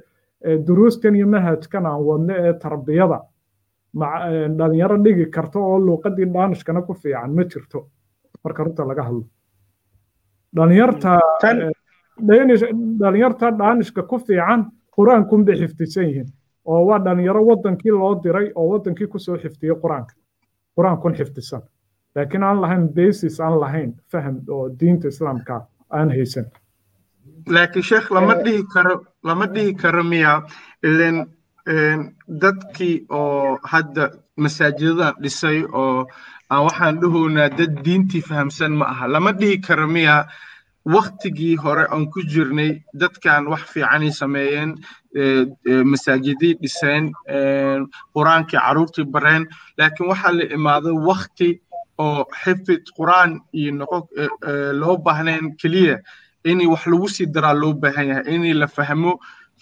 duruustan 0.66 1.14
iyo 1.16 1.26
manhajkan 1.26 1.86
aan 1.86 2.02
wadno 2.08 2.34
ee 2.34 2.52
tarbiyada. 2.62 3.18
Dhalinyaro 4.58 4.96
dhigi 5.04 5.26
karta 5.30 5.58
oo 5.58 5.78
luuqadii 5.86 6.26
dhaanishkana 6.34 6.82
ku 6.86 6.94
fiican 6.94 7.34
ma 7.34 7.42
jirto. 7.44 7.86
Marka 8.44 8.64
runta 8.64 8.84
laga 8.88 9.02
hadlo. 9.08 9.24
Dhalinyarta 10.56 11.18
dhalinyarta 13.00 13.50
dhaanishka 13.58 14.02
ku 14.08 14.18
fiican 14.18 14.66
qur'aankun 14.96 15.44
bay 15.44 15.56
xifdisan 15.56 16.04
yihiin. 16.04 16.26
Oo 16.64 16.84
waa 16.86 16.98
dhalinyaro 17.04 17.42
waddankii 17.46 17.90
loo 17.90 18.14
diray 18.22 18.52
oo 18.54 18.68
waddankii 18.72 19.06
ku 19.06 19.18
soo 19.18 19.36
xifdiyey 19.36 19.74
qur'aanka. 19.82 20.14
Qur'aankun 20.76 21.14
xifdisan 21.14 21.62
laakiin 22.14 22.42
aan 22.42 22.60
lahayn 22.60 22.88
basis 22.94 23.40
aan 23.40 23.60
lahayn 23.60 23.94
faham 24.12 24.40
oo 24.48 24.68
diinta 24.80 25.08
islaamka 25.08 25.66
aan 25.98 26.08
haysan 26.16 26.46
laakiin 27.54 27.84
sheekh 27.90 28.06
lama 28.16 28.34
dhihi 28.44 28.62
karo 28.74 28.94
lama 29.28 29.46
dhihi 29.54 29.72
karo 29.82 30.02
miya. 30.12 30.32
Ilen 30.88 31.16
dadkii 32.42 33.06
oo 33.10 33.58
hadda 33.72 34.04
masaajidadan 34.42 35.14
dhisay 35.22 35.58
oo 35.82 36.06
aan 36.52 36.62
waxaan 36.66 36.96
dhahownaa 37.02 37.48
dad 37.58 37.72
diintii 37.84 38.22
fahamsan 38.28 38.72
ma 38.80 38.84
aha. 38.92 39.06
Lama 39.14 39.32
dhihi 39.40 39.60
karo 39.66 39.86
miya 39.96 40.16
waktigii 40.94 41.56
hore 41.64 41.84
aan 41.94 42.04
ku 42.12 42.20
jirnay 42.32 42.70
dadkan 43.00 43.46
wax 43.52 43.62
fiicanay 43.72 44.10
sameeyeen 44.20 44.70
masaajidii 45.92 46.54
dhiseen 46.62 47.04
qur'aankii 48.14 48.58
carruurtii 48.64 49.04
bareen. 49.14 49.42
Laakiin 49.78 50.08
waxaa 50.10 50.32
la 50.38 50.44
imaaday 50.56 50.96
wakti 51.08 51.48
oo 52.02 52.24
xifid 52.42 52.82
qur'aan 52.98 53.30
iyo 53.58 53.70
noqo 53.80 53.98
loo 54.80 54.96
baahnayn 55.06 55.46
keliya. 55.60 55.96
In 56.50 56.58
wax 56.72 56.82
lagu 56.92 57.08
sii 57.14 57.26
daraa 57.34 57.54
loo 57.62 57.72
baahan 57.82 58.06
yahay. 58.10 58.24
In 58.34 58.58
la 58.60 58.66
fahmo 58.76 59.12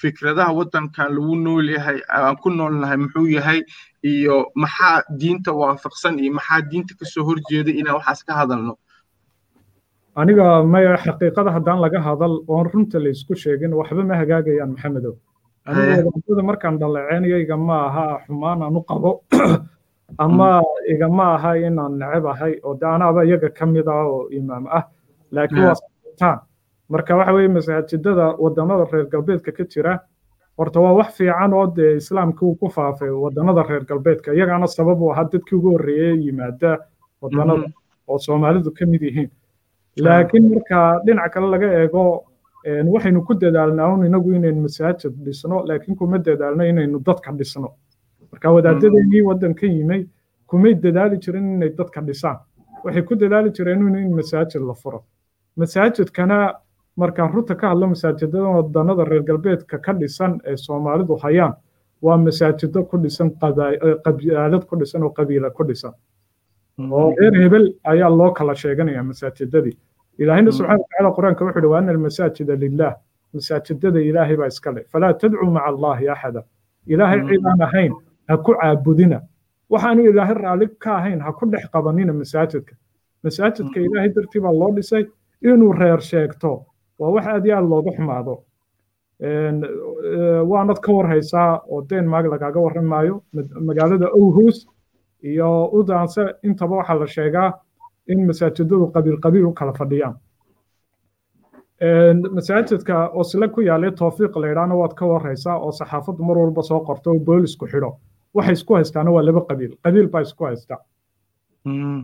fikradaha 0.01 0.53
waddankan 0.59 1.09
lagu 1.17 1.35
nool 1.45 1.67
yahay 1.77 1.99
aan 2.09 2.37
ku 2.43 2.49
noolnahay 2.51 2.97
muxuu 3.03 3.27
yahay 3.37 3.61
iyo 4.13 4.37
maxaa 4.63 5.03
diinta 5.21 5.51
waafaqsan 5.61 6.15
iyo 6.23 6.33
maxaa 6.39 6.61
diinta 6.71 6.93
ka 6.99 7.05
soo 7.13 7.25
horjeeday 7.29 7.75
inaan 7.81 7.97
waxaas 8.01 8.21
ka 8.27 8.33
hadalno. 8.41 8.75
Aniga 10.21 10.47
maya 10.73 10.97
xaqiiqada 11.05 11.51
haddaan 11.57 11.81
laga 11.85 12.01
hadal 12.07 12.35
oon 12.49 12.67
runta 12.73 12.99
la 12.99 13.11
isku 13.15 13.35
sheegin 13.43 13.73
waxba 13.81 14.03
ma 14.09 14.15
hagaagayaan 14.21 14.71
maxamedow. 14.75 15.15
Aniga 15.69 16.03
wadaadada 16.09 16.43
markaan 16.51 16.77
dhaleeceynayo 16.81 17.37
igama 17.45 17.77
aha 17.89 18.07
xumaan 18.27 18.59
aan 18.65 18.77
u 18.81 18.83
qabo 18.91 19.11
ama 20.25 20.49
igama 20.93 21.25
aha 21.37 21.51
inaan 21.67 21.95
neceb 22.01 22.25
ahay 22.33 22.55
oo 22.67 22.75
de 22.81 22.87
anaaba 22.95 23.21
iyaga 23.25 23.49
ka 23.59 23.65
mid 23.67 23.87
ah 23.89 24.05
oo 24.15 24.29
imaam 24.39 24.65
ah 24.79 24.85
laakiin 25.35 25.65
waa 25.69 25.75
sabitaan 25.81 26.39
marka 26.93 27.17
waxa 27.19 27.33
weeye 27.37 27.49
masaajidada 27.57 28.27
wadannada 28.43 28.85
reer 28.93 29.07
galbeedka 29.13 29.51
ka 29.59 29.65
jira 29.73 29.93
horta 30.59 30.79
waa 30.85 30.93
wax 30.99 31.11
fiican 31.19 31.53
oo 31.59 31.67
dee 31.77 31.93
islaamkii 32.03 32.47
uu 32.49 32.55
ku 32.61 32.67
faafay 32.77 33.11
wadannada 33.25 33.63
reer 33.69 33.85
galbeedka 33.91 34.33
iyagaana 34.37 34.67
sabab 34.67 35.03
u 35.03 35.11
ahaa 35.13 35.25
dadkii 35.33 35.57
ugu 35.59 35.71
horreeyey 35.75 36.17
yimaada 36.27 36.71
wadannada 37.23 37.67
oo 38.09 38.19
soomaalidu 38.19 38.71
ka 38.79 38.87
mid 38.87 39.03
yihiin. 39.03 39.31
Laakiin 40.05 40.45
marka 40.55 40.79
dhinac 41.07 41.33
kale 41.33 41.47
laga 41.55 41.69
eego 41.81 42.03
waxaynu 42.93 43.21
ku 43.27 43.33
dadaalnaa 43.43 43.89
un 43.95 44.05
inagu 44.07 44.33
inaynu 44.37 44.61
masaajid 44.67 45.15
dhisno 45.25 45.57
laakiin 45.69 45.97
kuma 45.97 46.19
dadaalno 46.19 46.65
inaynu 46.73 46.99
dadka 47.07 47.33
dhisno 47.39 47.69
marka 48.33 48.49
wadaadadeenii 48.57 49.23
waddanka 49.29 49.67
yimay 49.67 50.03
kumay 50.47 50.75
dadaali 50.75 51.17
jirin 51.25 51.47
inay 51.55 51.71
dadka 51.79 52.01
dhisaan. 52.01 52.39
Waxay 52.85 53.03
ku 53.03 53.15
dadaali 53.15 53.51
jireen 53.57 53.97
in 53.97 54.13
masaajid 54.15 54.63
la 54.63 54.75
furo. 54.75 55.05
Masaajidkana 55.57 56.55
markaan 56.97 57.33
runta 57.33 57.55
ka 57.55 57.69
hadlo 57.69 57.87
masaajidada 57.95 58.49
wadanada 58.57 59.05
reer 59.11 59.23
galbeedka 59.23 59.79
ka 59.85 59.93
dhisan 59.93 60.41
ee 60.47 60.57
soomaalidu 60.57 61.17
hayaan 61.23 61.55
waa 62.03 62.17
masaajido 62.17 62.85
ku 62.91 62.97
dhisan 62.99 63.31
qabiilad 64.05 64.65
ku 64.69 64.77
dhisan 64.81 65.03
oo 65.03 65.11
qabiila 65.11 65.51
ku 65.51 65.65
dhisan. 65.65 65.93
Oo 66.81 67.15
reer 67.19 67.35
hebel 67.43 67.75
ayaa 67.85 68.09
loo 68.11 68.33
kala 68.33 68.55
sheeganaya 68.55 69.03
masaajidadii. 69.03 69.77
Ilaahina 70.19 70.51
subxana 70.53 70.79
watacaala 70.79 71.11
qur'aanka 71.17 71.45
wuxuu 71.45 71.59
uhi 71.61 71.67
wa 71.73 71.79
ana 71.79 71.91
almasaajida 71.93 72.55
lilah 72.57 72.95
masaajidada 73.35 74.01
ilaahay 74.01 74.37
baa 74.37 74.47
iska 74.53 74.71
leh. 74.73 74.85
Falaa 74.93 75.13
tadcuu 75.15 75.51
maca 75.51 75.67
allahi 75.73 76.09
axada 76.09 76.43
ilaahay 76.87 77.21
cid 77.29 77.45
aan 77.47 77.61
ahayn 77.69 77.93
ha 78.31 78.37
ku 78.45 78.53
caabudina. 78.61 79.19
Waxaanu 79.73 80.01
ilaahay 80.11 80.35
raalli 80.45 80.67
ka 80.83 80.91
ahayn 80.99 81.21
ha 81.27 81.31
ku 81.39 81.45
dhex 81.53 81.65
qabanina 81.73 82.13
masaajidka. 82.21 82.75
Masaajidka 83.25 83.79
ilaahay 83.87 84.11
dartii 84.17 84.41
baa 84.45 84.53
loo 84.61 84.71
dhisay 84.77 85.05
inuu 85.43 85.73
reer 85.81 86.01
sheegto. 86.11 86.53
Waa 86.99 87.11
wax 87.15 87.27
aad 87.27 87.45
iyo 87.47 87.55
aad 87.57 87.67
looga 87.73 87.91
xumaado. 87.97 88.35
Waanad 90.51 90.79
ka 90.85 90.91
warhaysaa 90.97 91.51
oo 91.73 91.83
denmark 91.91 92.27
lagaaga 92.33 92.61
warran 92.67 92.87
maayo 92.93 93.15
magaalada 93.69 94.07
owhus 94.21 94.67
iyo 95.31 95.51
udanse 95.79 96.23
intaba 96.47 96.75
waxaa 96.81 96.99
la 97.03 97.07
sheegaa 97.17 97.51
in 98.13 98.27
masaajidadu 98.29 98.87
qabiil 98.95 99.19
qabiil 99.25 99.45
u 99.47 99.53
kala 99.53 99.73
fadhiyaan. 99.81 100.15
Masaajidka 102.37 102.97
osle 103.21 103.49
ku 103.55 103.61
yaalay 103.63 103.91
towfiiq 104.01 104.37
la 104.37 104.47
yidhaahna 104.49 104.75
waad 104.81 104.95
ka 104.95 105.07
warhaysaa 105.07 105.57
oo 105.65 105.73
saxaafaddu 105.73 106.23
mar 106.25 106.37
walba 106.39 106.63
soo 106.63 106.81
qorto 106.89 107.11
oo 107.13 107.19
boolisku 107.29 107.67
xidho 107.73 107.91
waxay 108.35 108.53
isku 108.59 108.73
haystaana 108.79 109.11
waa 109.17 109.23
laba 109.29 109.41
qabiil 109.49 109.73
qabiil 109.85 110.09
baa 110.13 110.23
isku 110.29 110.45
haysta 110.49 110.77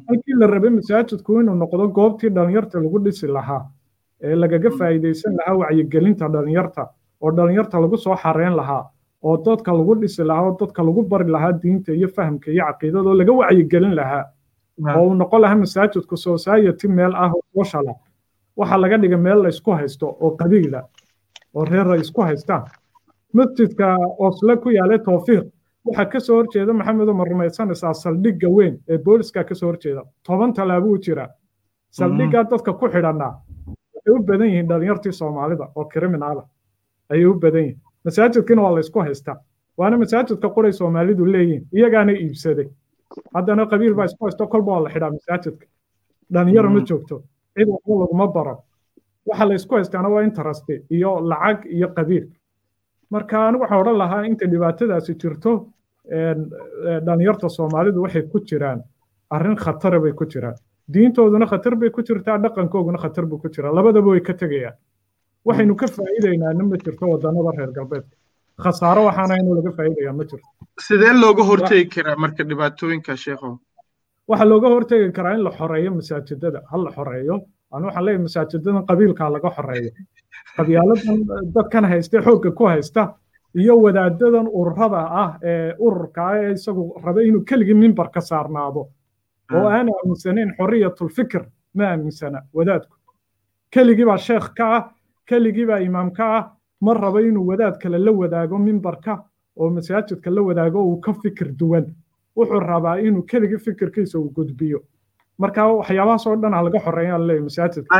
halkii 0.08 0.34
la 0.40 0.46
rabay 0.46 0.70
masaajidku 0.70 1.40
inuu 1.40 1.54
noqdo 1.62 1.88
goobtii 1.98 2.30
dhalinyarta 2.36 2.78
lagu 2.84 2.98
dhisi 3.04 3.26
lahaa 3.36 3.62
ee 4.22 4.34
lagaga 4.42 4.70
faa'iidaysan 4.78 5.32
lahaa 5.38 5.56
wacyigelinta 5.60 6.28
dhalinyarta 6.34 6.82
oo 7.22 7.30
dhalinyarta 7.36 7.80
lagu 7.84 7.96
soo 8.04 8.16
xareyn 8.22 8.54
lahaa 8.60 8.82
oo 9.22 9.36
dadka 9.46 9.72
lagu 9.78 9.94
dhisi 10.02 10.22
lahaa 10.30 10.42
oo 10.48 10.56
dadka 10.60 10.82
lagu 10.88 11.02
bari 11.10 11.28
lahaa 11.34 11.52
diinta 11.62 11.92
iyo 11.92 12.08
fahamka 12.16 12.50
iyo 12.50 12.64
caqiidada 12.68 13.08
oo 13.10 13.14
laga 13.20 13.32
wacyigelin 13.40 13.94
lahaa 14.00 14.24
oo 14.96 15.04
uu 15.08 15.14
noqon 15.14 15.40
lahaa 15.44 15.56
masaajidku 15.64 16.16
society 16.16 16.88
meel 16.88 17.12
ah 17.24 17.30
oo 17.36 17.42
social 17.58 17.86
ah 17.92 17.96
waxaa 18.58 18.78
laga 18.84 18.96
dhigay 19.02 19.20
meel 19.26 19.40
la 19.44 19.48
isku 19.54 19.70
haysto 19.78 20.06
oo 20.24 20.30
qabiila 20.40 20.80
oo 21.56 21.64
reer 21.70 21.88
ay 21.94 22.00
isku 22.04 22.20
haystaan 22.28 22.64
masjidka 23.36 23.86
osle 24.26 24.56
ku 24.62 24.68
yaalay 24.78 24.98
towfiiq 25.08 25.44
waxaa 25.86 26.06
ka 26.12 26.20
soo 26.20 26.36
horjeeda 26.36 26.72
maxamedo 26.72 27.14
ma 27.14 27.24
rumaysanaysaa 27.24 27.94
saldhigga 27.94 28.48
weyn 28.56 28.74
ee 28.88 28.98
booliska 28.98 29.44
ka 29.44 29.54
soo 29.54 29.66
horjeeda 29.70 30.02
toban 30.26 30.52
tallaabo 30.54 30.88
u 30.90 30.98
jira. 30.98 31.26
Saldhiggaa 31.90 32.44
dadka 32.50 32.72
ku 32.72 32.86
xidhanaa 32.94 33.32
waxay 33.94 34.12
u 34.14 34.22
badan 34.28 34.48
yihiin 34.48 34.68
dhalinyartii 34.68 35.12
soomaalida 35.12 35.64
oo 35.76 35.84
kriminaala 35.92 36.42
ayay 37.10 37.24
u 37.26 37.34
badan 37.44 37.60
yihiin. 37.62 37.78
Masaajidkiina 38.04 38.62
waa 38.62 38.74
la 38.74 38.80
isku 38.80 38.98
haystaa 39.00 39.36
waana 39.78 39.96
masaajidka 39.98 40.48
quray 40.54 40.72
soomaalidu 40.72 41.24
leeyihiin. 41.32 41.62
Iyagaana 41.76 42.12
iibsaday 42.12 42.68
haddana 43.34 43.66
qabiil 43.66 43.94
baa 43.94 44.04
isku 44.10 44.24
haysto 44.24 44.46
kolba 44.46 44.72
waa 44.72 44.82
la 44.84 44.90
xidhaa 44.94 45.10
masaajidka. 45.10 45.66
Dhalinyaro 46.32 46.70
ma 46.70 46.80
joogto. 46.88 47.16
Cid 47.54 47.68
waxba 47.68 47.94
laguma 48.02 48.26
baro. 48.34 48.54
Waxa 49.26 49.44
la 49.48 49.54
isku 49.54 49.74
haystaana 49.74 50.08
waa 50.08 50.22
interest 50.22 50.68
iyo 50.90 51.20
lacag 51.30 51.58
iyo 51.76 51.88
qabiil. 51.96 52.26
Marka 53.10 53.48
anigu 53.48 53.62
waxaan 53.62 53.80
odhan 53.80 53.98
lahaa 53.98 54.22
inta 54.26 54.46
dhibaatadaasi 54.52 55.14
jirto 55.20 55.52
dhalinyarta 57.06 57.48
soomaalidu 57.48 58.02
waxay 58.04 58.22
ku 58.32 58.38
jiraan 58.40 58.80
arrin 59.30 59.56
khatara 59.56 60.00
bay 60.00 60.12
ku 60.12 60.24
jiraan. 60.26 60.54
Diintooduna 60.92 61.46
khatar 61.46 61.74
bay 61.76 61.90
ku 61.90 62.02
jirtaa 62.02 62.38
dhaqankooguna 62.38 62.98
khatar 62.98 63.26
buu 63.26 63.38
ku 63.38 63.48
jiraa. 63.48 63.72
Labadaba 63.74 64.08
way 64.10 64.20
ka 64.20 64.32
tegayaan. 64.34 64.76
Waxaynu 65.46 65.74
ka 65.76 65.86
faa'iidaynaana 65.86 66.62
ma 66.70 66.76
jirto 66.76 67.04
wadannada 67.12 67.50
reer 67.58 67.72
galbeedka. 67.76 68.14
Khasaaro 68.62 69.02
waxaana 69.08 69.34
inuu 69.40 69.54
laga 69.58 69.70
faa'iidayaa 69.76 70.12
ma 70.18 70.24
jirto. 70.24 70.46
Sidee 70.86 71.12
looga 71.22 71.42
hortegi 71.42 71.86
karaa 71.94 72.16
marka 72.16 72.42
dhibaatooyinka 72.48 73.16
sheekhow? 73.16 73.58
Waxaa 74.28 74.48
looga 74.52 74.68
hortegi 74.74 75.12
karaa 75.12 75.34
in 75.34 75.42
la 75.44 75.50
xoreeyo 75.50 75.90
masaajidada. 75.98 76.60
Ha 76.70 76.76
la 76.84 76.90
xoreeyo. 76.96 77.36
Anu 77.74 77.86
waxaan 77.88 78.04
leeyahay 78.06 78.22
masaajidadan 78.26 78.86
qabiilkaa 78.88 79.30
laga 79.36 79.50
xoreeyo. 79.56 79.90
Qabyaaladan 80.56 81.18
dadkan 81.54 81.84
haysta 81.90 82.22
xoogga 82.26 82.50
ku 82.58 82.64
haysta 82.70 83.02
iyo 83.60 83.74
wadaadadan 83.84 84.46
ururada 84.58 85.00
ah 85.22 85.30
ee 85.42 85.72
ururka 85.86 86.20
ah 86.30 86.36
ee 86.42 86.52
isagu 86.52 86.82
raba 87.04 87.20
inuu 87.22 87.44
keligii 87.48 87.74
mimbarka 87.74 88.20
saarnaado. 88.20 88.82
Oo 89.54 89.66
aan 89.68 89.88
aaminsanayn 89.88 90.50
xoriyatulfikir 90.58 91.42
ma 91.74 91.84
aaminsana 91.90 92.38
wadaadku. 92.54 92.94
Keligii 93.72 94.04
baa 94.10 94.18
sheekh 94.18 94.48
ka 94.58 94.64
ah 94.76 94.82
keligii 95.28 95.66
baa 95.66 95.78
imaam 95.88 96.10
ka 96.18 96.24
ah 96.38 96.44
ma 96.80 96.94
rabo 96.94 97.18
inuu 97.20 97.46
wadaad 97.50 97.78
kale 97.82 97.98
la 97.98 98.12
wadaago 98.12 98.58
mimbarka 98.58 99.24
oo 99.56 99.70
masaajidka 99.70 100.30
la 100.30 100.42
wadaago 100.42 100.78
uu 100.88 101.00
ka 101.00 101.12
fikir 101.22 101.48
duwan. 101.58 101.86
Wuxuu 102.36 102.60
rabaa 102.60 102.96
inuu 103.06 103.22
keligii 103.22 103.58
fikirkiisa 103.66 104.18
uu 104.18 104.30
gudbiyo. 104.36 104.80
Marka 105.38 105.66
waxyaabahaas 105.68 106.26
oo 106.26 106.36
dhan 106.36 106.52
ha 106.54 106.62
laga 106.62 106.78
xoreeyaa 106.84 107.18
la 107.18 107.26
leeyahay 107.26 107.44
masaajidka. 107.48 107.96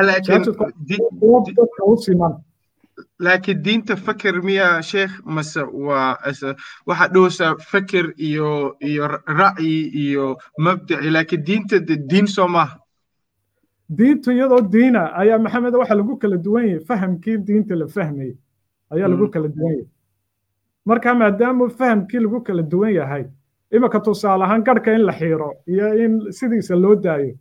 U 1.87 1.97
siman 1.97 2.35
laakiin 3.19 3.63
diinta 3.65 3.97
fakir 3.97 4.43
miya 4.43 4.83
sheekh 4.83 5.13
mase 5.25 5.63
waa 5.87 6.17
waxaa 6.87 7.09
dhowsaa 7.15 7.53
fakir 7.71 8.07
iyo 8.29 8.77
iyo 8.81 9.05
ra'yi 9.41 9.77
iyo 10.05 10.27
mabdaci 10.59 11.11
laakiin 11.17 11.45
diinta 11.49 11.77
diin 12.11 12.27
soo 12.27 12.49
maaha 12.49 12.79
diintu 13.99 14.31
iyadoo 14.33 14.61
diina 14.75 15.03
ayaa 15.23 15.39
maxamed 15.39 15.75
waxa 15.75 15.95
lagu 15.95 16.17
kala 16.23 16.37
duwan 16.37 16.65
yahay 16.69 16.85
fahamkii 16.89 17.37
diinta 17.47 17.75
la 17.81 17.87
fahmayay 17.87 18.35
ayaa 18.95 19.09
lagu 19.13 19.29
kala 19.35 19.49
duwan 19.49 19.73
yahay 19.75 19.89
marka 20.89 21.15
maadaama 21.15 21.69
fahamkii 21.79 22.21
lagu 22.25 22.41
kala 22.47 22.63
duwan 22.63 22.93
yahay 22.95 23.25
iminka 23.75 24.01
tusaale 24.01 24.45
ahaan 24.45 24.63
garhka 24.67 24.91
in 24.95 25.03
la 25.09 25.13
xiiro 25.13 25.51
iyo 25.73 25.87
in 26.05 26.13
sidiisa 26.39 26.75
loo 26.77 26.95
daayo 27.05 27.35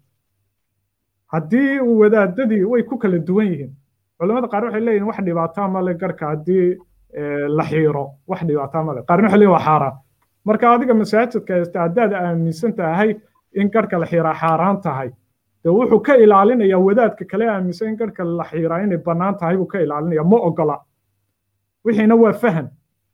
haddii 1.33 1.79
wadaadadii 1.79 2.63
way 2.71 2.83
ku 2.83 2.97
kala 2.97 3.17
duwan 3.19 3.47
yihiin 3.51 3.73
culamada 4.19 4.47
qaar 4.47 4.63
waxay 4.65 4.81
leeyihiin 4.85 5.07
wax 5.07 5.17
dhibaataa 5.25 5.67
male 5.67 5.93
garhka 6.01 6.25
haddii 6.31 6.77
la 7.57 7.63
xiiro. 7.63 8.05
Wax 8.27 8.41
dhibaataa 8.47 8.83
male 8.83 9.01
qaarna 9.07 9.27
waxay 9.27 9.39
leeyihiin 9.39 9.53
waa 9.55 9.65
xaaraan 9.67 9.95
marka 10.45 10.65
adiga 10.73 10.93
masaajidka 10.93 11.53
haysta 11.53 11.79
haddaad 11.79 12.13
aaminsan 12.13 12.73
tahay 12.73 13.15
in 13.55 13.69
garhka 13.73 13.97
la 13.99 14.05
xiiraa 14.05 14.33
xaaraan 14.41 14.81
tahay. 14.81 15.09
Dee 15.63 15.71
wuxuu 15.71 15.99
ka 15.99 16.13
ilaalinayaa 16.15 16.79
wadaadka 16.87 17.25
kale 17.31 17.45
aaminsan 17.49 17.87
in 17.89 17.95
garhka 17.97 18.23
la 18.23 18.43
xiiraa 18.43 18.79
inay 18.83 18.97
bannaan 18.97 19.35
tahay 19.39 19.57
buu 19.57 19.65
ka 19.65 19.79
ilaalinaya 19.79 20.23
ma 20.23 20.37
ogola. 20.37 20.77
Wixiina 21.85 22.15
waa 22.15 22.33
faham 22.33 22.67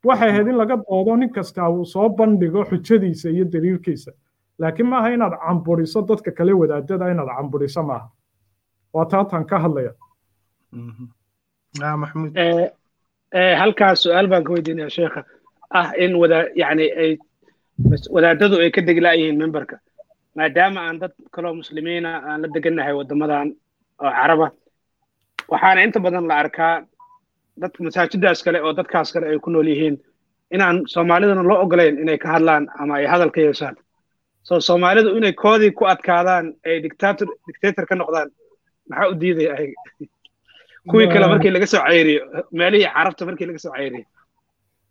waxay 0.06 0.30
ahayd 0.30 0.48
in 0.48 0.58
laga 0.58 0.76
doodo 0.78 1.16
nin 1.16 1.30
kastaa 1.34 1.70
uu 1.70 1.86
soo 1.86 2.10
bandhigo 2.10 2.64
xujadiisa 2.70 3.30
iyo 3.30 3.46
daliilkiisa 3.54 4.12
laakiin 4.60 4.88
maaha 4.90 5.10
inaad 5.10 5.34
camburiso 5.46 6.02
dadka 6.02 6.32
kale 6.32 6.54
wadaadada 6.54 7.12
inaad 7.12 7.30
camburiso 7.38 7.84
maaha. 7.84 8.10
Waa 8.94 9.06
taataan 9.06 9.46
ka 9.46 9.60
hadlaya 9.60 9.92
halkaas 13.62 14.04
su'aal 14.04 14.28
baan 14.32 14.44
ka 14.44 14.52
weydiinaya 14.56 14.90
sheekha 14.98 15.22
ah 15.80 15.88
in 16.04 16.16
wada 16.22 16.40
yani 16.56 16.86
ay 17.04 17.12
wadaadadu 18.16 18.56
ay 18.64 18.72
ka 18.72 18.82
deglaayihiin 18.82 19.38
memberka. 19.42 19.76
Maadaama 20.36 20.80
aan 20.88 21.00
dad 21.00 21.14
kaloo 21.36 21.54
muslimiina 21.62 22.12
aan 22.30 22.42
la 22.42 22.48
degannahay 22.56 22.94
waddamadan 23.00 23.48
oo 24.04 24.12
caraba 24.20 24.48
waxaana 25.52 25.84
inta 25.86 26.00
badan 26.00 26.28
la 26.28 26.36
arkaa 26.44 26.74
dadka 27.62 27.84
masaajidaas 27.84 28.44
kale 28.46 28.60
oo 28.62 28.74
dadkaas 28.80 29.10
kale 29.14 29.26
ay 29.32 29.40
ku 29.40 29.50
nool 29.52 29.68
yihiin 29.74 29.96
inaan 30.56 30.78
soomaalidana 30.94 31.44
loo 31.50 31.60
ogolayn 31.64 32.00
inay 32.04 32.18
ka 32.24 32.28
hadlaan 32.36 32.64
ama 32.80 32.94
ay 33.00 33.06
hadal 33.14 33.32
ka 33.36 33.42
yeeshaan. 33.42 33.76
So 34.48 34.60
soomaalidu 34.68 35.18
inay 35.18 35.34
koodii 35.44 35.72
ku 35.78 35.84
adkaadaan 35.94 36.46
ay 36.66 36.76
dictator 36.86 37.28
dictator 37.48 37.86
ka 37.90 37.96
noqdaan 37.96 38.30
maxaa 38.90 39.10
u 39.12 39.20
diidaya 39.22 39.52
ayaga 39.58 39.80
kuwii 40.90 41.08
kale 41.14 41.28
markii 41.28 41.52
laga 41.56 41.68
soo 41.68 41.84
ceyriyo 41.90 42.22
meelihii 42.52 42.90
carabta 42.96 43.26
markii 43.26 43.46
laga 43.50 43.60
soo 43.60 43.74
ceyriyo. 43.78 44.06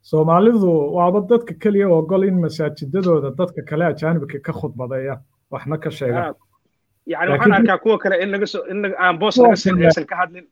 Soomaalidu 0.02 0.70
waaba 0.96 1.20
dadka 1.30 1.54
keliya 1.62 1.88
ogol 1.88 2.24
in 2.24 2.36
masaajidadooda 2.40 3.30
dadka 3.40 3.62
kale 3.68 3.84
ajaanibka 3.86 4.38
ka 4.46 4.52
khudbadeeya 4.52 5.14
waxna 5.50 5.76
ka 5.78 5.90
sheegaan 5.90 6.34
yani 7.06 7.30
waxaan 7.32 7.52
arkaa 7.52 7.78
kuwa 7.78 7.98
kale 7.98 8.22
in 8.22 8.30
laga 8.30 8.46
soo 8.46 8.62
in 8.70 8.84
aan 8.98 9.18
boos 9.18 9.36
laga 9.38 9.52
aysan 9.86 10.06
ka 10.06 10.16
hadlin. 10.16 10.46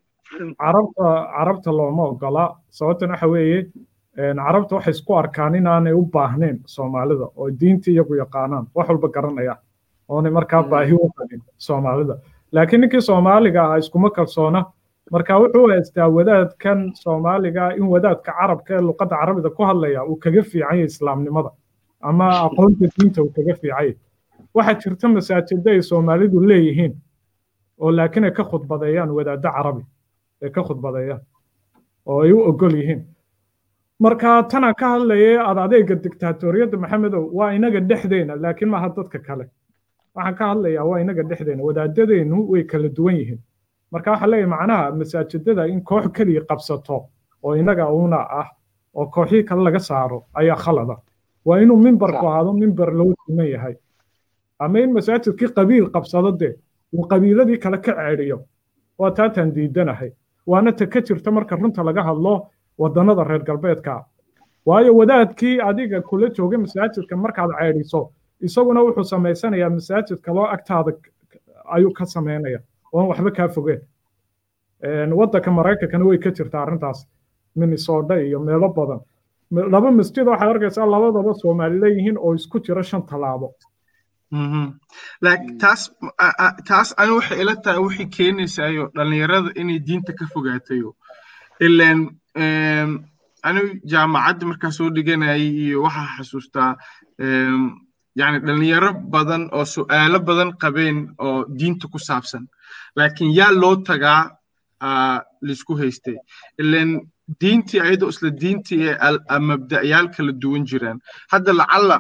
Carabta 0.63 1.07
carabta 1.37 1.71
looma 1.79 2.03
ogola. 2.13 2.45
Sababtan 2.71 3.11
waxa 3.11 3.27
weeye 3.33 3.61
carabta 4.17 4.75
waxay 4.77 4.91
isku 4.93 5.13
arkaan 5.17 5.55
inaanay 5.55 5.93
u 5.93 6.03
baahnayn 6.15 6.57
soomaalida 6.67 7.27
oo 7.37 7.49
diinta 7.61 7.91
iyagu 7.91 8.15
yaqaanaan. 8.23 8.67
Wax 8.75 8.89
walba 8.89 9.09
garanayaan 9.09 9.59
oonay 10.09 10.33
markaa 10.33 10.63
baahi 10.63 10.93
u 10.93 11.09
qabin 11.17 11.41
soomaalida. 11.57 12.15
Laakiin 12.53 12.81
ninkii 12.81 13.01
soomaaliga 13.01 13.63
ahaa 13.65 13.77
iskuma 13.79 14.11
kalsoona 14.11 14.65
marka 15.13 15.35
wuxuu 15.43 15.67
haystaa 15.73 16.09
wadaadkan 16.17 16.79
soomaaliga 17.03 17.65
in 17.79 17.87
wadaadka 17.95 18.33
carabka 18.39 18.71
ee 18.77 18.83
luqadda 18.89 19.17
carabida 19.21 19.51
ku 19.57 19.63
hadlaya 19.69 20.01
uu 20.11 20.17
kaga 20.25 20.43
fiican 20.43 20.61
yahay 20.79 20.85
islaamnimada 20.91 21.51
ama 22.09 22.27
aqoonta 22.47 22.87
diinta 22.97 23.23
uu 23.23 23.31
kaga 23.37 23.55
fiican 23.61 23.69
yahay 23.71 23.91
waxaa 24.57 24.75
jirta 24.83 25.07
masaajida 25.17 25.71
ay 25.75 25.83
soomaalidu 25.91 26.39
leeyihiin 26.51 26.93
oo 27.83 27.91
laakiin 27.99 28.25
ay 28.29 28.33
ka 28.39 28.45
khudbadeeyaan 28.51 29.11
wadaaddo 29.19 29.49
carabi 29.57 29.83
ay 30.45 30.51
ka 30.57 30.63
khudbadeeyaan 30.69 31.23
oo 32.11 32.21
ay 32.25 32.33
u 32.33 32.39
ogol 32.51 32.75
yihiin. 32.81 33.01
Marka 34.05 34.43
tanaan 34.51 34.75
ka 34.81 34.87
hadlayay 34.95 35.37
ad 35.51 35.59
adeega 35.65 35.95
dictaatoriyadda 36.05 36.77
maxamedow 36.83 37.23
waa 37.39 37.51
inaga 37.59 37.81
dhexdeena 37.91 38.35
laakiin 38.43 38.71
maaha 38.71 38.89
dadka 38.97 39.19
kale. 39.27 39.45
Waxaan 40.15 40.35
ka 40.39 40.45
hadlayaa 40.51 40.85
waa 40.91 40.99
inaga 41.05 41.23
dhexdeena 41.31 41.63
wadaadadeennu 41.69 42.37
way 42.53 42.63
kala 42.71 42.89
duwan 42.97 43.17
yihiin 43.21 43.41
marka 43.93 44.11
waxaa 44.13 44.27
leeyahay 44.31 44.51
macnaha 44.55 44.93
masaajidada 44.99 45.67
in 45.73 45.81
koox 45.83 46.05
keliya 46.17 46.43
qabsato 46.49 46.97
oo 47.45 47.55
inaga 47.57 47.87
una 47.89 48.17
ah 48.41 48.49
oo 48.95 49.07
kooxihii 49.07 49.45
kale 49.49 49.63
laga 49.65 49.79
saaro 49.81 50.25
ayaa 50.35 50.57
khalada. 50.57 50.97
Waa 51.45 51.59
inuu 51.61 51.77
mimbarku 51.77 52.27
ahaado 52.29 52.53
mimbar 52.53 52.93
loo 52.95 53.15
siman 53.27 53.47
yahay. 53.47 53.75
Ama 54.59 54.79
in 54.81 54.93
masaajidkii 54.93 55.49
qabiil 55.57 55.87
qabsado 55.95 56.33
dee 56.41 56.55
uu 56.93 57.07
qabiiladii 57.11 57.59
kale 57.59 57.79
ka 57.79 57.93
ceedhiyo 57.95 58.39
waa 58.99 59.11
taataan 59.11 59.53
diidanahay 59.55 60.11
waana 60.47 60.73
ta 60.73 60.87
ka 60.87 61.01
jirta 61.01 61.31
marka 61.31 61.57
runta 61.57 61.83
laga 61.85 62.03
hadlo 62.03 62.51
waddannada 62.79 63.25
reer 63.25 63.43
galbeedka. 63.45 64.05
Waayo 64.67 64.93
wadaadkii 64.97 65.61
adiga 65.61 66.01
kula 66.03 66.29
joogay 66.37 66.59
masaajidka 66.59 67.17
markaad 67.17 67.51
ceedhiso 67.61 68.11
isaguna 68.41 68.81
wuxuu 68.83 69.05
samaysanayaa 69.05 69.71
masaajid 69.71 70.19
kaloo 70.21 70.45
agtaada 70.55 70.93
ayuu 71.75 71.93
ka 71.93 72.05
samaynaya 72.07 72.61
oon 72.93 73.07
waxba 73.11 73.31
kaa 73.37 73.49
fogeen. 73.49 73.81
Waddanka 75.19 75.51
maraykankana 75.59 76.05
way 76.09 76.19
ka 76.19 76.31
jirtaa 76.31 76.63
arrintaas. 76.63 77.07
Minnesota 77.59 78.15
iyo 78.21 78.39
meelo 78.41 78.69
badan. 78.79 79.01
Laba 79.73 79.91
masjid 79.91 80.27
waxaad 80.27 80.51
arkaysaa 80.55 80.87
labadaba 80.95 81.33
soomaali 81.41 81.81
leeyihiin 81.83 82.19
oo 82.19 82.35
isku 82.35 82.57
jira 82.61 82.83
shan 82.83 83.03
tallaabo 83.11 83.49
taas 85.61 85.83
taas 86.69 86.89
ani 87.01 87.13
waxay 87.19 87.41
ila 87.43 87.55
tahay 87.65 87.81
waxay 87.87 88.07
keenaysaayo 88.17 88.85
dhallinyarada 88.97 89.51
inay 89.61 89.79
diinta 89.87 90.13
ka 90.19 90.25
fogaatayo. 90.33 90.91
Ilaan 91.61 92.01
ani 93.49 93.61
jaamacadda 93.91 94.45
markaa 94.51 94.71
soo 94.71 94.91
dhiganayay 94.97 95.45
iyo 95.65 95.83
waxaa 95.87 96.09
xasuustaa 96.19 96.71
yani 98.21 98.39
dhallinyaro 98.47 98.91
badan 99.15 99.43
oo 99.57 99.65
su'aalo 99.75 100.19
badan 100.29 100.51
qabeen 100.63 100.99
oo 101.19 101.45
diinta 101.59 101.87
ku 101.93 101.99
saabsan 101.99 102.45
laakiin 102.97 103.35
yaa 103.39 103.53
loo 103.63 103.77
tagaa 103.91 104.23
la 104.81 105.53
isku 105.57 105.77
haystay 105.81 106.17
ilaan 106.59 106.91
diintii 107.41 107.81
ayadoo 107.81 108.09
isla 108.09 108.31
diintii 108.41 108.81
ee 108.89 109.39
mabda'yaal 109.51 110.09
kala 110.17 110.33
duwan 110.43 110.65
jiraan. 110.71 111.01
Hadda 111.33 111.53
lacalla 111.61 111.99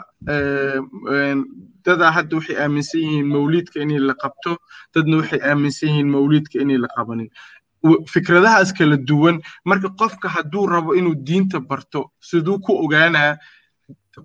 dadaa 1.85 2.13
hadda 2.19 2.37
waxay 2.37 2.57
aaminsan 2.63 3.01
yihiin 3.01 3.29
mawliidka 3.35 3.81
inay 3.85 4.01
la 4.09 4.15
qabto 4.23 4.57
dadna 4.95 5.21
waxay 5.21 5.41
aaminsan 5.51 5.89
yihiin 5.89 6.11
mawliidka 6.17 6.61
inay 6.65 6.79
la 6.85 6.89
qabanin. 6.97 7.31
Fikradahaas 8.13 8.73
kala 8.79 8.97
duwan 9.11 9.41
marka 9.65 9.89
qofka 10.01 10.29
hadduu 10.37 10.67
rabo 10.67 10.95
inuu 11.01 11.15
diinta 11.29 11.61
barto 11.61 12.11
siduu 12.31 12.59
ku 12.65 12.79
ogaanaa 12.85 13.37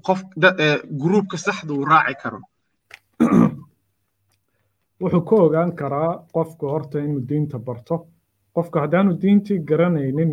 qof 0.07 0.23
gruubka 1.01 1.37
saxda 1.37 1.73
uu 1.73 1.85
raaci 1.85 2.15
karo 2.23 2.41
wuxuu 5.03 5.21
ku 5.29 5.35
ogaan 5.45 5.71
karaa 5.79 6.11
qofku 6.35 6.65
horta 6.73 6.99
inuu 6.99 7.21
diinta 7.29 7.57
barto. 7.59 7.95
Qofku 8.55 8.79
haddaanu 8.79 9.11
diintii 9.21 9.59
garanaynin 9.69 10.31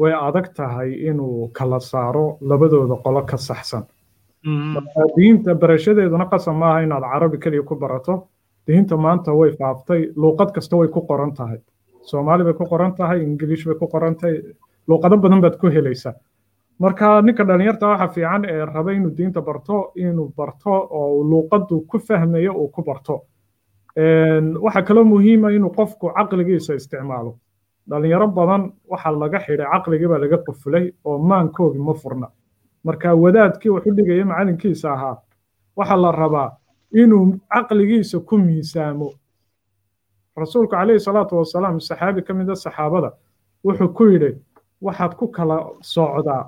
way 0.00 0.12
adag 0.28 0.46
tahay 0.56 0.90
inuu 1.10 1.48
kala 1.58 1.80
saaro 1.80 2.38
labadooda 2.40 2.96
qolo 3.04 3.22
ka 3.30 3.36
saxsan. 3.36 3.84
Diinta 5.16 5.54
barashadeeduna 5.54 6.26
qasab 6.32 6.54
maaha 6.62 6.80
inaad 6.86 7.02
carabi 7.12 7.38
keliya 7.38 7.62
ku 7.68 7.74
barato. 7.76 8.28
Diinta 8.66 8.96
maanta 8.96 9.32
way 9.34 9.50
faaftay 9.58 10.12
luuqad 10.16 10.52
kasta 10.54 10.76
way 10.76 10.88
ku 10.88 11.00
qoran 11.08 11.32
tahay. 11.34 11.58
Soomaali 12.08 12.44
bay 12.44 12.54
ku 12.54 12.64
qoran 12.66 12.92
tahay 12.98 13.22
ingiliish 13.22 13.64
bay 13.66 13.74
ku 13.80 13.86
qoran 13.86 14.14
tahay 14.20 14.36
luuqado 14.88 15.16
badan 15.16 15.40
baad 15.40 15.56
ku 15.60 15.66
helaysaa. 15.68 16.14
Marka 16.80 17.20
ninka 17.22 17.44
dhallinyarta 17.44 17.86
waxa 17.88 18.08
fiican 18.14 18.44
ee 18.44 18.64
raba 18.64 18.90
inuu 18.92 19.12
diinta 19.18 19.40
barto 19.42 19.92
inuu 19.96 20.32
barto 20.36 20.72
oo 20.98 21.22
luuqadu 21.30 21.80
ku 21.90 21.98
fahmayo 21.98 22.52
uu 22.60 22.68
ku 22.74 22.82
barto 22.82 23.14
waxaa 23.96 24.82
kaloo 24.82 25.04
muhiima 25.04 25.50
inuu 25.52 25.70
qofku 25.70 26.12
caqligiisa 26.16 26.74
isticmaalo. 26.74 27.38
Dhallinyaro 27.88 28.28
badan 28.28 28.72
waxaa 28.90 29.12
laga 29.18 29.38
xidhay 29.40 29.66
caqligii 29.72 30.08
baa 30.08 30.18
laga 30.18 30.38
qufulay 30.46 30.92
oo 31.04 31.18
maankoogii 31.18 31.82
ma 31.82 31.94
furna. 31.94 32.28
Marka 32.84 33.14
wadaadkii 33.14 33.70
wuxu 33.70 33.90
dhigaya 33.96 34.24
macalinkiisa 34.24 34.92
ahaa 34.92 35.16
waxaa 35.76 35.96
la 35.96 36.12
rabaa 36.12 36.50
inuu 36.94 37.38
caqligiisa 37.52 38.20
ku 38.20 38.38
miisaamo. 38.38 39.10
Rasuulku 40.36 40.70
calayhi 40.70 41.00
salaatu 41.00 41.36
wasalaam 41.36 41.80
saxaabi 41.80 42.22
ka 42.22 42.34
mida 42.34 42.54
saxaabada 42.54 43.10
wuxuu 43.64 43.88
ku 43.88 44.04
yidhi 44.06 44.38
waxaad 44.80 45.14
ku 45.16 45.28
kala 45.28 45.56
socdaa 45.80 46.46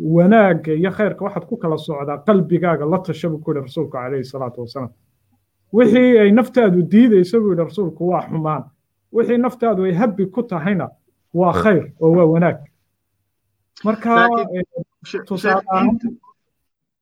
wanaagga 0.00 0.72
iyo 0.72 0.90
khayrka 0.90 1.24
waxaad 1.24 1.44
ku 1.46 1.56
kala 1.56 1.76
socdaa 1.78 2.22
qalbigaaga 2.26 2.86
la 2.86 2.98
tasha 2.98 3.28
buu 3.28 3.38
ku 3.42 3.50
yidhi 3.50 3.60
rasuulku 3.66 3.90
calayhi 3.92 4.24
salaatu 4.24 4.60
wasalaam 4.60 4.92
wixii 5.72 6.18
ay 6.22 6.30
naftaadu 6.32 6.82
diidayso 6.92 7.40
buu 7.40 7.50
yidhi 7.52 7.64
rasuulku 7.64 8.08
waa 8.10 8.22
xumaan. 8.30 8.64
Wixii 9.12 9.38
naftaadu 9.38 9.84
ay 9.84 9.92
habbi 10.00 10.26
ku 10.26 10.42
tahayna 10.42 10.86
waa 11.34 11.52
khayr 11.62 11.92
oo 12.00 12.12
waa 12.16 12.24
wanaag. 12.34 12.58
Marka 13.84 14.28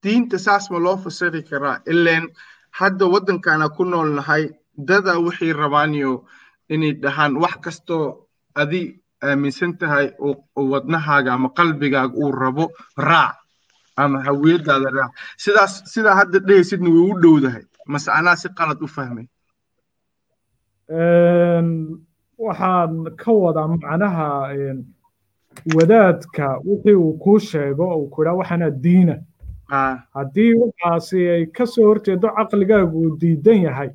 diinta 0.03 0.39
saas 0.39 0.71
ma 0.71 0.79
loo 0.79 0.97
fasiri 0.97 1.43
karaa? 1.43 1.81
Ileen 1.87 2.29
hadda 2.71 3.07
waddankana 3.07 3.69
ku 3.77 3.85
nool 3.85 4.11
nahay 4.15 4.51
dadaa 4.79 5.19
waxay 5.19 5.53
rabaaniyo 5.53 6.25
inay 6.69 6.93
dhahaan 7.03 7.37
wax 7.43 7.55
kastoo 7.65 8.27
adi 8.55 9.01
aaminsan 9.23 9.79
tahay 9.79 10.13
oo 10.21 10.37
wadnahaaga 10.73 11.33
ama 11.35 11.49
qalbigaaga 11.59 12.15
uu 12.17 12.31
rabo 12.33 12.71
raac 12.99 13.37
ama 13.97 14.23
hawiyadaada 14.27 14.91
raac. 14.91 15.13
Sidaas 15.37 15.83
sidaa 15.93 16.15
hadda 16.21 16.39
dhehaysidna 16.39 16.91
way 16.91 17.11
u 17.13 17.21
dhowdahay 17.23 17.65
mase 17.93 18.11
anaa 18.19 18.37
si 18.43 18.49
qalad 18.59 18.79
u 18.87 18.89
fahmay 18.97 19.27
waxaan 22.47 22.93
ka 23.23 23.33
wadaa 23.45 23.67
macnaha 23.73 24.27
wadaadka 25.77 26.47
wixii 26.69 26.95
uu 27.05 27.13
kuu 27.25 27.39
sheego 27.39 27.85
uu 27.99 28.09
ku 28.13 28.23
idhaa 28.23 28.35
waxaana 28.41 28.71
diina 28.85 29.17
haddii 30.17 30.53
waxaasi 30.63 31.21
ay 31.35 31.45
ka 31.57 31.65
soo 31.67 31.87
horjeedo 31.91 32.29
caqligaagu 32.37 32.97
uu 33.05 33.17
diidan 33.23 33.59
yahay 33.67 33.91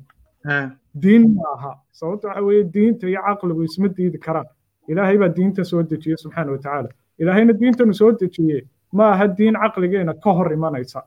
diin 1.02 1.24
maaha 1.36 1.70
sababta 1.98 2.28
waxa 2.28 2.42
weeye 2.48 2.64
diinta 2.74 3.06
iyo 3.08 3.20
caqligu 3.26 3.62
isma 3.68 3.88
diidi 3.96 4.18
karaan 4.26 4.46
ilaahay 4.90 5.16
baa 5.22 5.28
diinta 5.38 5.64
soo 5.70 5.82
dejiyey 5.90 6.16
subxaana 6.22 6.50
watacaala 6.52 6.88
ilaahayna 7.20 7.52
diintanu 7.60 7.94
soo 8.00 8.12
dejiyey 8.20 8.62
ma 8.96 9.04
aha 9.14 9.26
diin 9.38 9.54
caqligeena 9.62 10.12
ka 10.24 10.30
hor 10.36 10.52
imanaysa 10.52 11.00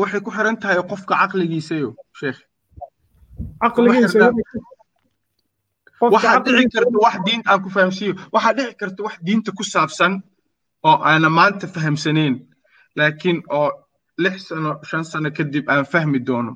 waxay 0.00 0.20
ku 0.24 0.30
xiran 0.36 0.56
tahay 0.60 0.76
qofka 0.90 1.14
caqligiisayo 1.20 1.90
sheekh 2.18 2.38
waxaa 6.00 6.40
dhici 6.44 6.68
karta 6.74 6.98
wax 7.04 7.16
diin 7.26 7.42
aan 7.46 7.60
ku 7.64 7.68
fahamsiiyo. 7.70 8.14
Waxaa 8.34 8.52
dhici 8.56 8.74
karta 8.80 9.02
wax 9.06 9.16
diinta 9.26 9.50
ku 9.56 9.62
saabsan 9.64 10.12
oo 10.84 10.96
aana 11.08 11.28
maanta 11.38 11.66
fahamsanayn 11.74 12.34
laakiin 12.96 13.38
oo 13.50 13.70
lix 14.18 14.36
sano 14.48 14.70
shan 14.88 15.04
sano 15.04 15.30
kadib 15.36 15.64
aan 15.68 15.84
fahmi 15.92 16.18
doono. 16.26 16.52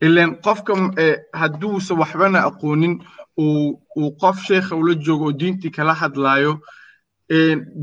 Ilan 0.00 0.30
qofka 0.44 0.72
hadduusa 1.40 1.94
waxbana 2.00 2.38
aqoonin 2.48 2.94
uu 3.40 4.10
qof 4.20 4.36
sheekha 4.48 4.76
ula 4.76 4.94
joogo 4.94 5.24
oo 5.28 5.32
diintii 5.40 5.70
kala 5.76 5.94
hadlaayo 5.94 6.52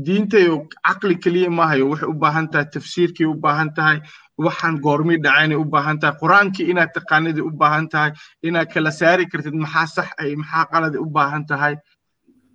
diintayo 0.06 0.54
caqli 0.86 1.14
keliya 1.22 1.50
maahayo 1.50 1.84
waxay 1.90 2.08
u 2.08 2.14
baahan 2.22 2.46
tahay 2.50 2.66
tafsiirkii 2.74 3.26
u 3.26 3.34
baahan 3.34 3.70
tahay 3.76 3.98
waxaan 4.44 4.80
goormii 4.84 5.18
dhacaynay 5.24 5.56
u 5.56 5.64
baahan 5.64 5.98
tahay 6.00 6.16
qur'aankii 6.22 6.70
inaad 6.72 6.90
taqaanidii 6.96 7.44
u 7.48 7.50
baahan 7.60 7.88
tahay 7.88 8.10
inaad 8.42 8.68
kala 8.74 8.90
saari 8.90 9.24
kartid 9.32 9.54
maxaa 9.64 9.86
sax 9.96 10.08
ay 10.20 10.36
maxaa 10.36 10.64
qaladi 10.72 10.98
u 10.98 11.06
baahan 11.16 11.44
tahay? 11.46 11.74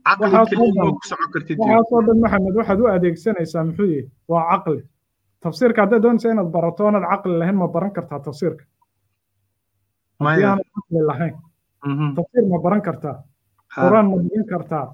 Caqli 0.05 0.29
keliya 0.49 0.83
ku 0.97 1.03
socon 1.09 1.29
kartid 1.33 1.57
waxaasoo 1.59 2.01
dhan 2.07 2.17
maxamed 2.23 2.55
waxaad 2.59 2.79
u 2.83 2.85
adeegsanaysaa 2.95 3.63
muxuu 3.67 3.85
yihi 3.93 4.03
waa 4.31 4.43
caqli. 4.51 4.81
Tafsiirka 5.43 5.81
haddaad 5.83 6.01
doonaysa 6.03 6.31
inaad 6.33 6.49
barato 6.55 6.81
oonad 6.85 7.05
caqli 7.11 7.33
lahayn 7.41 7.57
ma 7.61 7.67
baran 7.75 7.91
kartaa 7.97 8.19
tafsiirka. 8.27 8.63
Haddii 10.19 10.45
aanad 10.49 10.67
caqli 10.75 10.99
lahayn. 11.09 11.35
Tafsiir 12.17 12.45
ma 12.51 12.57
baran 12.65 12.81
kartaa. 12.87 13.15
Qur'aan 13.75 14.07
ma 14.11 14.17
dhigin 14.23 14.45
kartaa. 14.51 14.85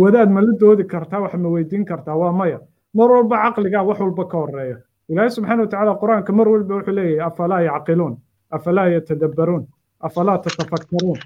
Wadaad 0.00 0.30
ma 0.34 0.40
la 0.46 0.52
doodi 0.60 0.84
kartaa 0.94 1.20
wax 1.24 1.34
ma 1.44 1.48
weydiin 1.54 1.84
kartaa 1.90 2.16
waa 2.22 2.32
maya. 2.32 2.58
Mar 2.96 3.08
walba 3.14 3.36
caqligaa 3.44 3.82
wax 3.88 3.98
walba 4.00 4.24
ka 4.30 4.36
horreeya 4.42 4.76
ilaahay 5.10 5.30
subxaana 5.36 5.62
watacaala 5.64 5.92
qur'aanka 6.02 6.30
mar 6.38 6.46
walba 6.52 6.74
wuxuu 6.78 6.94
leeyahay 6.98 7.26
afalaa 7.30 7.60
yacqiluun? 7.68 8.14
Afalaa 8.56 8.88
yatadabbaruun? 8.94 9.64
Afalaa 10.06 10.38
tatafakkaruun? 10.44 11.18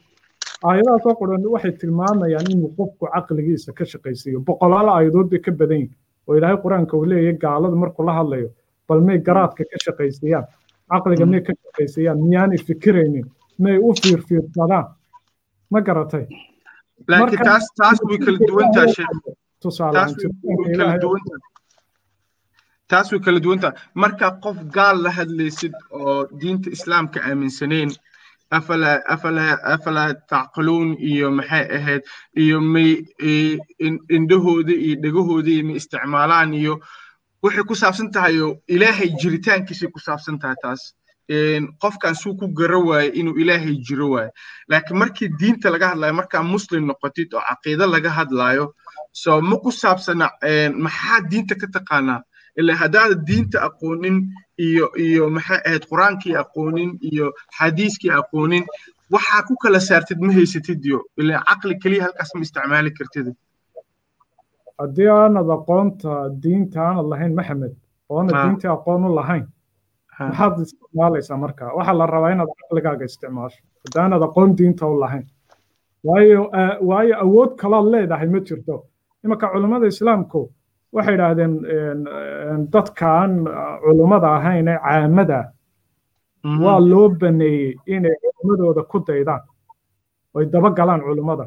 Aayadahaasoo 0.68 1.14
qoran 1.20 1.44
waxay 1.54 1.72
tilmaamayaan 1.80 2.46
inuu 2.54 2.70
qofku 2.78 3.04
caqligiisa 3.14 3.72
ka 3.78 3.84
shaqaysiiyo. 3.92 4.38
Boqolaal 4.48 4.88
aayadood 4.94 5.28
bay 5.32 5.40
ka 5.46 5.52
badan 5.60 5.78
yihiin 5.82 5.96
oo 6.28 6.34
ilaahay 6.38 6.58
qur'aanka 6.64 6.92
uu 6.98 7.04
leeyahay 7.12 7.36
gaalada 7.44 7.76
markuu 7.82 8.04
la 8.08 8.12
hadlayo 8.18 8.48
bal 8.88 9.00
may 9.08 9.18
garaadka 9.26 9.62
ka 9.70 9.76
shaqaysiiyaan 9.86 10.46
caqliga 10.92 11.26
may 11.32 11.40
ka 11.46 11.52
shaqaysiiyaan 11.64 12.18
miyaanay 12.28 12.60
fikiraynin 12.68 13.26
may 13.64 13.76
u 13.86 13.90
fiirfiirsadaan. 14.02 14.86
Ma 15.72 15.80
garatay? 15.88 16.24
Laakiin 17.10 17.44
taas 17.48 17.64
taas 17.80 17.98
way 18.08 18.18
kala 18.24 18.38
duwantaa 18.48 18.86
sheekh 18.94 19.14
tusaale 19.62 19.98
taas 22.92 23.12
way 23.12 23.20
kala 23.26 23.40
duwantaa 23.44 23.72
marka 24.02 24.26
qof 24.44 24.58
gaal 24.76 24.96
la 25.04 25.10
hadlaysid 25.18 25.74
oo 25.98 26.16
diinta 26.40 26.68
islaamka 26.76 27.18
aaminsanayn 27.28 27.90
afalaa 29.74 30.14
tacqiluun 30.30 30.96
iyo 31.10 31.30
maxay 31.38 31.64
ahayd 31.78 32.02
iyo 32.44 32.60
may 32.60 32.90
indhahooda 34.16 34.72
iyo 34.86 34.96
dhegahooda 35.02 35.54
ma 35.68 35.72
isticmaalaan 35.80 36.54
iyo 36.54 36.74
waxay 37.42 37.64
ku 37.70 37.74
saabsan 37.82 38.10
tahay 38.14 38.40
oo 38.40 38.52
ilaahay 38.68 39.08
jiritaankiisay 39.20 39.88
ku 39.94 39.98
saabsan 40.00 40.38
tahay 40.38 40.56
taas 40.62 40.82
qofkan 41.82 42.14
suu 42.14 42.34
ku 42.40 42.46
gara 42.58 42.78
waaye 42.78 43.08
inuu 43.20 43.38
ilaahay 43.42 43.76
jiro 43.86 44.06
waaye. 44.14 44.30
Laakiin 44.68 44.98
markii 44.98 45.28
diinta 45.40 45.70
laga 45.70 45.88
hadlayo 45.92 46.14
markaa 46.20 46.42
muslim 46.42 46.86
noqotid 46.86 47.32
oo 47.34 47.42
caqiido 47.48 47.86
laga 47.86 48.10
hadlayo 48.18 48.74
so 49.12 49.40
ma 49.40 49.56
ku 49.64 49.70
saabsana 49.72 50.26
maxaa 50.84 51.20
diinta 51.30 51.54
ka 51.60 51.66
taqaanaa 51.76 52.20
ilaa 52.60 52.76
haddaada 52.82 53.14
diinta 53.28 53.58
aqoonin 53.68 54.16
iyo 54.66 54.86
iyo 55.06 55.24
maxay 55.36 55.60
ahayd 55.66 55.84
qur'aankii 55.92 56.34
aqoonin 56.44 56.90
iyo 57.10 57.26
xadiiskii 57.58 58.12
aqoonin 58.20 58.64
waxaa 59.14 59.42
ku 59.48 59.54
kala 59.62 59.80
saartid 59.88 60.18
ma 60.26 60.32
haysatid 60.38 60.80
iyo 60.88 60.98
ilaa 61.20 61.40
caqli 61.48 61.74
keliya 61.82 62.02
halkaas 62.06 62.30
ma 62.34 62.40
isticmaali 62.46 62.90
kartid 62.98 63.26
haddii 64.80 65.08
aanad 65.18 65.48
aqoonta 65.58 66.10
diinta 66.42 66.78
aanad 66.88 67.06
lahayn 67.12 67.34
maxamed 67.38 67.74
oonad 68.14 68.34
diinta 68.44 68.66
aqoon 68.76 69.02
u 69.08 69.14
lahayn 69.20 69.44
maxaad 70.28 70.54
isticmaalaysaa 70.64 71.38
marka 71.44 71.64
waxaa 71.78 71.96
la 72.00 72.06
rabaa 72.14 72.30
inaad 72.34 72.50
caqligaaga 72.60 73.04
isticmaasho 73.10 73.60
haddaanad 73.84 74.22
aqoon 74.28 74.50
diinta 74.58 74.84
u 74.92 74.96
lahayn 75.04 75.26
waayo 76.08 76.40
waayo 76.90 77.14
awood 77.24 77.50
kalood 77.62 77.86
leedahay 77.94 78.28
ma 78.34 78.40
jirto 78.48 78.74
imanka 79.24 79.46
culummada 79.52 79.86
islaamku 79.94 80.40
waxay 80.94 81.14
idhaahdeen 81.14 81.52
dadkaan 82.72 83.32
culummada 83.84 84.28
ahayn 84.36 84.68
ee 84.68 84.78
caamada 84.84 85.40
waa 86.64 86.80
loo 86.90 87.08
baneeyey 87.20 87.74
inay 87.86 88.14
culummadooda 88.22 88.82
ku 88.90 88.98
daydaan. 89.06 89.40
Oy 90.34 90.44
daba 90.52 90.70
galaan 90.78 91.00
culummada 91.06 91.46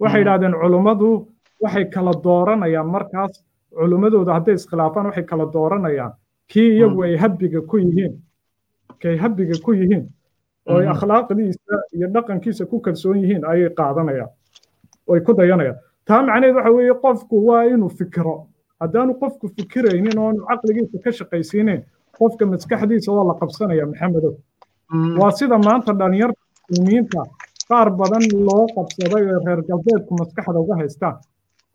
waxay 0.00 0.22
idhahdeen 0.22 0.54
culummadu 0.62 1.08
waxay 1.62 1.84
kala 1.94 2.12
dooranayaan 2.24 2.88
markaas 2.94 3.44
culummadooda 3.78 4.32
hadday 4.36 4.54
iskhilaafaan 4.54 5.06
waxay 5.06 5.24
kala 5.30 5.46
dooranayaan. 5.54 6.12
Kii 6.52 6.70
iyagu 6.76 7.02
ay 7.02 7.16
habbiga 7.22 7.60
ku 7.70 7.76
yihiin. 7.78 8.12
Kay 9.02 9.16
habbiga 9.22 9.54
ku 9.64 9.72
yihiin. 9.72 10.04
Oo 10.68 10.78
ay 10.78 10.86
akhlaaqdiisa 10.94 11.74
iyo 11.94 12.06
dhaqankiisa 12.14 12.64
ku 12.70 12.80
kalsoon 12.80 13.18
yihiin 13.22 13.44
ayay 13.50 13.70
qaadanayaan. 13.78 14.30
Oy 15.10 15.20
ku 15.26 15.32
dayanayaan. 15.38 15.78
Taa 16.06 16.22
macnaheed 16.22 16.54
waxa 16.56 16.70
weeye 16.76 16.94
qofku 17.02 17.36
waa 17.48 17.62
inuu 17.72 17.88
fikiro 17.98 18.34
haddaanu 18.80 19.12
qofku 19.22 19.46
fikiraynin 19.56 20.18
oonu 20.24 20.40
caqligiisa 20.50 20.96
ka 21.04 21.10
shaqaysiinayn 21.18 21.80
qofka 22.18 22.44
maskaxdiisa 22.52 23.10
waa 23.16 23.24
la 23.30 23.34
qabsanaya 23.40 23.86
maxamedow 23.90 24.34
waa 25.20 25.30
sida 25.38 25.56
maanta 25.66 25.92
dhalinyarta 26.00 26.40
muslimiinta 26.70 27.20
qaar 27.70 27.88
badan 28.00 28.24
loo 28.46 28.64
qabsaday 28.76 29.22
oo 29.32 29.40
reer 29.46 29.60
galbeedku 29.70 30.12
maskaxda 30.20 30.58
uga 30.64 30.74
haystaan 30.80 31.16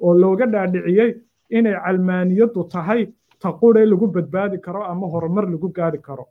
oo 0.06 0.14
looga 0.22 0.45
dhaadhiciyey 0.53 1.10
inay 1.58 1.76
calmaaniyaddu 1.86 2.62
tahay 2.74 3.01
taqure 3.43 3.82
lagu 3.91 4.08
badbaadi 4.16 4.58
karo 4.66 4.82
ama 4.91 5.06
horumar 5.14 5.45
lagu 5.53 5.68
gaari 5.78 5.99
karo. 6.08 6.26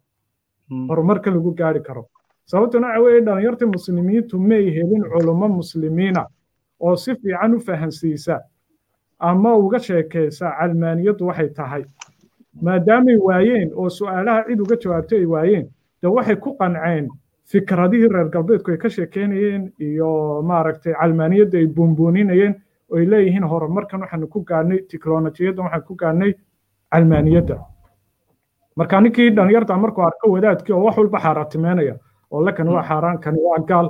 Horumarka 0.89 1.31
lagu 1.31 1.51
gaari 1.61 1.81
karo. 1.87 2.03
Sababtuna 2.51 2.87
waxa 2.89 3.03
weeye 3.05 3.21
dhalinyartii 3.27 3.69
muslimiintu 3.77 4.35
may 4.49 4.65
helin 4.77 5.03
culummo 5.13 5.49
muslimiina 5.61 6.23
oo 6.81 6.97
si 6.97 7.15
fiican 7.21 7.55
u 7.57 7.61
fahansiisa 7.67 8.35
ama 9.19 9.57
uga 9.57 9.79
sheekaysa 9.79 10.51
calmaaniyaddu 10.59 11.27
waxay 11.27 11.49
tahay 11.49 11.85
maadaamay 12.63 13.17
waayeen 13.17 13.71
oo 13.75 13.89
su'aalaha 13.91 14.45
cid 14.49 14.61
uga 14.61 14.77
jawaabtay 14.83 15.19
ay 15.19 15.27
waayeen 15.27 15.67
de 16.03 16.09
waxay 16.09 16.37
ku 16.37 16.51
qanceen 16.59 17.09
fikradihii 17.51 18.09
reer 18.15 18.29
galbeedku 18.35 18.71
ay 18.71 18.77
ka 18.79 18.89
sheekeynayeen 18.91 19.73
iyo 19.79 20.43
maaragtay 20.43 20.93
calmaaniyadda 21.01 21.59
ay 21.59 21.67
buunbuuninayeen 21.67 22.55
oo 22.91 22.97
ay 22.99 23.07
leeyihiin 23.07 23.45
horumarkan 23.53 24.01
waxaanu 24.01 24.27
ku 24.29 24.41
gaadhnay 24.49 24.79
tiknolojiyaddan 24.91 25.65
waxaan 25.65 25.83
ku 25.89 25.95
gaadhnay 26.03 26.33
calmaaniyadda 26.93 27.57
marka 28.77 29.01
ninkii 29.01 29.31
dhalinyarta 29.37 29.77
markuu 29.79 30.03
arko 30.05 30.31
wadaadkii 30.35 30.73
oo 30.75 30.85
wax 30.85 30.97
walba 30.99 31.19
xaaraatimeynaya 31.25 31.95
oo 32.31 32.45
le 32.47 32.53
kani 32.53 32.71
waa 32.71 32.83
xaaraan 32.89 33.19
kani 33.25 33.39
waa 33.47 33.59
gaal 33.69 33.89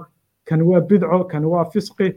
kani 0.48 0.62
waa 0.62 0.80
bidco 0.80 1.24
kani 1.24 1.46
waa 1.46 1.64
fisqi 1.72 2.08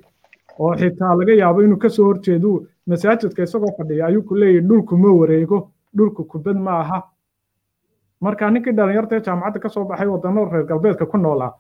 oo 0.60 0.74
xitaa 0.80 1.16
laga 1.20 1.34
yaabo 1.34 1.62
inuu 1.64 1.78
ka 1.78 1.90
soo 1.90 2.06
horjeedu 2.06 2.68
masaajidka 2.90 3.44
isagoo 3.44 3.72
fadhiya 3.78 4.06
ayuu 4.10 4.24
ku 4.30 4.36
leeyahy 4.36 4.62
dhulku 4.70 4.98
ma 4.98 5.10
wareego 5.20 5.58
dhulku 5.98 6.24
kubad 6.32 6.58
ma 6.66 6.72
aha 6.82 7.00
marka 8.22 8.50
ninkii 8.52 8.74
dhalinyarta 8.78 9.16
ee 9.18 9.22
jaamacadda 9.28 9.60
ka 9.64 9.70
soo 9.70 9.86
baxay 9.90 10.08
wadano 10.08 10.46
reer 10.52 10.66
galbeedka 10.70 11.06
ku 11.12 11.18
noolaa 11.18 11.54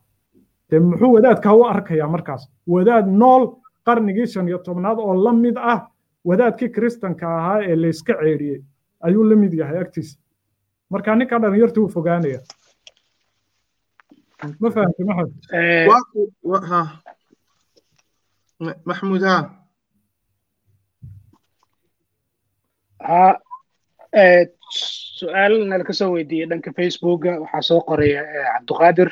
dee 0.69 0.79
muxuu 0.79 1.11
wadaadka 1.15 1.53
u 1.53 1.63
arkayaa 1.73 2.07
markaas? 2.15 2.43
Wadaad 2.67 3.07
nool 3.21 3.43
qarnigii 3.85 4.27
shan 4.27 4.47
iyo 4.47 4.57
tobnaad 4.57 4.97
oo 4.99 5.13
la 5.25 5.31
mid 5.33 5.57
ah 5.57 5.79
wadaadkii 6.29 6.69
kiristanka 6.75 7.25
ahaa 7.37 7.59
ee 7.69 7.75
layska 7.75 8.13
ceedhiyey 8.21 8.59
ayuu 9.05 9.23
la 9.29 9.35
mid 9.35 9.53
yahay 9.53 9.77
agtiisa 9.83 10.17
marka 10.89 11.15
ninka 11.15 11.39
dhalinyarta 11.39 11.81
uu 11.81 11.89
fogaanaya. 11.95 12.39
Ma 14.61 14.69
fahamtay 14.75 15.05
maxamed 15.05 15.33
maxmuud 18.89 19.23
ha 19.29 19.35
ha 22.99 23.37
su'aal 25.17 25.53
nala 25.69 25.83
ka 25.83 25.93
soo 25.93 26.11
weydiiyey 26.15 26.47
dhanka 26.49 26.71
facebooka. 26.77 27.39
Waxaa 27.43 27.61
soo 27.69 27.81
qoraya 27.87 28.21
cabduqaadir 28.53 29.09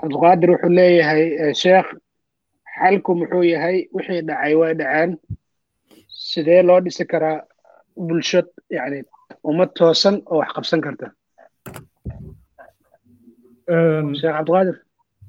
cabduqaadir 0.00 0.48
wuxuu 0.54 0.72
leeyahay 0.78 1.22
sheekh 1.62 1.88
xalku 2.78 3.10
muxuu 3.20 3.42
yahay 3.52 3.76
wixii 3.94 4.22
dhacay 4.28 4.54
way 4.60 4.72
dhaceen 4.80 5.10
sidee 6.30 6.62
loo 6.62 6.80
dhisi 6.84 7.04
karaa 7.12 7.38
bulsho 7.96 8.40
yani 8.70 8.98
ummad 9.44 9.70
toosan 9.78 10.16
oo 10.30 10.38
wax 10.40 10.50
qabsan 10.56 10.80
karta? 10.84 11.06
Sheekh 14.20 14.34
cabduqaadir 14.36 14.76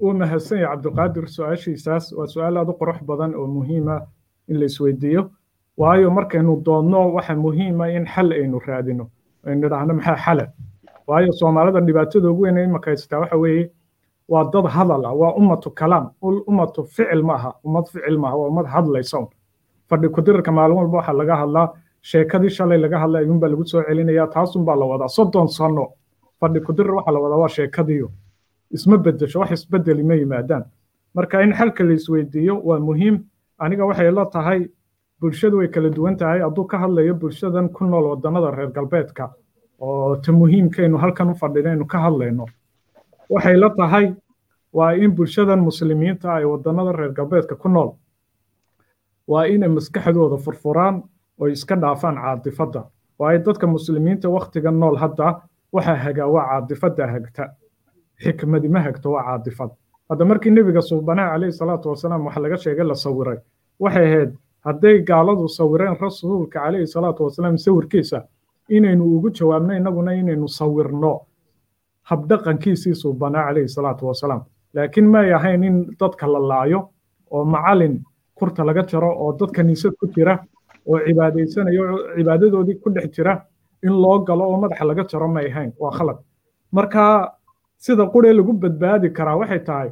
wuu 0.01 0.13
mahadsan 0.21 0.57
yahay 0.63 0.75
cabdiqaadir 0.75 1.25
su'aashiisaas 1.35 2.05
waa 2.17 2.27
su'aal 2.33 2.57
aad 2.57 2.69
u 2.73 2.79
qurux 2.79 2.99
badan 3.09 3.35
oo 3.35 3.47
muhiima 3.47 3.95
in 4.49 4.59
la 4.59 4.65
isweydiiyo 4.65 5.21
waayo 5.77 6.11
markaynu 6.11 6.61
doodno 6.65 7.13
waxa 7.13 7.35
muhiima 7.35 7.89
in 7.95 8.05
xal 8.05 8.31
aynu 8.31 8.59
raadino. 8.67 9.09
Aynu 9.45 9.67
idhaahno 9.67 9.93
maxaa 9.93 10.15
xala 10.25 10.45
waayo 11.07 11.31
soomaalida 11.31 11.81
dhibaatada 11.81 12.29
ugu 12.31 12.41
weyn 12.43 12.57
imaka 12.57 12.91
haystaa 12.91 13.19
waxa 13.19 13.37
weeye 13.37 13.71
waa 14.27 14.43
dad 14.53 14.65
hadal 14.65 15.05
ah 15.05 15.13
waa 15.13 15.33
ummatu 15.39 15.71
kalaam. 15.71 16.11
Ummatu 16.21 16.83
ficil 16.83 17.23
ma 17.23 17.53
ummad 17.65 17.85
ficil 17.93 18.17
maaha 18.17 18.35
waa 18.37 18.47
ummad 18.51 18.65
hadlaysa 18.65 19.27
fadhi 19.89 20.07
kudirarka 20.09 20.51
maalin 20.51 20.75
walba 20.77 20.97
waxaa 20.97 21.13
laga 21.13 21.35
hadlaa 21.35 21.67
sheekadii 22.01 22.49
shalay 22.49 22.77
laga 22.77 22.97
hadlay 22.99 23.23
ayuunbaa 23.23 23.49
lagu 23.49 23.65
soo 23.65 23.83
celinayaa 23.87 24.27
taasunbaa 24.27 24.75
la 24.75 24.85
wadaa 24.85 25.07
soddon 25.07 25.47
sano. 25.47 25.85
Fadhi 26.39 26.59
kudirar 26.67 26.93
waxaa 26.95 27.11
la 27.15 27.19
wadaa 27.19 27.37
waa 27.43 27.49
sheekadiyo. 27.57 28.11
Isma 28.71 28.97
bedesho 28.97 29.39
wax 29.39 29.51
isbedeli 29.51 30.03
ma 30.03 30.15
yimaadaan. 30.15 30.63
Marka 31.15 31.43
in 31.43 31.53
xalka 31.53 31.83
la 31.83 31.95
waa 32.67 32.79
muhiim. 32.79 33.15
Aniga 33.59 33.85
waxay 33.85 34.11
la 34.11 34.25
tahay 34.25 34.69
bulshadu 35.21 35.57
way 35.57 35.67
kala 35.67 35.89
duwan 35.89 36.17
tahay. 36.17 36.39
Hadduu 36.41 36.65
ka 36.67 36.77
hadlayo 36.77 37.13
bulshadan 37.13 37.69
ku 37.69 37.85
nool 37.85 38.05
wadannada 38.11 38.51
reer 38.57 38.71
galbeedka 38.71 39.29
oo 39.81 40.15
ta 40.15 40.31
muhiimkaynu 40.31 40.97
halkan 40.97 41.29
u 41.29 41.35
fadhinaynu 41.35 41.85
ka 41.87 41.97
hadlayno 42.05 42.45
waxay 43.29 43.55
la 43.57 43.69
tahay 43.69 44.13
waa 44.73 44.91
in 44.93 45.11
bulshadan 45.15 45.59
muslimiinta 45.59 46.33
ay 46.33 46.45
wadannada 46.45 46.91
reer 46.91 47.11
galbeedka 47.13 47.55
ku 47.55 47.69
nool 47.69 47.89
waa 49.27 49.45
inay 49.47 49.69
maskaxdooda 49.69 50.37
furfuraan 50.37 51.03
oo 51.39 51.47
iska 51.47 51.75
dhaafaan 51.75 52.15
caadifadda. 52.15 52.83
Waayo 53.19 53.39
dadka 53.45 53.67
muslimiinta 53.67 54.29
wakhtiga 54.29 54.71
nool 54.71 54.95
hadda 54.97 55.41
waxaa 55.73 55.95
hagaa 55.95 56.27
waa 56.27 56.45
caadifadda 56.49 57.07
hagta 57.07 57.43
xikmadi 58.23 58.69
ma 58.69 58.79
hagto 58.81 59.11
waa 59.11 59.23
caadifad. 59.23 59.69
Hadda 60.09 60.25
markii 60.25 60.51
nebiga 60.51 60.81
suubanaha 60.81 61.29
calayhi 61.33 61.53
salaatu 61.53 61.89
wasalaam 61.89 62.25
waxa 62.25 62.39
laga 62.41 62.57
sheegay 62.57 62.85
la 62.85 62.95
sawiray 62.95 63.37
waxay 63.79 64.05
ahayd 64.05 64.31
hadday 64.65 64.95
gaaladu 65.09 65.47
sawireen 65.57 65.95
rasuulka 66.05 66.59
calayhi 66.59 66.87
salaatu 66.87 67.23
wasalaam 67.27 67.57
sawirkiisa 67.57 68.19
inaynu 68.69 69.03
ugu 69.15 69.29
jawaabno 69.37 69.73
innaguna 69.79 70.11
inaynu 70.21 70.47
sawirno. 70.47 71.13
Habdhaqankiisii 72.09 72.95
suubanaa 72.95 73.45
calayhi 73.47 73.67
salaatu 73.69 74.07
wasalaam. 74.07 74.41
Laakiin 74.73 75.07
may 75.09 75.33
ahayn 75.33 75.63
in 75.63 75.75
dadka 75.99 76.27
la 76.27 76.39
laayo 76.39 76.89
oo 77.31 77.43
macalin 77.45 78.01
kurta 78.35 78.63
laga 78.65 78.83
jaro 78.91 79.11
oo 79.23 79.31
dad 79.39 79.51
kaniisad 79.51 79.93
ku 79.99 80.07
jira 80.15 80.39
oo 80.87 80.99
cibaadaysanayo 81.05 82.15
cibaadadoodii 82.17 82.79
ku 82.83 82.89
dhex 82.89 83.11
jira 83.15 83.33
in 83.83 83.93
loo 84.03 84.19
galo 84.25 84.43
oo 84.49 84.57
madaxa 84.61 84.85
laga 84.85 85.03
jaro 85.11 85.27
may 85.27 85.45
ahayn. 85.51 85.71
Waa 85.79 85.91
khalad. 85.91 86.17
Marka 86.71 87.31
sida 87.77 88.05
quree 88.13 88.33
lagu 88.33 88.53
badbaadi 88.53 89.09
karaa 89.17 89.35
waxay 89.41 89.59
tahay 89.59 89.89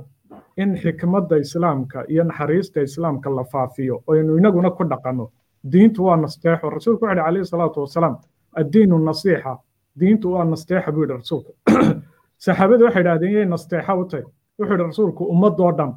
in 0.61 0.71
xikmadda 0.81 1.35
islaamka 1.45 2.03
iyo 2.11 2.23
naxariista 2.23 2.81
islaamka 2.81 3.29
la 3.29 3.43
faafiyo 3.51 4.03
oynu 4.07 4.37
inaguna 4.37 4.69
ku 4.71 4.83
dhaqanno 4.91 5.25
diintu 5.71 6.05
waa 6.05 6.17
nasteexo. 6.17 6.69
Rasuulku 6.69 7.05
wuxuu 7.05 7.23
calayhi 7.23 7.45
salaatu 7.45 7.81
wasalaam 7.81 8.15
addiinu 8.59 8.99
nasiixa. 8.99 9.57
Diintu 9.99 10.33
waa 10.33 10.45
nasteexa 10.45 10.91
buu 10.91 11.03
yidhi 11.03 11.13
rasuulku. 11.13 11.51
Saxaabadu 12.45 12.85
waxay 12.85 13.01
idhahdeen 13.01 13.33
yay 13.33 13.45
nasteexa 13.45 13.93
u 13.95 14.05
tahay 14.05 14.25
wuxuu 14.59 14.73
yidhi 14.73 14.83
rasuulku 14.83 15.23
ummadoo 15.33 15.71
dhan 15.77 15.93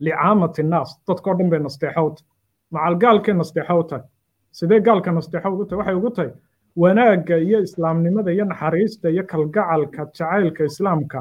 licaamati 0.00 0.62
naas 0.62 0.90
dadkoo 1.08 1.34
dhan 1.38 1.50
bay 1.50 1.60
nasteexa 1.60 2.02
u 2.02 2.10
tahay 2.10 2.28
macal 2.70 3.36
nasteexa 3.36 3.74
u 3.74 3.84
tahay 3.84 4.04
sidee 4.50 4.80
gaalka 4.80 5.12
nasteexa 5.12 5.50
ugu 5.50 5.64
tahay 5.64 5.78
waxay 5.78 5.96
ugu 6.00 6.10
tahay 6.10 6.32
wanaagga 6.76 7.36
iyo 7.36 7.58
islaamnimada 7.66 8.30
iyo 8.32 8.44
naxariista 8.44 9.08
iyo 9.08 9.24
kalgacalka 9.24 10.04
jacaylka 10.04 10.64
islaamka 10.64 11.18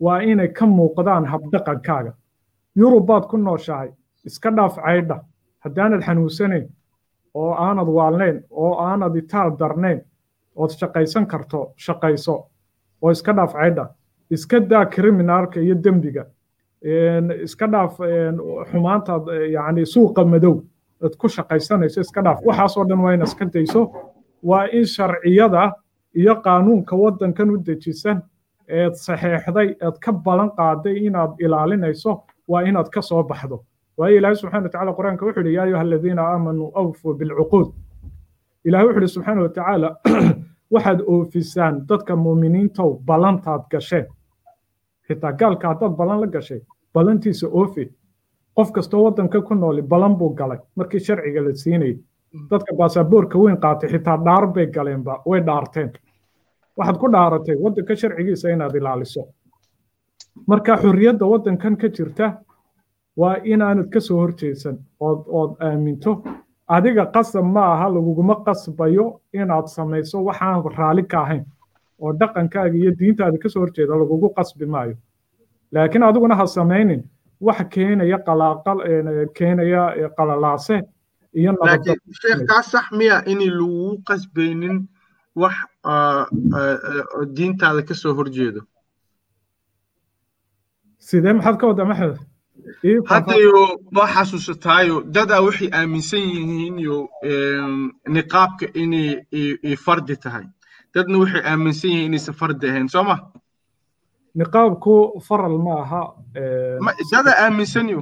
waa 0.00 0.20
inay 0.22 0.48
ka 0.48 0.66
muuqdaan 0.66 1.24
habdhaqankaaga. 1.26 2.12
Yurub 2.76 3.06
baad 3.06 3.24
ku 3.28 3.36
nooshahay 3.36 3.90
iska 4.24 4.50
dhaaf 4.50 4.76
caydha. 4.76 5.20
Haddaanad 5.64 6.02
xanuunsanayn 6.02 6.68
oo 7.34 7.52
aanad 7.54 7.88
waalnayn 7.88 8.42
oo 8.50 8.74
aanad 8.78 9.16
itaal 9.16 9.50
darnayn 9.58 10.00
ood 10.56 10.70
shaqaysan 10.70 11.26
karto 11.26 11.72
shaqayso 11.76 12.36
oo 13.02 13.10
iska 13.10 13.32
dhaaf 13.32 13.52
caydha. 13.52 13.88
Iska 14.30 14.60
daa 14.60 14.86
kriminaalka 14.86 15.60
iyo 15.60 15.74
dembiga. 15.84 16.24
Iska 17.44 17.66
dhaaf 17.66 17.98
xumaantaad 18.70 19.24
yani 19.52 19.86
suuqa 19.86 20.24
madow. 20.24 20.62
Ad 21.04 21.16
ku 21.16 21.28
shaqaysanayso 21.28 22.00
iska 22.00 22.22
dhaaf. 22.22 22.40
Waxaasoo 22.44 22.84
dhan 22.88 23.00
waa 23.00 23.14
ina 23.14 23.24
iska 23.24 23.44
dayso. 23.44 23.92
Waa 24.42 24.66
in 24.72 24.84
sharciyada 24.86 25.72
iyo 26.14 26.34
qaanuunka 26.42 26.96
waddankan 26.96 27.50
u 27.50 27.56
dejisan 27.58 28.22
eed 28.68 28.94
saxeexday 28.94 29.68
eed 29.86 29.96
ka 30.04 30.12
balan 30.12 30.50
qaaday 30.58 30.96
inaad 31.06 31.32
ilaalinayso 31.38 32.24
waa 32.48 32.62
inaad 32.62 32.88
ka 32.94 33.02
soo 33.02 33.22
baxdo. 33.22 33.64
Waayo 33.98 34.16
ilaahay 34.18 34.36
subxana 34.36 34.62
watacaala 34.62 34.92
qur'aanka 34.98 35.26
wuxuu 35.26 35.42
yidhi 35.42 35.54
yaa 35.54 35.64
ayuha 35.64 35.80
aladiina 35.80 36.22
aamanuu 36.22 36.72
awfuu 36.74 37.14
bilcuquud. 37.18 37.68
Ilahay 38.64 38.86
wuxuu 38.86 39.00
yidhi 39.00 39.14
subxaana 39.14 39.42
watacaala 39.42 39.88
waxaad 40.74 41.00
oofisaan 41.06 41.74
dadka 41.88 42.16
muuminiintow 42.16 42.90
ballantaad 43.08 43.62
gasheen. 43.70 44.06
Xitaa 45.06 45.32
gaalka 45.32 45.68
haddaad 45.68 45.94
ballan 46.00 46.20
la 46.20 46.26
gashay 46.26 46.60
ballantiisa 46.94 47.46
oofi. 47.48 47.84
Qof 48.56 48.72
kastoo 48.72 49.04
waddanka 49.04 49.42
ku 49.42 49.54
nooli 49.54 49.82
ballan 49.82 50.16
buu 50.16 50.34
galay. 50.34 50.58
Markii 50.76 51.00
sharciga 51.00 51.40
la 51.44 51.54
siinayay 51.54 51.96
dadka 52.50 52.74
baasaboorka 52.78 53.38
weyn 53.38 53.58
qaatay 53.64 53.90
xitaa 53.90 54.16
dhaar 54.24 54.46
bay 54.54 54.66
galeenba 54.66 55.22
way 55.26 55.40
dhaarteen 55.46 55.92
waxaad 56.76 56.96
ku 57.00 57.06
dhaaratay 57.14 57.56
waddanka 57.64 57.94
sharcigiisa 58.00 58.50
inaad 58.54 58.74
ilaaliso. 58.76 59.22
Marka 60.46 60.76
xorriyadda 60.82 61.24
waddankan 61.32 61.76
ka 61.80 61.88
jirta 61.88 62.26
waa 63.16 63.36
inaanad 63.52 63.88
ka 63.92 64.00
soo 64.00 64.18
horjeedsan 64.22 64.76
ood 65.00 65.20
ood 65.38 65.52
aaminto. 65.60 66.12
Adiga 66.68 67.04
qasab 67.14 67.44
ma 67.44 67.62
aha 67.74 67.88
laguguma 67.94 68.34
qasbayo 68.46 69.20
inaad 69.32 69.66
samayso. 69.76 70.24
Waxaan 70.24 70.62
raalli 70.78 71.02
ka 71.12 71.18
ahayn 71.22 71.44
oo 72.02 72.12
dhaqankaaga 72.20 72.76
iyo 72.76 72.90
diintaada 72.98 73.38
ka 73.42 73.48
soo 73.48 73.60
horjeeda 73.60 73.94
lagugu 74.00 74.28
qasbi 74.36 74.66
maayo. 74.66 74.96
Laakiin 75.72 76.02
adiguna 76.02 76.34
ha 76.36 76.46
samaynin. 76.46 77.02
Wax 77.40 77.58
keenaya 77.74 78.18
keenaya 79.36 80.08
qalalaase 80.16 80.76
iyo 81.34 81.52
laakiin 81.52 81.98
sheekh 82.20 82.42
kaa 82.48 82.62
sax 82.62 82.86
miya 82.98 83.22
inay 83.26 83.50
lagugu 83.50 84.02
qasbaynin 84.08 84.88
wax 85.42 85.54
diintaada 87.36 87.82
ka 87.88 87.94
soo 87.94 88.14
horjeedo 88.18 88.60
sidee 91.06 91.32
maxaad 91.36 91.56
ka 91.60 91.66
waddaa 91.70 91.88
maxamed 91.90 92.18
haddayo 93.10 93.62
waa 93.96 94.08
xasuusataayo 94.14 94.96
dadaa 95.14 95.40
waxay 95.46 95.68
aaminsan 95.78 96.22
yihiin 96.34 96.76
yo 96.88 96.96
niqaabka 98.14 98.66
inay 98.82 99.76
fardi 99.84 100.16
tahay. 100.24 100.46
Dadna 100.94 101.16
waxay 101.22 101.42
aaminsan 101.50 101.90
yihiin 101.90 102.08
inaysan 102.08 102.34
fardi 102.40 102.66
ahayn 102.70 102.88
soo 102.94 103.04
ma? 103.08 103.16
Niqaabku 104.38 104.94
faral 105.26 105.56
ma 105.66 105.74
aha 105.82 106.02
dada 107.12 107.32
aaminsan 107.44 107.88
yo 107.94 108.00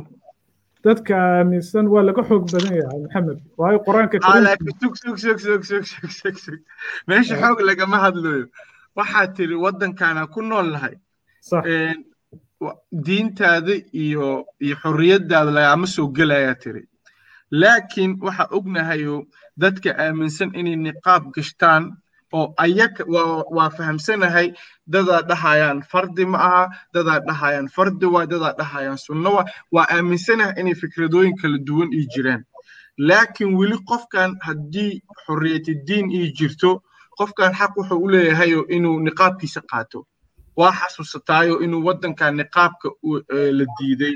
dadka 0.84 1.14
aaminsan 1.16 1.86
waa 1.92 2.02
laga 2.08 2.22
xoog 2.28 2.44
badan 2.52 2.74
yahay 2.80 3.00
maxamed. 3.04 3.38
Waayo 3.60 3.78
qur'aanka 3.86 4.16
sug 4.82 4.94
sug 5.02 5.16
sug 5.24 5.38
sug 5.46 5.62
sug 5.70 5.84
sug 5.92 6.10
sug 6.20 6.36
sug. 6.44 6.60
Meesha 7.08 7.34
xoog 7.42 7.58
lagama 7.68 7.96
hadlayo 8.04 8.46
waxaad 8.98 9.30
tiri 9.36 9.54
waddankaana 9.64 10.26
ku 10.34 10.40
nool 10.42 10.68
nahay. 10.74 10.94
Diintaada 13.06 13.74
iyo 14.04 14.46
iyo 14.64 14.74
xorriyaddaada 14.82 15.50
lagama 15.58 15.86
soo 15.86 16.08
gelayaa 16.16 16.54
tiri. 16.62 16.82
Laakiin 17.60 18.12
waxa 18.24 18.44
ognahayo 18.56 19.16
dadka 19.62 19.90
aaminsan 20.04 20.50
inay 20.60 20.76
niqaab 20.76 21.22
gashtaan 21.34 21.82
oo 22.32 22.54
waa 23.56 23.70
fahamsanahay 23.76 24.52
dadaa 24.86 25.22
dhahayaan 25.30 25.82
fardi 25.90 26.24
ma 26.26 26.38
aha 26.48 26.62
dadaa 26.94 27.20
dhahayaan 27.28 27.68
fardi 27.76 28.06
waa 28.14 28.26
dadaa 28.32 28.54
dhahayaan 28.60 28.98
sunno 29.06 29.30
waa 29.74 29.86
aaminsanahay 29.96 30.54
inay 30.60 30.74
fikradooyin 30.74 31.36
kala 31.40 31.58
duwan 31.66 31.92
ii 31.92 32.06
jiraan. 32.14 32.42
Laakiin 32.98 33.56
weli 33.58 33.76
qofkan 33.90 34.36
haddii 34.46 35.00
xorriyatidiin 35.26 36.10
ii 36.18 36.32
jirto 36.38 36.82
qofkan 37.18 37.52
xaq 37.58 37.72
wuxuu 37.76 38.00
u 38.04 38.08
leeyahayo 38.12 38.60
inuu 38.76 39.00
niqaabkiisa 39.06 39.60
qaato. 39.70 40.06
Waa 40.56 40.72
xasuusataayo 40.80 41.60
inuu 41.64 41.84
waddankan 41.86 42.36
niqaabka 42.40 42.88
la 43.58 43.64
diiday 43.78 44.14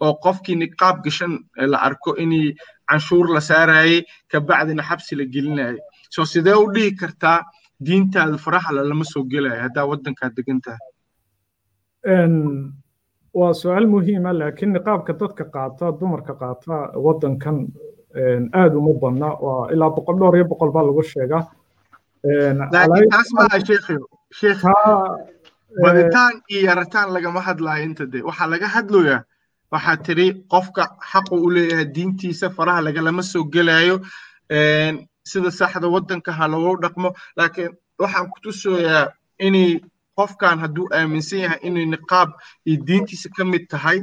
oo 0.00 0.14
qofkii 0.24 0.56
niqaab 0.62 0.96
gashan 1.04 1.32
la 1.72 1.78
arko 1.88 2.14
inay 2.24 2.54
canshuur 2.88 3.26
la 3.34 3.40
saarayay 3.40 4.02
kabacdina 4.30 4.82
xabsi 4.88 5.12
la 5.18 5.24
gelinayay 5.34 5.78
soo 6.14 6.24
sidee 6.32 6.56
u 6.62 6.66
dhihi 6.74 6.90
kartaa 7.00 7.38
diintaada 7.86 8.36
faraxla 8.44 8.82
lama 8.90 9.04
soo 9.12 9.22
gelayo 9.32 9.60
haddaa 9.66 9.86
waddankaad 9.90 10.32
degan 10.38 10.60
tahay 10.64 10.82
waa 13.40 13.52
su'aal 13.60 13.86
muhiima 13.94 14.32
laakiin 14.40 14.72
niqaabka 14.76 15.12
dadka 15.20 15.44
qaata 15.54 15.86
dumarka 16.00 16.34
qaata 16.42 16.74
waddankan 17.06 17.56
aad 18.60 18.72
uma 18.80 18.92
badna. 19.02 19.28
Waa 19.44 19.70
ilaa 19.74 19.90
boqol 19.96 20.16
dhowr 20.20 20.34
iyo 20.36 20.44
boqol 20.52 20.70
baa 20.74 20.82
lagu 20.88 21.02
sheegaa. 21.12 21.44
Laakiin 22.72 23.08
taas 23.14 23.28
maaha 23.36 23.58
sheekhiyo 23.68 24.04
sheekh 24.40 24.62
baditaan 25.82 26.34
iyo 26.50 26.60
yarataan 26.68 27.08
lagama 27.14 27.40
hadlayo 27.48 27.84
inta 27.88 28.04
de 28.12 28.18
waxaa 28.28 28.48
laga 28.52 28.68
hadlayaa 28.76 29.20
waxaa 29.72 29.96
tiri 30.04 30.26
qofka 30.52 30.84
xaqu 31.10 31.34
u 31.46 31.50
leeyahay 31.56 31.86
diintiisa 31.94 32.46
faraha 32.56 32.80
lagalama 32.86 33.22
soo 33.32 33.44
gelayo 33.54 33.96
sida 35.30 35.50
saxda 35.50 35.88
waddanka 35.94 36.30
ha 36.38 36.44
lagu 36.52 36.76
dhaqmo 36.82 37.08
laakiin 37.38 37.70
waxaan 38.02 38.26
ku 38.32 38.38
tusayaa 38.44 39.04
inay 39.46 39.80
qofkan 40.18 40.58
hadduu 40.62 40.86
aaminsan 40.98 41.38
yahay 41.44 41.60
inay 41.68 41.86
niqaab 41.94 42.30
iyo 42.66 42.82
diintiisa 42.86 43.28
ka 43.36 43.44
mid 43.44 43.64
tahay 43.72 43.98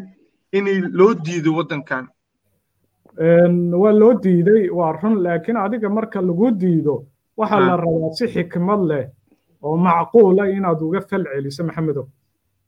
inay 0.57 0.77
loo 0.99 1.13
diido 1.25 1.51
waddankan 1.57 2.05
waa 3.81 3.93
loo 4.01 4.13
diiday 4.23 4.69
waa 4.69 4.91
run 5.01 5.15
laakiin 5.25 5.57
adiga 5.57 5.89
marka 5.89 6.21
lagu 6.21 6.51
diido 6.61 6.95
waxaa 7.37 7.59
la 7.67 7.75
rabaa 7.83 8.11
si 8.17 8.25
xikmad 8.33 8.81
leh 8.89 9.05
oo 9.63 9.75
macquula 9.77 10.43
inaad 10.57 10.81
uga 10.81 11.01
fal 11.09 11.23
celiso 11.33 11.63
maxamedow. 11.67 12.05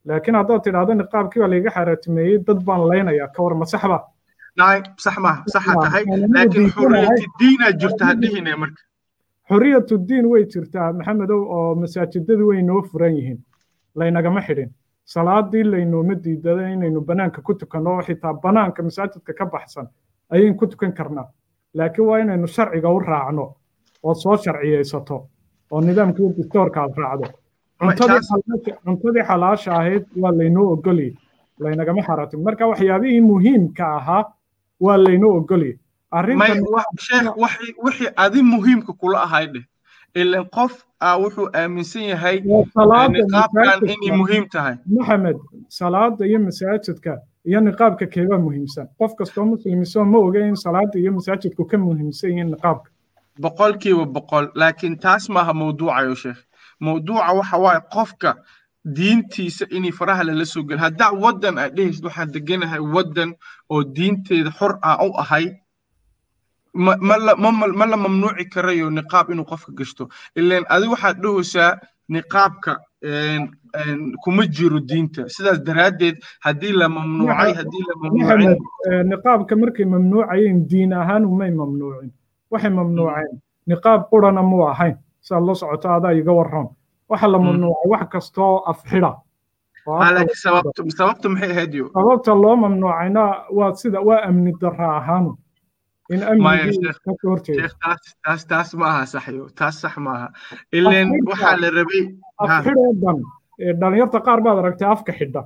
Laakiin 0.08 0.36
haddaad 0.39 0.62
tidhahdo 0.64 0.93
niqaabkii 1.02 1.39
baa 1.41 1.47
layga 1.54 1.70
xaaraatimeeyey 1.76 2.38
dad 2.47 2.60
baan 2.68 2.82
laynayaa 2.91 3.28
ka 3.36 3.39
war 3.43 3.56
ma 3.56 3.66
saxba 3.74 3.97
naay 4.58 4.82
sax 4.97 5.18
maaha 5.18 5.43
tahay. 5.84 6.04
laakiin 6.36 6.70
xorriyatidiinaa 6.76 7.72
jirta 7.82 8.06
hadhihine 8.06 8.56
marka. 8.56 8.82
Xorriyatudiin 9.49 10.26
way 10.32 10.43
jirtaa 10.54 10.93
maxamedow 10.93 11.41
oo 11.58 11.76
masaajidadu 11.76 12.47
way 12.49 12.62
noo 12.62 12.82
furan 12.82 13.16
yihiin. 13.18 13.39
Laynagama 13.95 14.41
xidhin. 14.41 14.70
Salaadii 15.06 15.64
laynooma 15.72 16.16
diidada 16.24 16.68
inaynu 16.70 17.02
banaanka 17.02 17.41
ku 17.41 17.54
tukanno 17.54 17.89
oo 17.95 18.02
xitaa 18.08 18.34
banaanka 18.43 18.84
masaajidka 18.84 19.34
ka 19.34 19.45
baxsan 19.45 19.88
ayaynu 20.30 20.56
ku 20.60 20.68
tukan 20.68 20.93
karnaa. 20.93 21.28
Laakiin 21.74 22.08
waa 22.08 22.18
inaynu 22.20 22.47
sharciga 22.47 22.89
u 22.89 22.99
raacno 22.99 23.45
oo 24.04 24.14
soo 24.14 24.38
sharciyaysato 24.38 25.28
oo 25.72 25.82
nidaamkii 25.82 26.34
distoorka 26.38 26.82
aad 26.82 26.95
raacdo. 26.97 27.28
Cuntadii 28.86 29.24
xalaasha 29.28 29.72
ahayd 29.80 30.06
waa 30.22 30.32
laynoo 30.38 30.72
ogoliyey 30.74 31.16
laynagama 31.60 32.02
xaraatin 32.08 32.43
marka 32.43 32.68
waxyaabihii 32.68 33.22
muhiimka 33.22 33.86
ahaa 33.97 34.24
waa 34.86 34.97
laynoo 34.97 35.34
ogoliyey 35.39 35.77
wixii 37.84 38.09
adi 38.15 38.41
muhiimka 38.41 38.93
kula 38.93 39.23
ahay 39.23 39.47
dheh 39.47 39.63
ilan 40.15 40.45
qof 40.55 40.73
wuxuu 41.23 41.49
aaminsan 41.53 42.03
yahay 42.03 42.38
niqaabkan 42.41 43.79
inay 43.88 44.11
muhiim 44.17 44.45
tahay. 44.51 44.75
Maxamed 44.86 45.38
salaada 45.69 46.25
iyo 46.25 46.39
masaajidka 46.39 47.17
iyo 47.45 47.59
niqaabka 47.61 48.05
keebaa 48.13 48.38
muhiimsan. 48.38 48.88
Qof 48.99 49.15
kastoo 49.15 49.45
muslimisoo 49.45 50.05
ma 50.05 50.17
oga 50.17 50.39
in 50.47 50.55
salaada 50.55 50.99
iyo 50.99 51.11
masaajidku 51.11 51.65
ka 51.65 51.77
muhiimsan 51.77 52.29
yihiin 52.29 52.51
niqaabka. 52.51 52.89
Boqolkiiba 53.41 54.05
boqol 54.05 54.45
laakiin 54.55 54.97
taas 54.99 55.29
maaha 55.29 55.53
mawduucayo 55.53 56.15
sheekh 56.15 56.39
mawduuca 56.79 57.32
waxa 57.39 57.57
waaye 57.57 57.82
qofka 57.93 58.36
diintiisa 58.86 59.65
inay 59.69 59.91
faraha 59.91 60.23
lala 60.23 60.45
soo 60.45 60.63
gel 60.63 60.77
haddaa 60.79 61.11
waddan 61.23 61.57
aad 61.57 61.75
dhehaysid 61.75 62.03
waxaan 62.05 62.32
deganahay 62.34 62.79
waddan 62.95 63.36
oo 63.69 63.84
diinteeda 63.84 64.51
xor 64.51 64.79
ah 64.82 64.97
u 65.05 65.13
ahay. 65.23 65.45
Ma 66.73 66.95
la 67.25 67.36
ma 67.36 67.51
ma- 67.51 67.67
ma 67.79 67.86
la 67.86 67.97
mamnuuci 67.97 68.45
karayo 68.53 68.89
niqaab 68.89 69.29
inuu 69.32 69.45
qofka 69.45 69.71
gashto. 69.77 70.07
Ileen 70.36 70.63
adi 70.69 70.88
waxaad 70.88 71.17
dhahaysaa 71.23 71.77
niqaabka 72.09 72.71
kuma 74.23 74.43
jiro 74.47 74.79
diinta. 74.79 75.27
Sidaas 75.29 75.59
daraaddeed 75.67 76.17
haddii 76.45 76.71
la 76.73 76.88
mamnuucay 76.89 77.51
haddii 77.59 77.84
la 77.89 77.93
mamnuucin 78.01 78.27
maxamed 78.27 78.59
eh, 78.89 79.03
niqaabka 79.11 79.53
markay 79.61 79.86
mamnuucayeen 79.86 80.67
diin 80.69 80.93
ahaan 80.93 81.25
umay 81.25 81.51
mamnuucin. 81.51 82.11
Waxay 82.51 82.69
mamnuuceen. 82.79 83.41
Niqaab 83.67 84.01
qurana 84.09 84.41
mu 84.41 84.63
ahayn. 84.71 84.95
Sidaad 85.21 85.43
la 85.47 85.53
socoto 85.55 85.88
adaa 85.97 86.13
iga 86.13 86.32
waran 86.34 86.67
waxa 87.12 87.28
la 87.34 87.38
Mm. 87.38 87.45
mamnuucay 87.45 87.88
wax 87.93 88.03
kastoo 88.14 88.53
afxidha 88.72 89.12
sababta 91.93 92.34
loo 92.43 92.55
mamnuucayna 92.64 93.24
waa 93.57 93.74
sida 93.76 93.99
waa 94.07 94.22
amni 94.28 94.51
darra 94.62 94.97
ahaanu 94.99 95.38
in 96.14 96.20
Maya, 96.20 96.62
amnigii 96.64 96.82
Sheekh. 96.84 96.99
ka 97.05 97.12
soo 97.22 97.30
horjeeda 97.32 97.62
sheekh 97.62 97.76
taas 97.84 98.01
taas 98.24 98.41
taas 98.51 98.70
ma 98.80 98.86
aha 98.91 99.05
sax 99.05 99.28
yo 99.38 99.45
taas 99.59 99.76
sax 99.82 99.95
ma 99.97 100.12
aha. 100.18 100.28
Ileen 100.78 101.07
waxaa 101.30 101.55
la 101.62 101.70
rabay 101.78 102.03
afxidhoo 102.43 102.93
dhan 103.01 103.18
dhalinyarta 103.80 104.20
qaar 104.26 104.39
baad 104.45 104.57
aragtay 104.62 104.88
afka 104.95 105.12
xidha. 105.20 105.41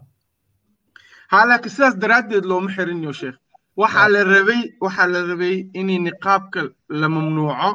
Ha 1.31 1.37
laakiin 1.49 1.71
sidaas 1.75 1.95
daraaddeed 2.01 2.45
looma 2.49 2.69
xirin 2.75 3.03
yo 3.07 3.11
sheekh 3.21 3.37
waxaa 3.81 4.07
la 4.13 4.21
rabay 4.33 4.61
waxaa 4.83 5.07
la 5.13 5.19
rabay 5.29 5.55
inay 5.79 5.99
niqaabka 6.07 6.61
la 6.99 7.07
mamnuuco 7.15 7.71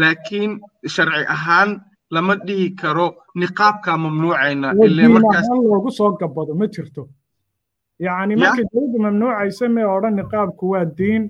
laakiin 0.00 0.52
sharci 0.94 1.24
ahaan 1.34 1.70
lama 2.14 2.34
dhihi 2.46 2.66
karo 2.80 3.06
niqaabkaa 3.40 3.96
mamnuucayna 4.04 4.68
loogu 5.70 5.90
soo 5.98 6.10
gabado 6.20 6.54
ma 6.54 6.66
jirto. 6.74 7.02
Yacni 8.06 8.32
Ya. 8.34 8.38
markay 8.40 8.64
dowladdu 8.72 8.98
mamnuucaysa 9.06 9.68
may 9.74 9.84
odhan 9.84 10.14
niqaabku 10.20 10.64
waa 10.72 10.84
diin 10.98 11.22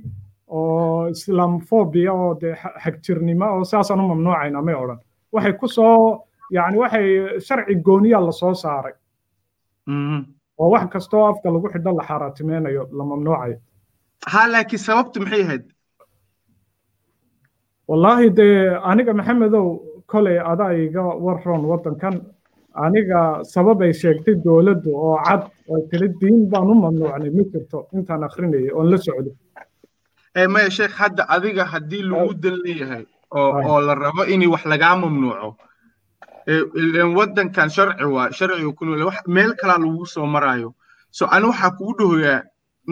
oo 0.49 1.09
islaamfobia 1.15 2.13
oo 2.13 2.35
dee 2.41 2.55
xa- 2.61 2.75
xagjirnimo 2.83 3.47
oo 3.55 3.65
saasaan 3.65 4.01
u 4.01 4.09
mamnuucayna 4.13 4.63
may 4.63 4.75
odhan 4.83 4.99
waxay 5.33 5.53
ku 5.61 5.67
soo 5.69 6.25
yacni 6.57 6.79
waxay 6.83 7.07
sharci 7.47 7.75
gooniya 7.87 8.21
la 8.27 8.33
soo 8.33 8.55
saaray. 8.55 8.95
Mhm. 9.87 10.19
oo 10.61 10.69
wax 10.73 10.85
kastoo 10.93 11.25
afka 11.31 11.49
lagu 11.51 11.69
xidho 11.73 11.91
la 11.99 12.05
xaaraatimaynayo 12.09 12.83
la 12.99 13.05
mamnuucayo. 13.11 13.57
Ha 14.33 14.41
laakiin 14.53 14.79
sababtu 14.87 15.21
maxay 15.21 15.43
ahayd? 15.43 15.65
Wallaahi 17.89 18.31
dee 18.39 18.79
aniga 18.91 19.13
maxamedow 19.15 19.67
kolay 20.11 20.39
adaa 20.53 20.73
iga 20.85 21.03
waroon 21.25 21.63
waddankan 21.71 22.17
aniga 22.85 23.21
sabab 23.53 23.79
ay 23.87 23.93
sheegtay 24.01 24.35
dowladdu 24.45 24.91
oo 25.07 25.17
cad 25.27 25.43
oo 25.71 25.79
tiri 25.91 26.09
diin 26.21 26.37
baan 26.51 26.71
u 26.73 26.75
mamnuucnay 26.83 27.31
ma 27.37 27.43
jirto. 27.53 27.79
Intaan 27.97 28.23
akrinayay 28.27 28.71
oon 28.77 28.87
la 28.91 28.99
socdo. 29.07 29.31
Ee 30.39 30.47
maya 30.53 30.71
sheekh 30.79 30.95
hadda 31.01 31.23
adiga 31.35 31.65
haddii 31.73 32.03
lagu 32.11 32.35
dan 32.43 32.57
leeyahay 32.65 33.05
oo 33.39 33.81
la 33.87 33.95
rabo 33.95 34.23
in 34.33 34.43
wax 34.53 34.65
lagaa 34.73 34.97
mamnuuco 35.03 35.51
ileen 36.81 37.11
waddankan 37.19 37.69
sharci 37.77 38.05
waa 38.15 38.31
sharciga 38.39 38.73
ku 38.79 38.85
nool 38.85 39.11
meel 39.35 39.53
kalaa 39.61 39.79
lagu 39.85 40.07
soo 40.07 40.27
maraayo. 40.35 40.75
So 41.11 41.27
ani 41.35 41.47
waxaa 41.51 41.71
kugu 41.77 41.93
dhahoyaa 41.99 42.43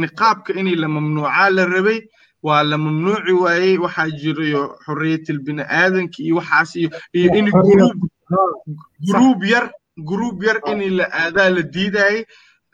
niqaabka 0.00 0.50
inay 0.60 0.76
la 0.82 0.88
mamnuucaa 0.88 1.50
la 1.56 1.62
rabay 1.74 1.98
waa 2.42 2.62
la 2.62 2.76
mamnuuci 2.78 3.32
waayey 3.42 3.78
waxaa 3.84 4.10
jirayo 4.20 4.62
xorriyatil 4.86 5.38
bini 5.46 5.62
aadanka 5.62 6.18
iyo 6.22 6.36
waxaas 6.40 6.70
iyo 6.76 6.90
iyo 7.12 7.28
in 7.38 7.46
guruub 9.06 9.44
yar 9.44 9.66
guruub 10.08 10.42
yar 10.42 10.58
in 10.72 10.96
la 10.98 11.04
aadaa 11.22 11.50
la 11.50 11.62
diidayay 11.62 12.24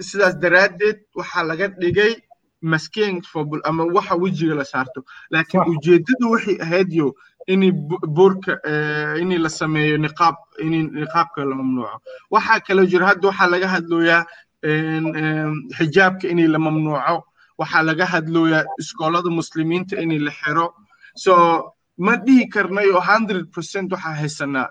sidaas 0.01 0.35
daraaddeed 0.43 0.99
waxaa 1.15 1.43
laga 1.51 1.69
dhigay 1.81 2.13
maskeen 2.63 3.23
fobul 3.23 3.61
ama 3.65 3.85
waxa 3.85 4.15
wejiga 4.17 4.55
la 4.55 4.65
saarto. 4.65 5.01
Laakiin 5.31 5.61
Sax. 5.65 5.69
ujeedadu 5.73 6.31
waxay 6.33 6.57
ahayd 6.65 6.93
yo 6.93 7.15
in 7.47 7.61
boorka 8.17 8.53
in 9.21 9.31
la 9.43 9.49
sameeyo 9.49 9.97
niqaab 9.99 10.37
in 10.65 10.73
niqaabka 11.01 11.45
la 11.45 11.55
mamnuuco. 11.61 11.97
Waxaa 12.31 12.61
kaloo 12.67 12.87
jira 12.87 13.07
hadda 13.07 13.29
waxaa 13.29 13.47
laga 13.53 13.69
hadlooyaa 13.75 14.25
xijaabka 15.79 16.29
in 16.29 16.47
la 16.53 16.59
mamnuuco 16.59 17.25
waxaa 17.59 17.83
laga 17.89 18.05
hadlooyaa 18.13 18.65
iskoolada 18.81 19.31
muslimiinta 19.31 19.97
in 20.03 20.11
la 20.25 20.31
xiro. 20.31 20.67
So 21.17 21.33
ma 21.99 22.17
dhihi 22.17 22.49
karnayo 22.55 22.99
100% 23.01 23.93
waxaa 23.95 24.15
haysanaa 24.21 24.69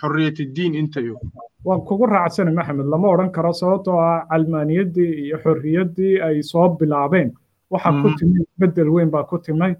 xorriyati 0.00 0.44
diin 0.56 0.74
intayo. 0.74 1.16
Waan 1.64 1.80
kugu 1.88 2.06
raacsanay 2.06 2.54
maxamed 2.54 2.86
lama 2.92 3.08
odhan 3.14 3.30
karo 3.36 3.52
sababtoo 3.52 3.98
ah 4.00 4.26
calmaaniyaddii 4.30 5.12
iyo 5.26 5.36
xorriyaddii 5.44 6.20
ay 6.26 6.42
soo 6.42 6.68
bilaabeen. 6.78 7.28
Waxaa 7.70 7.92
ku 8.02 8.08
Mhm. 8.08 8.16
timay 8.18 8.44
bedel 8.58 8.88
weyn 8.94 9.10
baa 9.10 9.24
ku 9.24 9.38
timay 9.38 9.74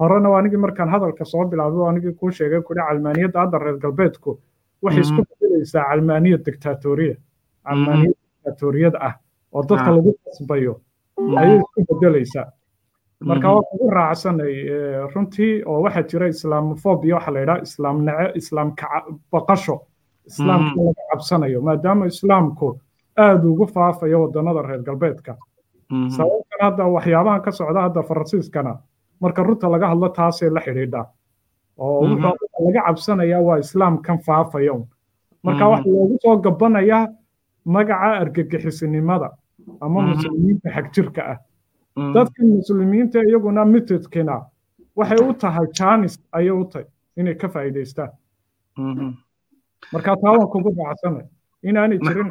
horena 0.00 0.28
waa 0.30 0.38
anigii 0.40 0.60
markaan 0.64 0.88
hadalka 0.94 1.24
soo 1.24 1.44
bilaabay 1.50 1.78
waa 1.82 1.90
anigii 1.92 2.12
kuu 2.18 2.30
sheegay 2.30 2.60
kuri 2.66 2.80
calmaaniyadda 2.88 3.40
hadda 3.40 3.58
reer 3.58 3.78
galbeedku. 3.82 4.30
Waxay 4.82 5.00
isku 5.00 5.20
Mhm. 5.22 5.28
bedelaysaa 5.40 5.84
calmaaniyad 5.90 6.42
dictatoriya. 6.46 7.16
Calmaaniyad 7.66 8.14
dictatoriyad 8.44 8.94
ah 9.08 9.14
oo 9.54 9.62
dadka 9.68 9.90
lagu 9.96 10.10
qasbayo 10.24 10.74
ayay 11.38 11.56
isku 11.62 11.80
bedelaysaa 11.88 12.46
marka 13.28 13.48
waa 13.54 13.62
kugu 13.70 13.90
raacsanay 13.90 14.54
eh, 14.74 15.00
runtii 15.14 15.62
oo 15.66 15.80
waxaa 15.84 16.02
jira 16.10 16.26
islaamofobia 16.34 17.14
waxaa 17.16 17.32
la 17.34 17.40
yidhaha 17.40 17.62
islaam 17.68 17.96
nece 18.06 18.32
islaam 18.40 18.68
kaca- 18.80 19.14
baqasho 19.32 19.76
islaamka 20.30 20.80
laga 20.86 21.02
cabsanayo 21.10 21.60
maadaama 21.66 22.06
islaamku 22.06 22.68
aada 23.16 23.46
ugu 23.48 23.66
faafayo 23.66 24.22
wadannada 24.22 24.62
reer 24.68 24.82
galbeedka. 24.82 25.32
Sababtan 26.16 26.60
hadda 26.60 26.84
waxyaabahan 26.96 27.40
ka 27.44 27.50
socda 27.52 27.80
hadda 27.86 28.02
faransiiskana 28.08 28.72
marka 29.20 29.42
runta 29.46 29.68
laga 29.74 29.86
hadlo 29.92 30.08
taasay 30.08 30.50
la 30.50 30.60
xidhiidhaa 30.66 31.06
oo 31.78 32.00
wuxuu 32.00 32.64
laga 32.66 32.80
cabsanayaa 32.86 33.40
waa 33.48 33.58
islaamkan 33.64 34.18
faafaya 34.26 34.72
un 34.72 34.84
marka 35.44 35.64
Mhm. 35.64 35.70
waxa 35.72 35.88
loogu 35.90 36.16
soo 36.22 36.36
gabanayaa 36.46 37.02
magaca 37.64 38.08
argagixisinimada 38.22 39.28
ama 39.84 40.00
muslimiinta 40.10 40.68
xagjirka 40.76 41.22
ah 41.32 41.38
dadkan 42.14 42.46
muslimiinta 42.58 43.18
iyaguna 43.28 43.64
mitidkina 43.64 44.36
waxay 44.98 45.18
u 45.28 45.32
tahay 45.42 45.66
jaanis 45.78 46.14
ayay 46.38 46.50
u 46.62 46.64
tahay 46.72 46.86
inay 47.16 47.34
ka 47.40 47.48
faa'iidaystaan 47.54 48.10
marka 49.92 50.10
taa 50.22 50.32
waan 50.36 50.48
kugu 50.52 50.70
raacsanay 50.78 51.26
inaanay 51.68 51.98
jirin 52.06 52.30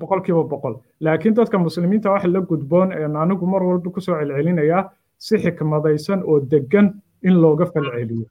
boqolkiiba 0.00 0.42
boqol 0.52 0.74
laakiin 1.04 1.34
dadka 1.38 1.56
muslimiinta 1.58 2.10
waxa 2.14 2.28
la 2.34 2.40
gudboon 2.50 2.88
een 2.92 3.16
anigu 3.22 3.46
mar 3.52 3.62
walba 3.68 3.90
ku 3.94 4.00
soo 4.00 4.14
celcelinayaa 4.20 4.82
si 5.26 5.34
xikmadaysan 5.42 6.20
oo 6.30 6.40
degan 6.50 6.86
in 7.26 7.34
looga 7.42 7.66
falceliyo 7.72 8.26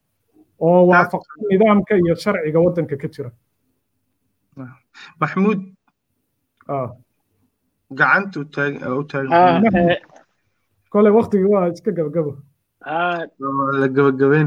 oo 0.66 0.82
waafaqsan 0.90 1.40
nidaamka 1.52 1.94
iyo 2.04 2.16
sharciga 2.24 2.60
waddanka 2.66 2.96
ka 3.02 3.08
jira 3.14 3.32
maxmuud 5.22 5.60
Taagan 9.10 9.34
Ah, 9.34 9.62
eh, 9.74 9.98
kole 10.90 11.10
waktigii 11.10 11.50
waa 11.54 11.68
iska 11.74 11.92
gabagabo 11.92 12.38
ah, 12.86 13.26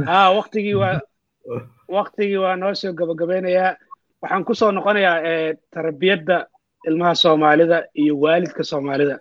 waa 0.06 0.94
ah, 0.94 1.00
waqtigii 1.88 2.36
waa 2.38 2.56
noo 2.56 2.74
soo 2.74 2.92
gabagabeynayaa 2.92 3.76
waxaan 4.22 4.44
ku 4.44 4.54
soo 4.54 4.70
noqonayaa 4.70 5.18
eh, 5.30 5.54
tarbiyadda 5.74 6.46
ilmaha 6.86 7.14
soomaalida 7.14 7.84
iyo 7.94 8.14
waalidka 8.22 8.62
soomaalida. 8.64 9.18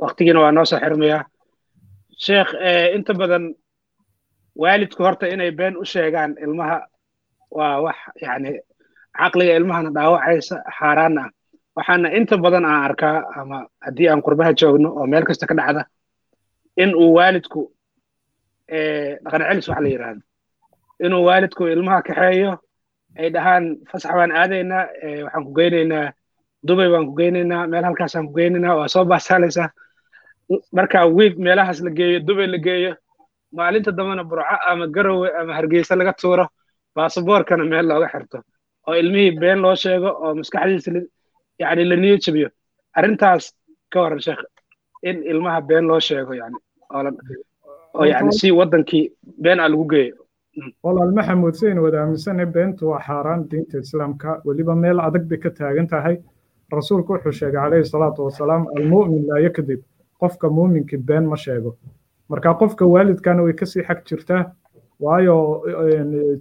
Waqtigiina 0.00 0.40
waa 0.40 0.52
noo 0.52 0.64
soo 0.64 0.80
xirmayaa 0.80 1.24
sheekh 2.24 2.50
eh, 2.60 2.96
inta 2.96 3.12
badan 3.14 3.54
waalidku 4.56 5.02
horta 5.04 5.26
inay 5.26 5.52
been 5.52 5.76
u 5.76 5.84
sheegaan 5.84 6.36
ilmaha 6.44 6.80
waa 7.50 7.80
wax 7.84 7.96
yani 8.22 8.60
caqliga 9.18 9.56
ilmahana 9.60 9.90
dhaawacaysa 9.96 10.56
xaaraana. 10.78 11.22
ah 11.24 11.39
waxaana 11.80 12.08
inta 12.18 12.36
badan 12.44 12.64
aan 12.70 12.82
arkaa 12.88 13.16
ama 13.40 13.58
haddii 13.84 14.08
aan 14.12 14.22
qurbaha 14.26 14.52
joogno 14.60 14.88
oo 14.98 15.06
meel 15.12 15.24
kasta 15.28 15.46
ka 15.50 15.54
dhacda 15.58 15.82
in 16.82 16.90
uu 17.02 17.10
waalidku 17.18 17.60
eh, 18.76 19.18
dhaqan 19.24 19.42
celis 19.48 19.68
wax 19.70 19.80
la 19.84 19.88
yidhaahdo 19.92 20.22
inuu 21.04 21.22
waalidku 21.28 21.62
ilmaha 21.74 22.00
kaxeeyo 22.08 22.52
ay 23.20 23.28
dhahaan 23.34 23.64
fasax 23.90 24.12
baan 24.18 24.32
aadaynaa 24.40 24.84
eh, 25.04 25.20
waxaan 25.24 25.44
ku 25.46 25.52
geynaynaa 25.58 26.06
dubay 26.66 26.88
baan 26.92 27.06
ku 27.08 27.14
geynaynaa 27.20 27.62
meel 27.72 27.84
halkaasaan 27.88 28.26
ku 28.28 28.32
geynaynaa 28.38 28.74
waa 28.78 28.88
soo 28.94 29.04
baasaalaysaa. 29.12 29.68
Marka 30.76 30.98
wiig 31.16 31.34
meelahaas 31.44 31.78
la 31.86 31.90
geeyo 31.98 32.18
dubay 32.28 32.46
la 32.54 32.58
geeyo 32.66 32.92
maalinta 33.56 33.90
dambena 33.98 34.24
burco 34.30 34.44
ama 34.70 34.86
garowe 34.86 35.28
ama 35.40 35.52
hargeysa 35.58 35.96
laga 36.00 36.12
tuuro 36.20 36.44
baasaboorkana 36.96 37.64
meel 37.72 37.86
looga 37.90 38.08
xirto 38.12 38.38
oo 38.86 38.94
ilmihii 39.02 39.38
been 39.42 39.58
loo 39.64 39.74
sheego 39.82 40.10
oo 40.24 40.34
maskaxdiisa 40.38 40.90
yacni 41.60 41.84
la 41.90 41.96
niyo 42.02 42.16
jabiyo 42.24 42.48
arrintaas 42.98 43.44
ka 43.92 43.98
waran 44.04 44.20
sheekh 44.26 44.42
in 45.08 45.16
ilmaha 45.32 45.60
been 45.68 45.84
loo 45.90 46.00
sheego 46.08 46.32
yani 46.40 46.56
oo 47.94 48.04
yani 48.12 48.32
si 48.32 48.48
wadankii 48.58 49.04
been 49.42 49.60
aa 49.60 49.68
lagu 49.68 49.84
geeyo. 49.92 50.16
Walaal 50.82 51.12
maxamuud 51.18 51.54
saynu 51.60 51.82
wada 51.84 51.98
aaminsanahay 52.02 52.46
beentu 52.56 52.88
waa 52.90 53.00
xaaraan 53.06 53.42
diinta 53.50 53.78
islaamka. 53.78 54.42
Weliba 54.44 54.74
meel 54.76 55.00
adag 55.00 55.24
bay 55.30 55.38
ka 55.38 55.50
taagan 55.50 55.86
tahay. 55.88 56.16
Rasuulku 56.72 57.12
wuxuu 57.12 57.32
sheegay 57.32 57.60
calayhi 57.62 57.84
salaatu 57.94 58.24
wasalaam 58.26 58.66
almu'min 58.76 59.26
laa 59.28 59.38
yakdib. 59.46 59.80
Qofka 60.20 60.48
muuminkii 60.56 60.98
been 61.08 61.26
ma 61.32 61.36
sheego. 61.36 61.76
Marka 62.28 62.54
qofka 62.60 62.84
waalidkana 62.86 63.42
way 63.42 63.52
ka 63.60 63.66
sii 63.66 63.82
xag 63.88 64.04
jirtaa 64.08 64.42
waayo 65.00 65.36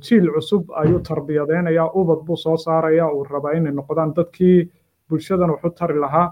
jiil 0.06 0.26
cusub 0.36 0.64
ayuu 0.82 1.00
tarbiyadeynayaa 1.00 1.90
ubad 2.00 2.20
buu 2.26 2.38
soo 2.38 2.58
saaraya 2.58 3.06
uu 3.14 3.24
rabaa 3.24 3.54
inay 3.58 3.72
noqdaan 3.74 4.14
dadkii 4.18 4.70
bulshadan 5.10 5.50
waxu 5.50 5.70
tari 5.78 6.00
lahaa 6.00 6.28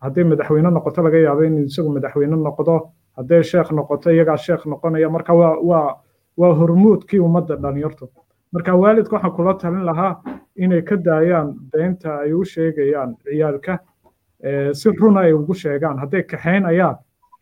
hadday 0.00 0.24
madaxweyne 0.24 0.70
noqoto 0.70 1.02
laga 1.02 1.18
yaabo 1.18 1.42
in 1.46 1.64
isagu 1.66 1.90
madaxweyne 1.96 2.36
noqdo 2.36 2.74
hadday 3.16 3.42
sheekh 3.42 3.70
noqoto 3.72 4.10
iyagaa 4.10 4.36
sheekh 4.36 4.64
noqonaya 4.66 5.08
marka 5.10 5.32
waa 5.34 5.96
waa 6.40 6.54
hormuudkii 6.54 7.18
ummadda 7.20 7.56
dhalinyartu. 7.56 8.08
Marka 8.52 8.74
waalidka 8.76 9.14
waxaan 9.16 9.32
kula 9.36 9.54
talin 9.54 9.84
lahaa 9.84 10.22
inay 10.56 10.82
ka 10.82 10.96
daayaan 10.96 11.54
beenta 11.72 12.18
ay 12.24 12.32
u 12.32 12.44
sheegayaan 12.44 13.16
ciyaalka 13.24 13.78
si 14.72 14.88
runa 15.00 15.20
ay 15.20 15.32
ugu 15.32 15.54
sheegaan. 15.54 15.98
Hadday 15.98 16.22
kaxaynayaan 16.22 16.96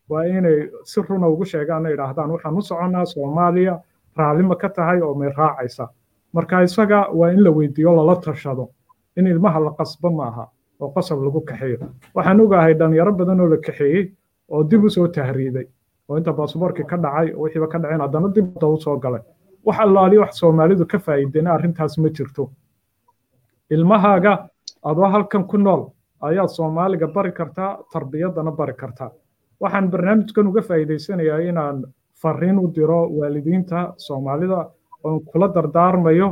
waa 0.09 0.25
inay 0.25 0.69
si 0.85 1.01
runa 1.09 1.29
ugu 1.29 1.45
sheegaan 1.45 1.87
ay 1.87 1.93
idhaahdaan 1.95 2.31
waxaan 2.31 2.57
u 2.59 2.63
soconnaa 2.63 3.05
soomaaliya 3.07 3.79
raallima 4.17 4.57
ka 4.57 4.69
tahay 4.69 5.01
oo 5.03 5.15
may 5.15 5.29
raacaysa. 5.37 5.89
Marka 6.33 6.63
isaga 6.63 7.07
waa 7.13 7.31
in 7.31 7.45
la 7.45 7.51
weydiiyo 7.51 7.95
lala 7.97 8.17
tashado 8.17 8.69
in 9.17 9.27
ilmaha 9.27 9.61
la 9.61 9.71
qasbo 9.79 10.11
maaha 10.11 10.49
oo 10.81 10.89
qasab 10.95 11.19
lagu 11.27 11.41
kaxeeyo. 11.49 11.79
Waxaan 12.15 12.41
ogahay 12.41 12.75
dhalinyaro 12.75 13.13
badan 13.21 13.41
oo 13.41 13.49
la 13.49 13.57
kaxeeyey 13.67 14.05
oo 14.49 14.63
dib 14.71 14.85
u 14.85 14.91
soo 14.91 15.09
tahriiday 15.09 15.67
oo 16.09 16.17
inta 16.19 16.33
baasboorkii 16.33 16.85
ka 16.91 16.97
dhacay 16.97 17.33
oo 17.35 17.43
wixiiba 17.45 17.67
ka 17.73 17.79
dhaceen 17.79 18.01
haddana 18.01 18.29
dib 18.35 18.47
u 18.63 18.77
soo 18.81 18.97
galay. 18.99 19.21
Wax 19.67 19.79
allaali 19.81 20.19
wax 20.19 20.33
soomaalidu 20.41 20.87
ka 20.87 20.99
faa'iideyna 20.99 21.51
arrintaas 21.55 21.99
ma 21.99 22.09
jirto. 22.09 22.51
Ilmahaaga 23.71 24.49
adoo 24.85 25.09
halkan 25.15 25.45
ku 25.51 25.57
nool 25.59 25.83
ayaad 26.21 26.49
soomaaliga 26.49 27.07
bari 27.07 27.33
kartaa 27.33 27.79
tarbiyaddana 27.93 28.51
bari 28.57 28.75
kartaa. 28.75 29.11
Waxaan 29.61 29.91
barnaamijkan 29.91 30.47
uga 30.47 30.63
faa'iidaysanayaa 30.69 31.39
inaan 31.51 31.85
fariin 32.23 32.59
u 32.59 32.67
diro 32.75 33.01
waalidiinta 33.19 33.93
soomaalida 33.97 34.71
oon 35.05 35.21
kula 35.25 35.49
dardaarmayo 35.55 36.29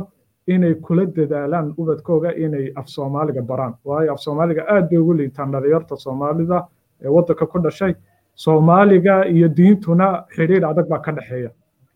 inay 0.47 0.73
kula 0.85 1.05
dadaalaan 1.05 1.73
ubadkooga 1.77 2.31
inay 2.45 2.71
af 2.75 2.87
soomaaliga 2.87 3.41
baraan. 3.41 3.73
Waayo 3.85 4.11
af 4.13 4.19
soomaaliga 4.19 4.63
aad 4.73 4.89
bay 4.89 4.97
ugu 4.99 5.13
liitaan 5.17 5.51
dhalinyarta 5.51 5.95
soomaalida 5.95 6.67
ee 7.03 7.09
waddanka 7.15 7.45
ku 7.51 7.59
dhashay. 7.59 7.93
Soomaaliga 8.35 9.25
iyo 9.25 9.47
diintuna 9.57 10.07
xidhiidh 10.35 10.65
adag 10.71 10.87
baa 10.89 10.99
ka 11.05 11.11
dhexeeya. 11.11 11.49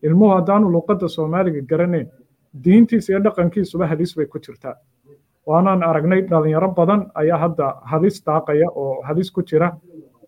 Ilmuhu 0.04 0.32
haddaanu 0.38 0.70
luqadda 0.76 1.08
soomaaliga 1.08 1.62
garanayn 1.70 2.08
diintiisa 2.64 3.14
iyo 3.14 3.20
dhaqankiisuba 3.26 3.88
halis 3.88 4.16
bay 4.18 4.26
ku 4.26 4.39
jirtaa. 4.39 4.76
Waanaan 5.47 5.84
aragnay 5.84 6.22
dhalinyaro 6.32 6.70
badan 6.80 7.02
ayaa 7.22 7.38
hadda 7.43 7.66
halis 7.91 8.26
daaqaya 8.26 8.68
oo 8.76 9.02
halis 9.08 9.32
ku 9.32 9.41
jira 9.49 9.72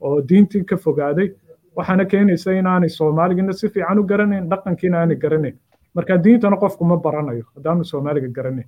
oo 0.01 0.21
diintii 0.29 0.63
ka 0.69 0.75
fogaaday. 0.77 1.27
Waxaana 1.75 2.05
keenaysa 2.05 2.51
inaanay 2.53 2.89
soomaaligina 2.89 3.53
si 3.53 3.67
fiican 3.69 3.99
u 3.99 4.03
garanayn 4.03 4.49
dhaqankiina 4.49 4.97
aanay 5.01 5.15
garanayn 5.23 5.55
marka 5.95 6.17
diintana 6.23 6.57
qofku 6.57 6.83
ma 6.85 6.97
baranayo 6.97 7.43
haddaanu 7.55 7.83
soomaaliga 7.91 8.27
garanayn 8.37 8.67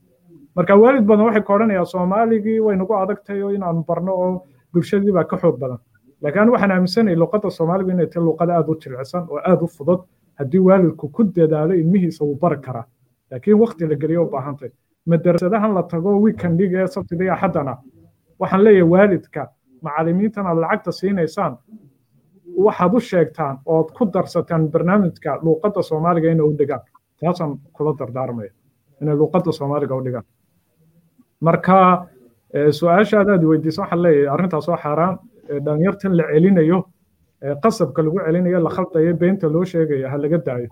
marka 0.56 0.74
waalid 0.82 1.06
badan 1.10 1.26
waxay 1.26 1.44
ka 1.48 1.54
odhanayaa 1.54 1.86
soomaaligii 1.86 2.60
way 2.66 2.76
nagu 2.78 2.94
adagtahay 3.04 3.42
oo 3.44 3.84
barno 3.88 4.12
oo 4.24 4.44
bulshadii 4.74 5.14
ka 5.30 5.38
xoog 5.38 5.58
badan. 5.60 5.80
Laakiin 6.22 6.50
waxaan 6.54 6.72
aaminsanahay 6.72 7.16
luqadda 7.16 7.50
soomaaliga 7.58 7.92
inay 7.94 8.08
tahay 8.08 8.26
luqad 8.28 8.50
aad 8.50 8.68
u 8.70 8.76
jilicsan 8.82 9.24
oo 9.30 9.40
aad 9.50 9.62
u 9.62 9.68
fudud 9.68 10.02
haddii 10.40 10.60
waalidku 10.68 11.10
ku 11.16 11.24
dadaalo 11.24 11.74
ilmihiisa 11.74 12.26
wuu 12.26 12.38
bari 12.42 12.58
karaa 12.66 12.86
laakiin 13.32 13.60
wakti 13.62 13.88
la 13.88 13.96
geliyo 13.96 14.24
u 14.26 14.30
baahantay 14.34 14.70
madarasadahan 15.10 15.74
la 15.78 15.84
tago 15.84 16.10
weekendiga 16.24 16.78
ee 16.84 16.88
sabtida 16.88 17.24
iyo 17.24 17.34
axaddana 17.34 17.74
waxaan 18.40 18.64
leeyahay 18.64 18.90
waalidka 18.94 19.42
macallimiintan 19.82 20.46
lacagta 20.64 20.92
siinaysaan 20.92 21.54
waxaad 22.66 22.94
u 22.94 23.00
sheegtaan 23.00 23.56
ood 23.66 23.88
ku 23.98 24.04
darsataan 24.14 24.64
barnaamijka 24.74 25.32
luuqadda 25.44 25.82
soomaaliga 25.90 26.32
inay 26.32 26.46
u 26.50 26.54
dhigaan 26.60 26.82
taasaan 27.22 27.52
kula 27.76 27.92
dardaarmaya 28.00 28.52
inay 29.02 29.16
luuqadda 29.20 29.52
soomaaliga 29.60 29.96
u 29.96 30.02
dhigaan. 30.06 30.26
Marka 31.42 32.08
su'aasha 32.80 33.20
adaad 33.24 33.44
weydiisa 33.50 33.82
waxaan 33.82 34.02
leeyahay 34.04 34.28
arrintaas 34.34 34.70
oo 34.70 34.78
xaaraan 34.84 35.14
dhalinyartan 35.66 36.18
la 36.18 36.24
celinayo 36.34 36.80
qasabka 37.64 38.02
lagu 38.06 38.20
celinayo 38.26 38.60
la 38.64 38.70
khaldayo 38.76 39.14
beenta 39.22 39.48
loo 39.54 39.64
sheegayo 39.66 40.08
ha 40.12 40.18
laga 40.18 40.38
daayo. 40.48 40.70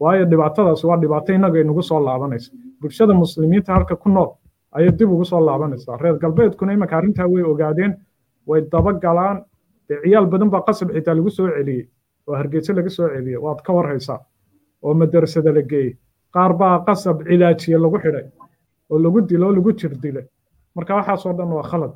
Waayo 0.00 0.24
dhibaatadaas 0.30 0.84
waa 0.84 0.96
dhibaato 1.02 1.32
innaga 1.32 1.58
inagu 1.60 1.82
soo 1.82 2.00
laabanaysa. 2.06 2.52
Bulshada 2.80 3.14
muslimiinta 3.14 3.72
halka 3.74 3.96
ku 3.96 4.08
nool 4.08 4.30
ayay 4.76 4.92
dib 4.98 5.10
ugu 5.12 5.24
soo 5.24 5.40
laabanaysaa 5.40 5.96
reer 6.02 6.16
galbeedkuna 6.18 6.72
imanka 6.72 6.96
arrintaa 6.98 7.26
way 7.32 7.42
ogaadeen 7.42 7.92
way 8.46 8.60
daba 8.72 8.92
galaan 8.92 9.44
dee 9.88 9.98
ciyaal 10.04 10.26
badan 10.26 10.50
baa 10.50 10.60
qasab 10.68 10.88
xitaa 10.92 11.14
lagu 11.16 11.30
soo 11.30 11.48
celiyey 11.56 11.88
oo 12.28 12.34
hargeysa 12.36 12.72
laga 12.76 12.90
soo 12.90 13.08
celiyey 13.08 13.38
waad 13.44 13.60
ka 13.66 13.72
warhaysaa 13.72 14.18
oo 14.84 14.94
madarasada 14.94 15.50
la 15.56 15.62
geeyey 15.70 15.92
qaar 16.34 16.52
baa 16.60 16.84
qasab 16.86 17.16
cilaajiye 17.28 17.78
lagu 17.84 17.98
xidhay 18.04 18.26
oo 18.90 18.98
lagu 19.04 19.20
dilo 19.28 19.46
oo 19.48 19.54
lagu 19.58 19.70
jir 19.78 19.92
dilay 20.02 20.26
marka 20.74 20.94
waxaasoo 20.98 21.32
dhan 21.38 21.52
waa 21.58 21.68
khalad. 21.70 21.94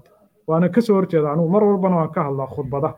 Waana 0.49 0.69
ka 0.75 0.81
soo 0.81 0.95
horjeeda 0.99 1.33
anugu 1.33 1.49
mar 1.55 1.63
walbana 1.65 1.97
waan 2.01 2.13
ka 2.15 2.21
hadlaa 2.27 2.47
khudbada. 2.55 2.91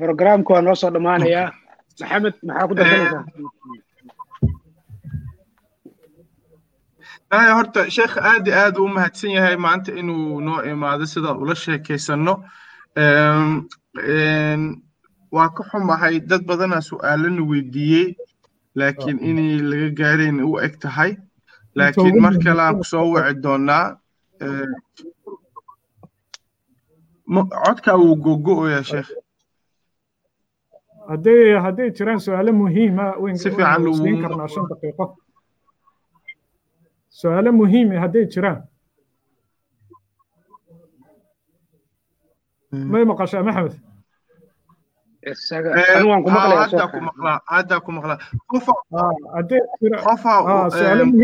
Programka 0.00 0.52
waa 0.54 0.62
noo 0.64 0.74
soo 0.80 0.90
dhammaanayaa 0.94 1.48
maxamed 2.00 2.34
maxaa 2.46 2.68
ku 2.68 2.74
darsanaysaa 2.74 3.24
aya 7.36 7.52
horta 7.58 7.80
sheekh 7.96 8.14
aad 8.30 8.44
i 8.48 8.52
aad 8.62 8.76
u 8.82 8.88
mahadsan 8.88 9.30
yahay. 9.36 9.56
Maanta 9.56 9.90
inuu 10.00 10.40
noo 10.46 10.60
imaado 10.72 11.04
sidaan 11.12 11.38
ula 11.42 11.54
sheekaysanno 11.54 12.34
waa 15.34 15.48
ka 15.56 15.62
xumahay 15.70 16.20
dad 16.30 16.42
badanaa 16.48 16.80
su'aalana 16.90 17.42
weydiiyey 17.50 18.06
laakiin 18.78 19.18
inay 19.30 19.58
laga 19.70 19.88
gaarayn 19.98 20.38
u 20.48 20.58
eg 20.66 20.74
tahay. 20.82 21.12
Laakiin 21.78 22.16
mar 22.22 22.34
kale 22.44 22.62
aan 22.62 22.76
ku 22.78 22.84
soo 22.92 23.06
wici 23.14 23.34
doonaa 23.44 23.84
codkaa 27.64 27.96
wuu 28.02 28.16
gogo'oyaa 28.24 28.82
sheekh 28.90 29.10
hadday 31.10 31.42
hadday 31.66 31.88
jiraan 31.96 32.20
su'aalo 32.26 32.52
muhiima 32.60 33.04
si 33.42 33.50
fiican 33.50 33.82
siin 33.98 34.16
karnaa 34.22 34.48
shan 34.54 34.66
daqiiqo. 34.70 35.04
Su'aalo 37.20 37.50
muhiime 37.60 37.94
hadday 38.02 38.24
jiraan. 38.34 38.58
May 42.92 43.04
maqashaa 43.10 43.42
maxamed 43.46 43.74
haddaa 43.74 43.74
ku 43.74 43.78
maqlaa 43.78 43.78
hadday 43.78 43.78
jira 43.78 43.78
qofa 43.78 43.78
su'aalo 43.78 45.09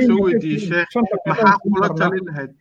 soo 0.08 0.58
sheekh 0.68 0.94
maxaa 1.26 1.56
kula 1.62 1.88
talin 1.98 2.24
lahayd 2.28 2.52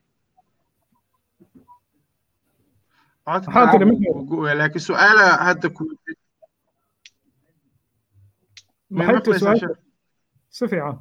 laakiin 4.60 4.86
su'aala 4.88 5.26
hadda 5.48 5.70
si 10.58 10.64
fiican 10.72 10.98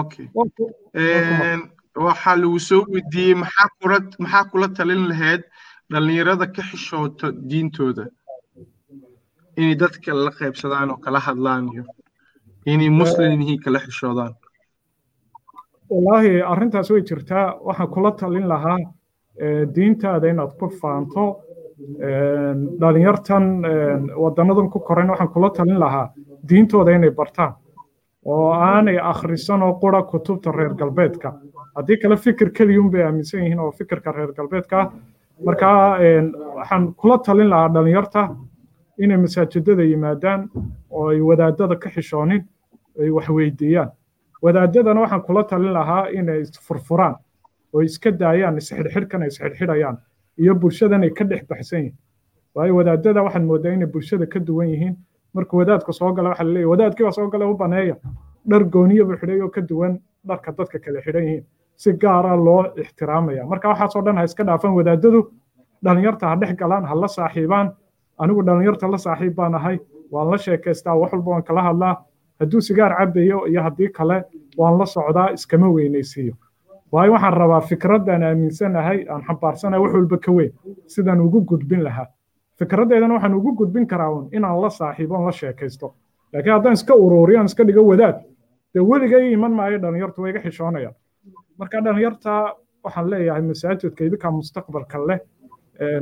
okay. 0.00 0.26
Waxaa 2.06 2.36
lagu 2.42 2.58
soo 2.68 2.82
weydiiyey 2.92 3.34
maxaa 3.42 4.44
kula 4.50 4.68
talin 4.76 5.02
lahayd 5.10 5.42
dhallinyarada 5.90 6.46
ka 6.54 6.62
xishoota 6.62 7.32
diintooda. 7.50 8.04
Inay 9.56 9.74
dadka 9.74 10.14
la 10.14 10.30
qaybsadaan 10.30 10.90
oo 10.90 10.96
kala 11.04 11.20
hadlaan 11.20 11.68
iyo 11.72 11.84
inay 12.66 12.90
muslim 12.90 13.40
yihiin 13.40 13.60
kala 13.64 13.78
xishoodaan. 13.78 14.34
Wallaahi 15.90 16.42
arrintaas 16.52 16.90
way 16.90 17.02
jirtaa. 17.02 17.58
Waxaan 17.66 17.90
kula 17.94 18.10
talin 18.12 18.48
lahaa 18.48 18.78
eh, 19.42 19.66
diintaada 19.74 20.26
inaad 20.28 20.52
ku 20.58 20.68
faanto. 20.80 21.24
Eh, 22.06 22.54
dhalinyartan 22.80 23.44
eh, 23.64 24.16
wadanadan 24.22 24.70
ku 24.70 24.78
koran 24.80 25.10
waxaan 25.10 25.32
kula 25.34 25.50
talin 25.50 25.80
lahaa 25.80 26.12
diintooda 26.48 26.90
inay 26.96 27.10
bartaan 27.10 27.54
oo 28.24 28.52
aanay 28.52 28.98
akhrisan 29.12 29.62
oo 29.62 29.74
qura 29.80 30.02
kutubta 30.02 30.52
reer 30.52 30.74
galbeedka. 30.74 31.32
Haddii 31.76 31.96
kale 32.02 32.16
fikir 32.16 32.50
keliyun 32.52 32.90
bay 32.90 33.02
aaminsan 33.02 33.40
yihiin 33.40 33.60
oo 33.60 33.70
fikirka 33.72 34.12
reer 34.12 34.32
galbeedka 34.32 34.80
ah 34.80 34.92
marka 35.44 35.98
eh, 36.04 36.22
waxaan 36.56 36.94
kula 36.94 37.18
talin 37.18 37.48
lahaa 37.48 37.68
dhalinyarta 37.74 38.22
inay 38.98 39.16
masaajidada 39.16 39.82
yimaadaan 39.82 40.48
oo 40.90 41.08
ay 41.08 41.20
wadaadada 41.20 41.76
ka 41.76 41.90
xishoonin 41.90 42.42
ay 43.00 43.10
wax 43.10 43.28
weydiiyaan. 43.28 43.90
Wadaadadana 44.42 45.00
waxaan 45.00 45.22
kula 45.22 45.44
talin 45.44 45.72
lahaa 45.72 46.08
inay 46.18 46.40
isfurfuraan 46.40 47.16
oo 47.72 47.80
iska 47.82 48.10
daayaan 48.12 48.56
isxidhxidhkan 48.58 49.22
ay 49.22 49.28
isxidhxidhayaan 49.28 49.96
iyo 50.38 50.54
bulshadan 50.54 51.02
ay 51.02 51.10
ka 51.10 51.24
dhex 51.24 51.42
baxsan 51.48 51.78
yihiin. 51.80 51.96
Waayo 52.54 52.74
wadaadada 52.76 53.22
waxaad 53.22 53.42
moodaa 53.44 53.72
inay 53.72 53.86
bulshada 53.86 54.26
ka 54.26 54.38
duwan 54.40 54.68
yihiin. 54.68 54.96
Marka 55.34 55.56
wadaadka 55.56 55.92
soo 55.92 56.12
gala 56.12 56.28
waxaa 56.28 56.44
laleeyahy 56.44 56.70
wadaadkii 56.72 57.04
baa 57.04 57.12
soo 57.12 57.28
gala 57.30 57.46
u 57.46 57.56
baneeya. 57.56 57.96
Dhar 58.50 58.64
gooniya 58.64 59.04
buu 59.04 59.16
xidhay 59.16 59.40
oo 59.42 59.48
ka 59.48 59.60
duwan 59.60 60.00
dharka 60.28 60.52
dadka 60.52 60.78
kale 60.78 61.00
xidhan 61.02 61.24
yihiin 61.24 61.44
si 61.82 61.92
gaara 62.02 62.36
loo 62.46 62.62
ixtiraamaya. 62.82 63.42
Marka 63.50 63.68
waxaasoo 63.72 64.02
dhan 64.06 64.16
ha 64.18 64.24
iska 64.28 64.44
dhaafan 64.48 64.72
wadaadadu 64.78 65.20
dhalinyarta 65.84 66.24
ha 66.30 66.36
dhex 66.40 66.52
galaan 66.60 66.84
ha 66.84 66.94
la 67.02 67.08
saaxiibaan. 67.08 67.66
Anigu 68.22 68.42
dhalinyarta 68.48 68.88
la 68.90 68.98
saaxiib 68.98 69.34
baan 69.38 69.54
ahay 69.54 69.76
waan 70.12 70.30
la 70.30 70.38
sheekaystaa 70.44 70.94
wax 71.00 71.12
walba 71.12 71.30
waan 71.30 71.42
kala 71.48 71.62
hadlaa. 71.68 71.94
Hadduu 72.40 72.60
sigaar 72.60 72.92
cabayo 72.98 73.46
iyo 73.50 73.60
haddii 73.62 73.88
kale 73.98 74.16
waan 74.58 74.78
la 74.78 74.86
socdaa 74.86 75.28
iskama 75.36 75.68
weynaysiiyo. 75.76 76.34
Waayo 76.92 77.12
waxaan 77.12 77.34
rabaa 77.40 77.60
fikraddan 77.60 78.22
aaminsanahay 78.22 78.98
aan 79.12 79.22
xambaarsanahay 79.28 79.80
wax 79.84 79.92
walba 79.94 80.16
ka 80.24 80.30
weyn 80.32 80.52
sidaan 80.86 81.20
ugu 81.20 81.40
gudbin 81.50 81.82
lahaa. 81.84 82.06
Fikraddeedana 82.58 83.14
waxaan 83.14 83.34
ugu 83.34 83.52
gudbin 83.60 83.86
karaa 83.86 84.10
un 84.10 84.28
inaan 84.32 84.60
la 84.62 84.70
saaxiibo 84.70 85.14
on 85.16 85.24
la 85.26 85.32
sheekaysto. 85.32 85.94
Laakiin 86.32 86.52
haddaan 86.54 86.72
iska 86.74 86.94
ururiyo 86.94 87.38
aan 87.38 87.46
iska 87.50 87.64
dhigo 87.64 87.82
wadaad 87.90 88.16
dee 88.74 88.82
weligay 88.90 89.32
iman 89.32 89.52
maayo 89.52 89.78
dhalinyartu 89.82 90.22
way 90.22 90.30
iga 90.30 90.40
xishoonayaan 90.40 90.94
marka 91.60 91.78
dhalinyarta 91.84 92.32
waxaan 92.84 93.06
leeyahay 93.12 93.42
masaajidka 93.50 94.02
idinkaa 94.08 94.32
mustaqbalka 94.38 94.98
leh 95.08 95.18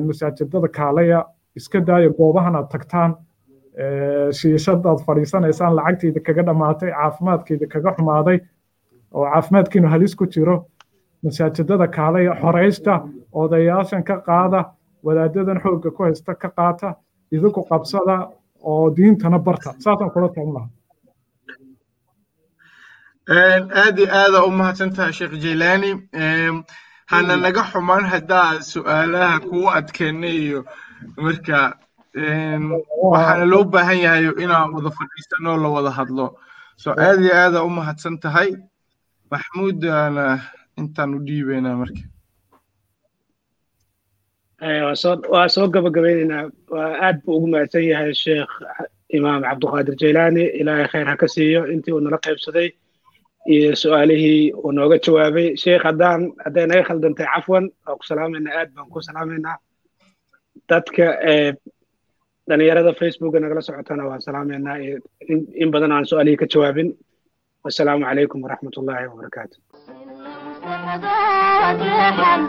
masaajidada 0.09 0.69
kaaleya 0.79 1.19
iska 1.59 1.79
daaya 1.89 2.11
goobahan 2.19 2.55
aad 2.61 2.69
tagtaan 2.75 3.11
shiishadaad 4.39 4.99
fadhiisanaysaan 5.07 5.77
lacagtayda 5.79 6.21
kaga 6.27 6.43
dhammaatay 6.49 6.91
caafimaadkayda 6.99 7.67
kaga 7.75 7.91
xumaaday 7.97 8.39
oo 9.17 9.25
caafimaadkiinu 9.33 9.89
halis 9.95 10.15
ku 10.17 10.27
jiro. 10.35 10.57
Masaajidada 11.25 11.87
kaaleya 11.97 12.33
xoraysta 12.43 12.93
odayaashan 13.43 14.03
ka 14.09 14.17
qaada 14.29 14.61
wadaadadan 15.07 15.59
xoogga 15.65 15.91
ku 15.97 16.03
haysta 16.07 16.35
ka 16.43 16.49
qaata 16.59 16.89
idinku 17.35 17.61
qabsada 17.71 18.17
oo 18.71 18.91
diintana 18.97 19.39
barta. 19.39 19.71
Saasaan 19.85 20.11
kula 20.15 20.29
tagan 20.35 20.53
lahaa 20.57 20.71
aad 23.29 23.99
iyo 23.99 24.09
aada 24.21 24.39
u 24.49 24.51
mahadsantahay 24.51 25.13
sheekh 25.13 25.35
jailani 25.45 25.91
hana 27.13 27.35
naga 27.45 27.63
xumaan 27.71 28.05
haddaa 28.13 28.61
su'aalaha 28.73 29.41
kugu 29.49 29.69
adkeena 29.79 30.29
iyo 30.43 30.61
marka 31.25 31.59
waxaana 33.11 33.45
loo 33.53 33.65
baahan 33.73 33.99
yahay 34.05 34.25
inaan 34.45 34.71
wada 34.75 34.91
fadhiisano 34.99 35.51
la 35.63 35.69
wada 35.77 35.91
hadlo. 35.99 36.27
So 36.83 36.89
aad 37.07 37.21
iyo 37.25 37.35
aada 37.43 37.59
u 37.69 37.71
mahadsan 37.79 38.17
tahay. 38.25 38.51
Maxmuudana 39.31 40.25
intaan 40.81 41.15
u 41.17 41.19
dhiibaynaa 41.27 41.77
marka. 41.83 42.03
Waa 45.33 45.49
soo 45.55 45.67
gabagabaynaynaa 45.75 46.45
waa 46.75 46.93
aad 47.07 47.17
buu 47.25 47.37
ugu 47.37 47.47
mahadsan 47.53 47.85
yahay 47.91 48.15
sheekh 48.25 48.53
imaam 49.17 49.43
cabduqaadir 49.49 49.95
jailani 50.01 50.45
ilaahay 50.61 50.89
khayr 50.93 51.07
ha 51.11 51.17
ka 51.21 51.27
siiyo. 51.35 51.61
Intii 51.73 51.93
uu 51.95 52.01
nala 52.01 52.19
qaybsaday 52.27 52.69
iyo 53.54 53.70
su-aalihii 53.82 54.42
uu 54.64 54.72
nooga 54.78 54.98
jawaabay 55.06 55.48
sheekh 55.64 55.84
haddaan 55.88 56.22
hadday 56.46 56.66
naga 56.70 56.84
khaldantay 56.90 57.28
cafwan 57.34 57.66
waa 57.86 57.96
ku 58.00 58.04
salaamaynaa 58.10 58.54
aad 58.60 58.70
baan 58.76 58.88
ku 58.94 59.00
salaamaynaa 59.08 59.56
dadka 60.70 61.06
dhalinyarada 62.50 62.92
facebooka 63.02 63.38
nagala 63.44 63.62
socotana 63.68 64.04
waan 64.10 64.22
salaamaynaa 64.28 64.78
in 65.64 65.70
badan 65.74 65.92
aan 65.96 66.06
su-aalihii 66.10 66.40
ka 66.42 66.48
jawaabin 66.54 66.90
wasalaamu 67.66 68.06
calaykum 68.10 68.40
waraxmat 68.46 68.76
ullaahi 68.80 69.08
wabarakaatu 69.12 69.58
حسيحن 71.64 72.42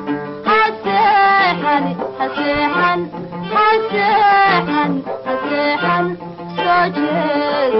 حسيحن 0.47 1.85
حسيحن 2.21 3.01
حسيحن 3.55 4.93
حسيحن 5.27 6.07
سجل 6.57 7.75